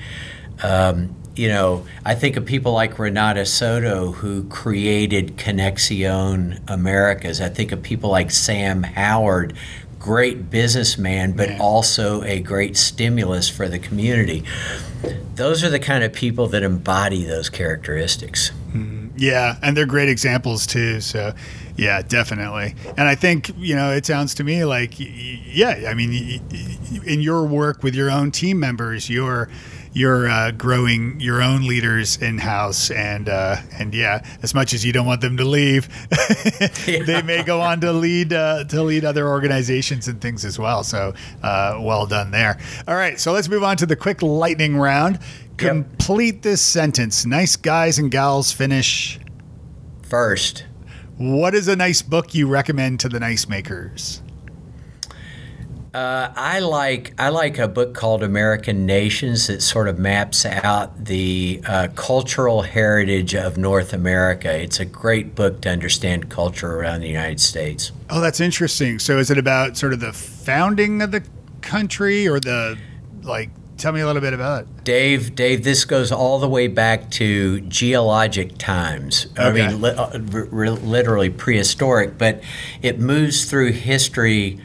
Um, 0.63 1.17
you 1.35 1.49
know, 1.49 1.87
I 2.05 2.15
think 2.15 2.37
of 2.37 2.45
people 2.45 2.73
like 2.73 2.99
Renata 2.99 3.47
Soto, 3.47 4.13
who 4.13 4.45
created 4.45 5.37
Conexion 5.37 6.61
Americas. 6.69 7.41
I 7.41 7.49
think 7.49 7.73
of 7.73 7.83
people 7.83 8.11
like 8.11 8.31
Sam 8.31 8.83
Howard, 8.83 9.55
great 9.99 10.51
businessman, 10.51 11.33
but 11.33 11.61
also 11.61 12.23
a 12.23 12.41
great 12.41 12.77
stimulus 12.77 13.49
for 13.49 13.69
the 13.69 13.79
community. 13.79 14.45
Those 15.37 15.65
are 15.65 15.71
the 15.71 15.79
kind 15.79 16.05
of 16.05 16.13
people 16.13 16.49
that 16.49 16.63
embody 16.63 17.25
those 17.25 17.49
characteristics. 17.49 18.51
Mm-hmm. 18.69 19.09
Yeah, 19.17 19.57
and 19.63 19.77
they're 19.77 19.87
great 19.87 20.09
examples 20.09 20.67
too. 20.67 21.01
So, 21.01 21.33
yeah, 21.77 22.03
definitely. 22.03 22.75
And 22.97 23.09
I 23.09 23.15
think 23.15 23.51
you 23.57 23.75
know 23.75 23.93
it 23.93 24.05
sounds 24.05 24.35
to 24.37 24.45
me 24.45 24.65
like, 24.65 24.95
yeah, 24.99 25.85
I 25.89 25.95
mean, 25.95 26.43
in 27.05 27.21
your 27.21 27.45
work 27.45 27.83
with 27.83 27.95
your 27.95 28.11
own 28.11 28.31
team 28.31 28.59
members, 28.59 29.09
you're 29.09 29.49
you're 29.93 30.29
uh, 30.29 30.51
growing 30.53 31.21
your 31.21 31.43
own 31.43 31.67
leaders 31.67 32.17
in 32.17 32.39
house, 32.39 32.91
and 32.91 33.29
uh, 33.29 33.57
and 33.79 33.95
yeah, 33.95 34.25
as 34.43 34.55
much 34.55 34.73
as 34.73 34.85
you 34.85 34.93
don't 34.93 35.07
want 35.07 35.21
them 35.21 35.37
to 35.37 35.45
leave, 35.45 35.89
they 36.87 37.23
may 37.23 37.43
go 37.43 37.61
on 37.61 37.81
to 37.83 37.93
lead 37.93 38.33
uh, 38.33 38.65
to 38.65 38.83
lead 38.83 39.05
other 39.05 39.29
organizations 39.29 40.09
and 40.09 40.21
things 40.21 40.45
as 40.45 40.59
well. 40.59 40.83
So, 40.85 41.13
uh, 41.43 41.79
well 41.81 42.07
done 42.07 42.31
there. 42.31 42.59
All 42.89 42.95
right, 42.95 43.21
so 43.21 43.33
let's 43.33 43.49
move 43.49 43.63
on 43.63 43.77
to 43.79 43.87
the 43.87 43.97
quick 43.97 44.23
lightning 44.23 44.77
round. 44.77 45.17
Yep. 45.17 45.59
Complete 45.59 46.43
this 46.43 46.63
sentence. 46.63 47.27
Nice 47.27 47.57
guys 47.57 47.99
and 47.99 48.11
gals 48.11 48.51
finish. 48.51 49.21
First, 50.03 50.65
What 51.19 51.55
is 51.55 51.69
a 51.69 51.77
nice 51.77 52.03
book 52.03 52.35
you 52.35 52.49
recommend 52.49 53.01
to 53.01 53.09
the 53.09 53.21
nice 53.21 53.49
makers? 53.49 54.22
Uh, 55.95 56.33
I 56.35 56.61
like 56.61 57.13
I 57.19 57.29
like 57.29 57.59
a 57.59 57.69
book 57.69 57.93
called 57.93 58.23
American 58.23 58.87
Nations 58.87 59.49
that 59.49 59.61
sort 59.61 59.89
of 59.89 59.99
maps 59.99 60.47
out 60.47 61.05
the 61.05 61.61
uh, 61.67 61.89
cultural 61.95 62.63
heritage 62.63 63.35
of 63.35 63.59
North 63.59 63.93
America. 63.93 64.51
It's 64.51 64.81
a 64.81 64.87
great 64.87 65.35
book 65.35 65.61
to 65.63 65.71
understand 65.71 66.31
culture 66.31 66.77
around 66.77 67.01
the 67.01 67.09
United 67.09 67.41
States. 67.41 67.93
Oh, 68.09 68.23
that's 68.23 68.41
interesting. 68.41 68.99
So, 69.01 69.19
is 69.19 69.31
it 69.31 69.37
about 69.37 69.77
sort 69.77 69.93
of 69.93 70.01
the 70.01 70.15
founding 70.15 71.03
of 71.03 71.11
the 71.11 71.23
country, 71.61 72.27
or 72.27 72.41
the 72.41 72.79
like? 73.23 73.51
Tell 73.77 73.93
me 73.93 74.01
a 74.01 74.07
little 74.07 74.23
bit 74.23 74.33
about 74.33 74.63
it. 74.63 74.85
Dave, 74.85 75.35
Dave, 75.35 75.65
this 75.65 75.85
goes 75.85 76.13
all 76.13 76.39
the 76.39 76.49
way 76.49 76.69
back 76.69 77.11
to 77.13 77.61
geologic 77.63 78.57
times. 78.57 79.27
Okay. 79.33 79.43
I 79.43 79.51
mean, 79.53 79.81
li- 79.81 79.91
uh, 79.91 80.17
literally 80.19 81.31
prehistoric, 81.31 82.17
but 82.17 82.43
it 82.81 83.01
moves 83.01 83.45
through 83.47 83.73
history 83.73 84.61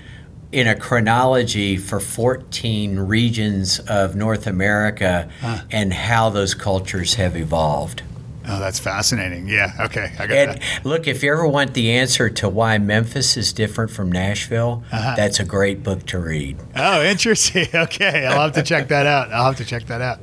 in 0.51 0.67
a 0.67 0.75
chronology 0.75 1.75
for 1.77 1.99
14 1.99 2.99
regions 2.99 3.79
of 3.79 4.15
North 4.15 4.47
America 4.47 5.29
and 5.71 5.93
how 5.93 6.29
those 6.29 6.53
cultures 6.53 7.15
have 7.15 7.35
evolved. 7.35 8.01
Oh, 8.49 8.59
that's 8.61 8.79
fascinating. 8.79 9.49
Yeah. 9.49 9.73
Okay, 9.77 10.13
I 10.17 10.25
got 10.25 10.31
And 10.31 10.51
that. 10.61 10.85
look, 10.85 11.05
if 11.05 11.21
you 11.21 11.33
ever 11.33 11.45
want 11.45 11.73
the 11.73 11.91
answer 11.91 12.29
to 12.29 12.47
why 12.47 12.77
Memphis 12.77 13.35
is 13.35 13.51
different 13.51 13.91
from 13.91 14.09
Nashville, 14.09 14.83
that's 14.89 15.41
a 15.41 15.43
great 15.43 15.83
book 15.83 16.05
to 16.07 16.19
read. 16.19 16.57
Oh, 16.75 17.03
interesting. 17.03 17.67
Okay, 17.73 18.25
I'll 18.25 18.39
have 18.43 18.53
to 18.53 18.63
check 18.63 18.87
that 18.87 19.05
out. 19.05 19.33
I'll 19.33 19.47
have 19.47 19.57
to 19.57 19.65
check 19.65 19.87
that 19.87 20.01
out. 20.01 20.19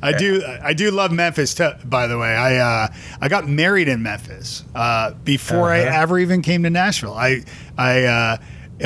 I 0.00 0.12
do. 0.12 0.44
I 0.62 0.74
do 0.74 0.90
love 0.92 1.10
Memphis. 1.12 1.54
Too, 1.54 1.70
by 1.84 2.06
the 2.06 2.16
way, 2.18 2.28
I 2.36 2.56
uh, 2.58 2.88
I 3.20 3.28
got 3.28 3.48
married 3.48 3.88
in 3.88 4.02
Memphis 4.02 4.62
uh, 4.74 5.12
before 5.24 5.70
I 5.72 5.80
Uh-huh. 5.84 6.02
ever 6.02 6.18
even 6.18 6.42
came 6.42 6.62
to 6.62 6.70
Nashville. 6.70 7.14
I 7.14 7.42
I. 7.76 8.04
Uh, 8.04 8.36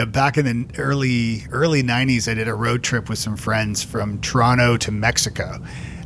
Back 0.04 0.38
in 0.38 0.44
the 0.44 0.78
early 0.78 1.44
early 1.50 1.82
'90s, 1.82 2.30
I 2.30 2.34
did 2.34 2.48
a 2.48 2.54
road 2.54 2.82
trip 2.82 3.08
with 3.08 3.18
some 3.18 3.36
friends 3.36 3.82
from 3.82 4.20
Toronto 4.20 4.76
to 4.78 4.90
Mexico. 4.92 5.58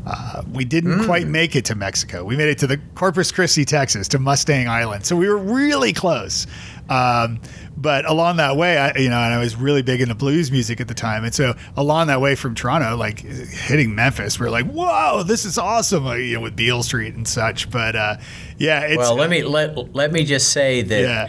Uh, 0.05 0.43
we 0.53 0.64
didn't 0.64 1.05
quite 1.05 1.28
make 1.28 1.55
it 1.55 1.64
to 1.66 1.76
Mexico. 1.76 2.24
We 2.24 2.36
made 2.36 2.49
it 2.49 2.59
to 2.59 2.66
the 2.66 2.78
Corpus 2.97 3.30
Christi, 3.30 3.64
Texas, 3.64 4.09
to 4.09 4.18
Mustang 4.18 4.66
Island. 4.66 5.07
So 5.07 5.14
we 5.14 5.28
were 5.28 5.38
really 5.38 5.93
close. 5.93 6.49
Um, 6.88 7.40
but 7.76 8.05
along 8.11 8.38
that 8.38 8.57
way, 8.57 8.78
I, 8.78 8.97
you 8.97 9.09
know, 9.09 9.18
and 9.18 9.32
I 9.32 9.38
was 9.38 9.55
really 9.55 9.82
big 9.82 10.01
into 10.01 10.14
blues 10.16 10.51
music 10.51 10.80
at 10.80 10.88
the 10.88 10.95
time, 10.95 11.24
and 11.24 11.32
so 11.34 11.55
along 11.76 12.09
that 12.09 12.20
way 12.20 12.34
from 12.34 12.55
Toronto, 12.55 12.97
like 12.97 13.20
hitting 13.20 13.95
Memphis, 13.95 14.38
we 14.38 14.47
are 14.47 14.51
like, 14.51 14.66
"Whoa, 14.66 15.22
this 15.22 15.45
is 15.45 15.57
awesome!" 15.57 16.05
Like, 16.05 16.20
you 16.20 16.34
know, 16.34 16.40
with 16.40 16.57
Beale 16.57 16.82
Street 16.82 17.14
and 17.14 17.26
such. 17.26 17.70
But 17.70 17.97
uh, 17.97 18.16
yeah, 18.59 18.80
it's, 18.82 18.99
well, 18.99 19.14
let 19.14 19.30
me 19.30 19.43
let 19.43 19.95
let 19.95 20.12
me 20.12 20.24
just 20.24 20.51
say 20.53 20.82
that. 20.82 21.01
Yeah. 21.01 21.28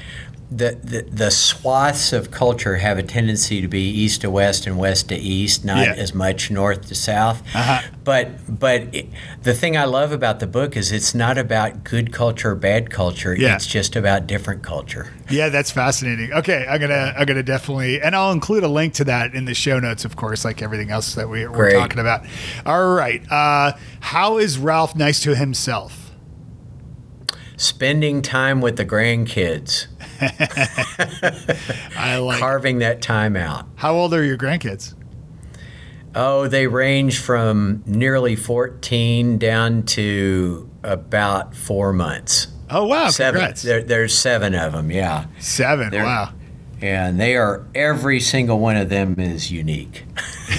The, 0.56 0.78
the, 0.84 1.02
the 1.10 1.32
swaths 1.32 2.14
of 2.14 2.30
culture 2.30 2.76
have 2.76 3.00
a 3.00 3.04
tendency 3.04 3.60
to 3.62 3.68
be 3.68 3.82
east 3.90 4.22
to 4.22 4.30
west 4.30 4.68
and 4.68 4.78
west 4.78 5.10
to 5.10 5.16
east, 5.16 5.66
not 5.66 5.88
Yeah. 5.88 5.94
as 5.94 6.14
much 6.14 6.52
north 6.52 6.88
to 6.90 6.96
south. 6.96 7.42
Uh-huh. 7.56 7.82
But 8.04 8.60
but 8.60 8.94
it, 8.94 9.08
the 9.42 9.54
thing 9.56 9.76
I 9.78 9.86
love 9.86 10.12
about 10.12 10.40
the 10.42 10.46
book 10.46 10.78
is 10.78 10.92
it's 10.92 11.16
not 11.16 11.38
about 11.40 11.84
good 11.84 12.12
culture 12.14 12.52
or 12.52 12.56
bad 12.56 12.92
culture. 12.92 13.34
Yeah. 13.36 13.56
It's 13.56 13.66
just 13.66 13.96
about 13.96 14.28
different 14.28 14.62
culture. 14.62 15.12
Yeah, 15.30 15.50
that's 15.50 15.72
fascinating. 15.72 16.32
Okay, 16.34 16.68
I'm 16.70 16.80
gonna 16.80 17.16
I'm 17.18 17.26
gonna 17.26 17.42
definitely, 17.42 18.00
and 18.02 18.16
I'll 18.16 18.32
include 18.32 18.64
a 18.64 18.68
link 18.68 18.94
to 18.96 19.06
that 19.06 19.34
in 19.34 19.46
the 19.46 19.56
show 19.56 19.80
notes, 19.80 20.06
of 20.06 20.16
course, 20.18 20.46
like 20.46 20.62
everything 20.62 20.92
else 20.92 21.16
that 21.16 21.30
we, 21.30 21.48
we're 21.48 21.56
Great. 21.56 21.74
talking 21.80 22.00
about. 22.00 22.26
All 22.66 22.94
right, 22.94 23.24
uh, 23.32 23.72
how 24.02 24.38
is 24.38 24.60
Ralph 24.60 24.96
nice 24.96 25.20
to 25.22 25.36
himself? 25.36 26.12
Spending 27.56 28.22
time 28.22 28.62
with 28.62 28.78
the 28.78 28.86
grandkids, 28.86 29.86
I 31.98 32.18
like. 32.18 32.40
carving 32.40 32.80
that 32.80 33.02
time 33.02 33.36
out. 33.36 33.68
how 33.76 33.94
old 33.96 34.14
are 34.14 34.24
your 34.24 34.38
grandkids? 34.38 34.94
Oh, 36.16 36.48
they 36.48 36.68
range 36.68 37.20
from 37.20 37.84
nearly 37.88 38.36
14 38.36 39.38
down 39.40 39.84
to 39.84 40.70
about 40.84 41.56
four 41.56 41.92
months. 41.94 42.48
Oh 42.70 42.86
wow, 42.88 43.10
seven. 43.10 43.40
congrats! 43.42 43.62
There, 43.64 43.84
there's 43.84 44.18
seven 44.18 44.56
of 44.56 44.74
them. 44.74 44.90
Yeah, 44.92 45.26
7 45.40 45.90
They're- 45.92 46.04
wow. 46.04 46.34
And 46.84 47.18
they 47.18 47.38
are 47.38 47.66
every 47.74 48.20
single 48.20 48.60
one 48.60 48.76
of 48.76 48.90
them 48.90 49.16
is 49.18 49.50
unique. 49.50 50.04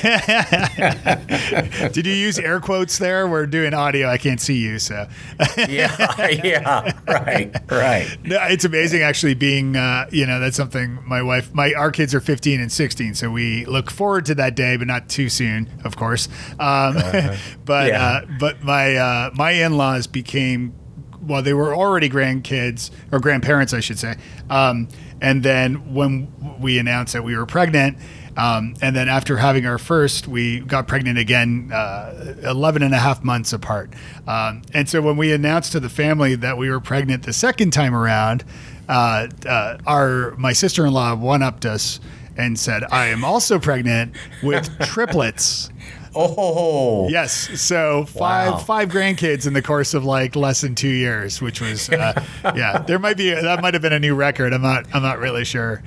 Did 1.93 2.07
you 2.07 2.15
use 2.15 2.39
air 2.39 2.61
quotes 2.61 2.97
there? 2.99 3.29
We're 3.29 3.45
doing 3.47 3.75
audio. 3.75 4.09
I 4.09 4.17
can't 4.17 4.41
see 4.41 4.57
you, 4.57 4.79
so 4.79 5.07
Yeah, 5.69 6.31
yeah, 6.31 6.93
right, 7.07 7.55
right. 7.71 8.17
No, 8.25 8.39
it's 8.45 8.65
amazing 8.65 9.03
actually 9.03 9.35
being 9.35 9.77
uh, 9.77 10.07
you 10.11 10.25
know 10.27 10.41
that's 10.41 10.57
something 10.57 10.99
my 11.07 11.21
wife 11.23 11.53
my 11.55 11.75
our 11.75 11.91
kids 11.91 12.15
are 12.15 12.21
15 12.21 12.59
and 12.61 12.73
16 12.73 13.15
so 13.15 13.31
we 13.31 13.65
look 13.67 13.91
forward 13.91 14.25
to 14.27 14.35
that 14.37 14.57
day 14.57 14.77
but 14.79 14.87
not 14.87 15.09
too 15.09 15.29
soon 15.29 15.69
of 15.85 15.97
course 15.97 16.29
um, 16.59 16.95
but 17.67 17.89
Yeah. 17.89 18.03
uh, 18.03 18.21
but 18.41 18.63
my 18.63 18.97
uh, 18.97 19.31
my 19.35 19.51
in-laws 19.53 20.07
became 20.07 20.75
well 21.23 21.43
they 21.43 21.53
were 21.55 21.75
already 21.75 22.09
grandkids 22.09 22.91
or 23.13 23.21
grandparents 23.21 23.75
I 23.75 23.81
should 23.81 23.99
say 23.99 24.15
um, 24.51 24.89
and 25.25 25.43
then 25.43 25.95
when 25.95 26.59
we 26.61 26.79
announced 26.79 27.15
that 27.15 27.25
we 27.25 27.37
were 27.37 27.47
pregnant 27.47 27.99
um, 28.37 28.75
and 28.83 28.97
then 28.97 29.09
after 29.09 29.37
having 29.37 29.67
our 29.67 29.79
first, 29.79 30.27
we 30.27 30.61
got 30.61 30.89
pregnant 30.89 31.19
again 31.19 31.71
uh, 31.73 32.35
11 32.43 32.83
and 32.83 32.93
a 32.93 32.99
half 32.99 33.23
months 33.23 33.53
apart. 33.53 33.93
Um, 34.27 34.63
and 34.73 34.89
so 34.89 35.01
when 35.01 35.17
we 35.17 35.33
announced 35.33 35.73
to 35.73 35.81
the 35.81 35.89
family 35.89 36.35
that 36.37 36.59
we 36.59 36.69
were 36.71 36.81
pregnant 36.81 37.23
the 37.23 37.33
second 37.33 37.73
time 37.73 37.95
around, 37.95 38.45
uh, 38.89 39.29
uh, 39.47 39.79
our 39.87 40.33
my 40.37 40.53
sister-in-law 40.53 41.17
one-upped 41.17 41.65
us 41.65 42.01
and 42.37 42.59
said, 42.59 42.83
I 42.91 43.07
am 43.07 43.25
also 43.25 43.59
pregnant 43.59 44.17
with 44.43 44.69
triplets. 44.81 45.71
Oh, 46.17 47.09
Yes, 47.09 47.61
so 47.61 48.05
five 48.07 48.53
Wow. 48.53 48.59
five 48.59 48.89
grandkids 48.89 49.47
in 49.47 49.53
the 49.53 49.63
course 49.63 49.95
of 49.95 50.05
like 50.05 50.37
less 50.37 50.61
than 50.61 50.75
two 50.75 50.89
years, 50.89 51.41
which 51.43 51.61
was 51.61 51.89
uh, 51.91 52.23
yeah. 52.57 52.79
There 52.79 52.99
might 52.99 53.17
be 53.17 53.31
that 53.31 53.61
might 53.63 53.75
have 53.75 53.83
been 53.83 53.93
a 53.93 53.99
new 54.01 54.15
record. 54.15 54.53
I'm 54.53 54.63
not 54.63 54.87
I'm 54.95 55.03
not 55.03 55.19
really 55.19 55.45
sure. 55.45 55.83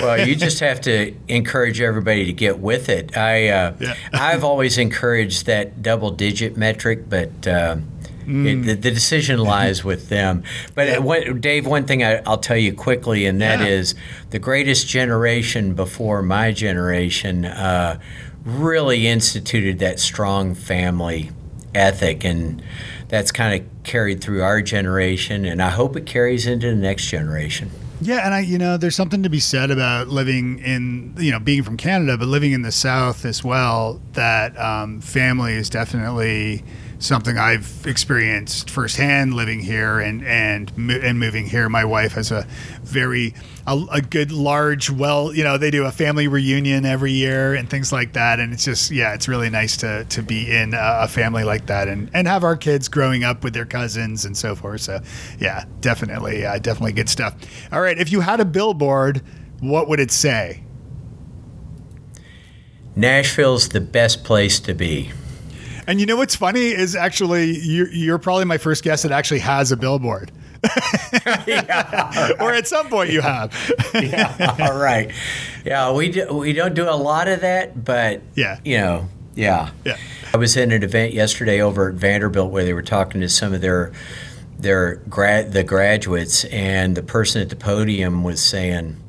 well, 0.00 0.26
you 0.26 0.34
just 0.34 0.60
have 0.60 0.80
to 0.82 1.14
encourage 1.28 1.80
everybody 1.80 2.24
to 2.24 2.32
get 2.32 2.58
with 2.58 2.88
it. 2.88 3.14
I, 3.16 3.48
uh, 3.48 3.74
Yeah. 3.78 3.94
I've 4.14 4.42
always 4.42 4.78
encouraged 4.78 5.44
that 5.46 5.82
double-digit 5.82 6.56
metric, 6.56 7.10
but 7.10 7.46
uh, 7.46 7.76
it, 8.26 8.62
the, 8.64 8.72
the 8.72 8.90
decision 8.90 9.38
lies 9.40 9.84
with 9.84 10.08
them. 10.08 10.44
But 10.74 10.88
uh, 10.96 11.02
what, 11.02 11.42
Dave, 11.42 11.66
one 11.66 11.84
thing 11.84 12.02
I, 12.02 12.22
I'll 12.24 12.38
tell 12.38 12.56
you 12.56 12.72
quickly, 12.72 13.26
and 13.26 13.42
that 13.42 13.60
Yeah. 13.60 13.66
is 13.66 13.94
the 14.30 14.38
greatest 14.38 14.88
generation 14.88 15.74
before 15.74 16.22
my 16.22 16.52
generation 16.52 17.44
uh, 17.44 17.98
really 18.44 19.06
instituted 19.06 19.78
that 19.80 20.00
strong 20.00 20.54
family 20.54 21.30
ethic, 21.74 22.24
and 22.24 22.62
that's 23.08 23.32
kind 23.32 23.60
of 23.60 23.84
carried 23.84 24.20
through 24.20 24.42
our 24.42 24.62
generation, 24.62 25.44
and 25.44 25.62
I 25.62 25.70
hope 25.70 25.96
it 25.96 26.06
carries 26.06 26.46
into 26.46 26.68
the 26.68 26.76
next 26.76 27.06
generation. 27.06 27.70
Yeah, 28.00 28.24
and 28.24 28.34
I, 28.34 28.40
you 28.40 28.58
know, 28.58 28.76
there's 28.76 28.96
something 28.96 29.22
to 29.22 29.30
be 29.30 29.38
said 29.38 29.70
about 29.70 30.08
living 30.08 30.58
in, 30.58 31.14
you 31.18 31.30
know, 31.30 31.38
being 31.38 31.62
from 31.62 31.76
Canada, 31.76 32.18
but 32.18 32.26
living 32.26 32.50
in 32.50 32.62
the 32.62 32.72
South 32.72 33.24
as 33.24 33.44
well. 33.44 34.00
That 34.14 34.58
um, 34.58 35.00
family 35.00 35.52
is 35.52 35.70
definitely 35.70 36.64
something 37.02 37.36
I've 37.36 37.84
experienced 37.84 38.70
firsthand 38.70 39.34
living 39.34 39.60
here 39.60 39.98
and 39.98 40.24
and 40.24 40.70
and 40.76 41.18
moving 41.18 41.46
here. 41.46 41.68
My 41.68 41.84
wife 41.84 42.12
has 42.12 42.30
a 42.30 42.46
very 42.82 43.34
a, 43.66 43.84
a 43.92 44.00
good 44.00 44.32
large, 44.32 44.90
well, 44.90 45.34
you 45.34 45.44
know, 45.44 45.58
they 45.58 45.70
do 45.70 45.84
a 45.84 45.92
family 45.92 46.28
reunion 46.28 46.84
every 46.84 47.12
year 47.12 47.54
and 47.54 47.68
things 47.68 47.92
like 47.92 48.12
that, 48.14 48.40
and 48.40 48.52
it's 48.52 48.64
just 48.64 48.90
yeah, 48.90 49.14
it's 49.14 49.28
really 49.28 49.50
nice 49.50 49.76
to 49.78 50.04
to 50.04 50.22
be 50.22 50.50
in 50.50 50.74
a, 50.74 51.08
family 51.08 51.44
like 51.44 51.66
that 51.66 51.88
and 51.88 52.08
and 52.14 52.26
have 52.26 52.44
our 52.44 52.56
kids 52.56 52.88
growing 52.88 53.24
up 53.24 53.44
with 53.44 53.52
their 53.52 53.66
cousins 53.66 54.24
and 54.24 54.36
so 54.36 54.54
forth. 54.54 54.80
So 54.80 55.00
yeah, 55.38 55.64
definitely, 55.80 56.46
uh, 56.46 56.58
definitely 56.58 56.92
good 56.92 57.08
stuff. 57.08 57.34
All 57.72 57.80
right, 57.80 57.98
if 57.98 58.10
you 58.12 58.20
had 58.20 58.40
a 58.40 58.44
billboard, 58.44 59.22
what 59.60 59.88
would 59.88 60.00
it 60.00 60.10
say? 60.10 60.62
Nashville's 62.94 63.70
the 63.70 63.80
best 63.80 64.22
place 64.22 64.60
to 64.60 64.74
be. 64.74 65.10
And 65.86 65.98
you 66.00 66.06
know 66.06 66.16
what's 66.16 66.36
funny 66.36 66.68
is 66.68 66.94
actually 66.94 67.58
you're, 67.58 67.88
you're 67.90 68.18
probably 68.18 68.44
my 68.44 68.58
first 68.58 68.84
guest 68.84 69.02
that 69.02 69.12
actually 69.12 69.40
has 69.40 69.72
a 69.72 69.76
billboard. 69.76 70.30
or 72.40 72.52
at 72.52 72.66
some 72.66 72.88
point 72.88 73.10
you 73.10 73.20
have. 73.20 73.52
yeah, 73.94 74.56
all 74.60 74.78
right. 74.78 75.10
Yeah, 75.64 75.92
we 75.92 76.10
do, 76.10 76.32
we 76.32 76.52
don't 76.52 76.74
do 76.74 76.88
a 76.88 76.94
lot 76.94 77.28
of 77.28 77.40
that, 77.40 77.84
but 77.84 78.22
Yeah. 78.34 78.60
you 78.64 78.78
know, 78.78 79.08
yeah. 79.34 79.70
Yeah. 79.84 79.96
I 80.32 80.36
was 80.36 80.56
in 80.56 80.70
an 80.72 80.82
event 80.82 81.12
yesterday 81.14 81.60
over 81.60 81.88
at 81.88 81.94
Vanderbilt 81.96 82.50
where 82.50 82.64
they 82.64 82.72
were 82.74 82.82
talking 82.82 83.20
to 83.20 83.28
some 83.28 83.52
of 83.52 83.60
their 83.60 83.92
their 84.58 84.96
grad 85.08 85.52
the 85.52 85.64
graduates, 85.64 86.44
and 86.46 86.96
the 86.96 87.02
person 87.02 87.42
at 87.42 87.48
the 87.50 87.56
podium 87.56 88.22
was 88.22 88.40
saying. 88.40 89.01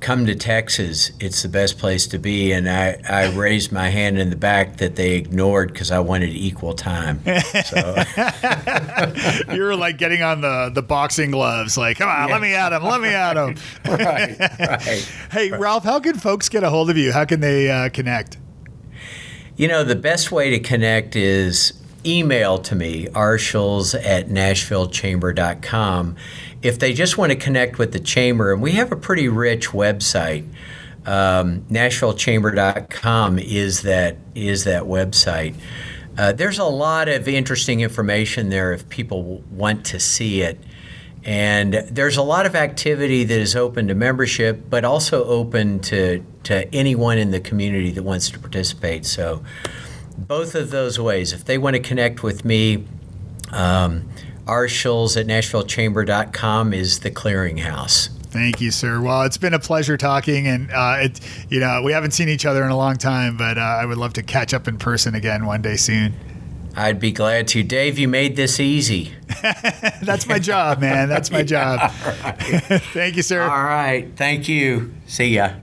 Come 0.00 0.24
to 0.26 0.34
Texas; 0.34 1.12
it's 1.20 1.42
the 1.42 1.48
best 1.48 1.78
place 1.78 2.06
to 2.08 2.18
be. 2.18 2.52
And 2.52 2.68
I, 2.68 2.98
I 3.08 3.30
raised 3.34 3.70
my 3.70 3.90
hand 3.90 4.18
in 4.18 4.30
the 4.30 4.36
back 4.36 4.78
that 4.78 4.96
they 4.96 5.16
ignored 5.16 5.72
because 5.72 5.90
I 5.90 5.98
wanted 5.98 6.30
equal 6.30 6.72
time. 6.72 7.20
So 7.66 7.96
you 9.52 9.62
were 9.62 9.76
like 9.76 9.98
getting 9.98 10.22
on 10.22 10.40
the, 10.40 10.70
the 10.74 10.82
boxing 10.82 11.30
gloves, 11.30 11.76
like, 11.76 11.98
come 11.98 12.08
on, 12.08 12.30
let 12.30 12.40
me 12.40 12.54
at 12.54 12.72
him, 12.72 12.82
let 12.82 13.00
me 13.00 13.08
at 13.08 13.36
him. 13.36 13.56
right, 13.86 14.38
right. 14.58 15.12
hey, 15.30 15.50
Ralph, 15.50 15.84
how 15.84 16.00
can 16.00 16.16
folks 16.16 16.48
get 16.48 16.64
a 16.64 16.70
hold 16.70 16.88
of 16.88 16.96
you? 16.96 17.12
How 17.12 17.26
can 17.26 17.40
they 17.40 17.70
uh, 17.70 17.90
connect? 17.90 18.38
You 19.56 19.68
know, 19.68 19.84
the 19.84 19.96
best 19.96 20.32
way 20.32 20.48
to 20.50 20.60
connect 20.60 21.14
is 21.14 21.74
email 22.06 22.58
to 22.58 22.74
me, 22.74 23.06
rschulz 23.08 23.94
at 23.94 24.28
nashvillechamber.com. 24.28 26.16
If 26.62 26.78
they 26.78 26.92
just 26.92 27.16
want 27.16 27.32
to 27.32 27.36
connect 27.36 27.78
with 27.78 27.92
the 27.92 28.00
chamber, 28.00 28.52
and 28.52 28.60
we 28.60 28.72
have 28.72 28.92
a 28.92 28.96
pretty 28.96 29.28
rich 29.28 29.68
website, 29.68 30.46
um, 31.06 31.62
nashvillechamber.com 31.62 33.38
is 33.38 33.82
that 33.82 34.16
is 34.34 34.64
that 34.64 34.82
website. 34.82 35.54
Uh, 36.18 36.32
there's 36.32 36.58
a 36.58 36.64
lot 36.64 37.08
of 37.08 37.26
interesting 37.28 37.80
information 37.80 38.50
there 38.50 38.72
if 38.72 38.88
people 38.88 39.42
want 39.50 39.86
to 39.86 40.00
see 40.00 40.42
it. 40.42 40.60
And 41.24 41.74
there's 41.90 42.16
a 42.16 42.22
lot 42.22 42.46
of 42.46 42.54
activity 42.54 43.24
that 43.24 43.38
is 43.38 43.54
open 43.54 43.88
to 43.88 43.94
membership, 43.94 44.68
but 44.70 44.84
also 44.84 45.24
open 45.24 45.80
to, 45.80 46.24
to 46.44 46.74
anyone 46.74 47.18
in 47.18 47.30
the 47.30 47.40
community 47.40 47.90
that 47.90 48.02
wants 48.02 48.30
to 48.30 48.38
participate. 48.38 49.04
So, 49.04 49.42
both 50.16 50.54
of 50.54 50.70
those 50.70 50.98
ways. 50.98 51.32
If 51.32 51.44
they 51.44 51.56
want 51.56 51.76
to 51.76 51.80
connect 51.80 52.22
with 52.22 52.44
me, 52.44 52.84
um, 53.52 54.08
RSchulz 54.50 55.16
at 55.16 55.28
NashvilleChamber.com 55.28 56.74
is 56.74 57.00
the 57.00 57.10
clearinghouse. 57.12 58.08
Thank 58.30 58.60
you, 58.60 58.72
sir. 58.72 59.00
Well, 59.00 59.22
it's 59.22 59.38
been 59.38 59.54
a 59.54 59.60
pleasure 59.60 59.96
talking, 59.96 60.48
and 60.48 60.72
uh, 60.72 60.96
it, 61.02 61.20
you 61.48 61.60
know, 61.60 61.82
we 61.84 61.92
haven't 61.92 62.10
seen 62.10 62.28
each 62.28 62.44
other 62.44 62.64
in 62.64 62.70
a 62.70 62.76
long 62.76 62.96
time, 62.96 63.36
but 63.36 63.58
uh, 63.58 63.60
I 63.60 63.86
would 63.86 63.96
love 63.96 64.12
to 64.14 64.24
catch 64.24 64.52
up 64.52 64.66
in 64.66 64.76
person 64.76 65.14
again 65.14 65.46
one 65.46 65.62
day 65.62 65.76
soon. 65.76 66.14
I'd 66.74 66.98
be 66.98 67.12
glad 67.12 67.46
to. 67.48 67.62
Dave, 67.62 67.96
you 67.96 68.08
made 68.08 68.34
this 68.34 68.58
easy. 68.58 69.14
That's 70.02 70.26
my 70.26 70.40
job, 70.40 70.80
man. 70.80 71.08
That's 71.08 71.30
my 71.30 71.44
job. 71.44 71.90
Thank 71.92 73.16
you, 73.16 73.22
sir. 73.22 73.42
All 73.42 73.64
right. 73.64 74.10
Thank 74.16 74.48
you. 74.48 74.92
See 75.06 75.36
ya. 75.36 75.54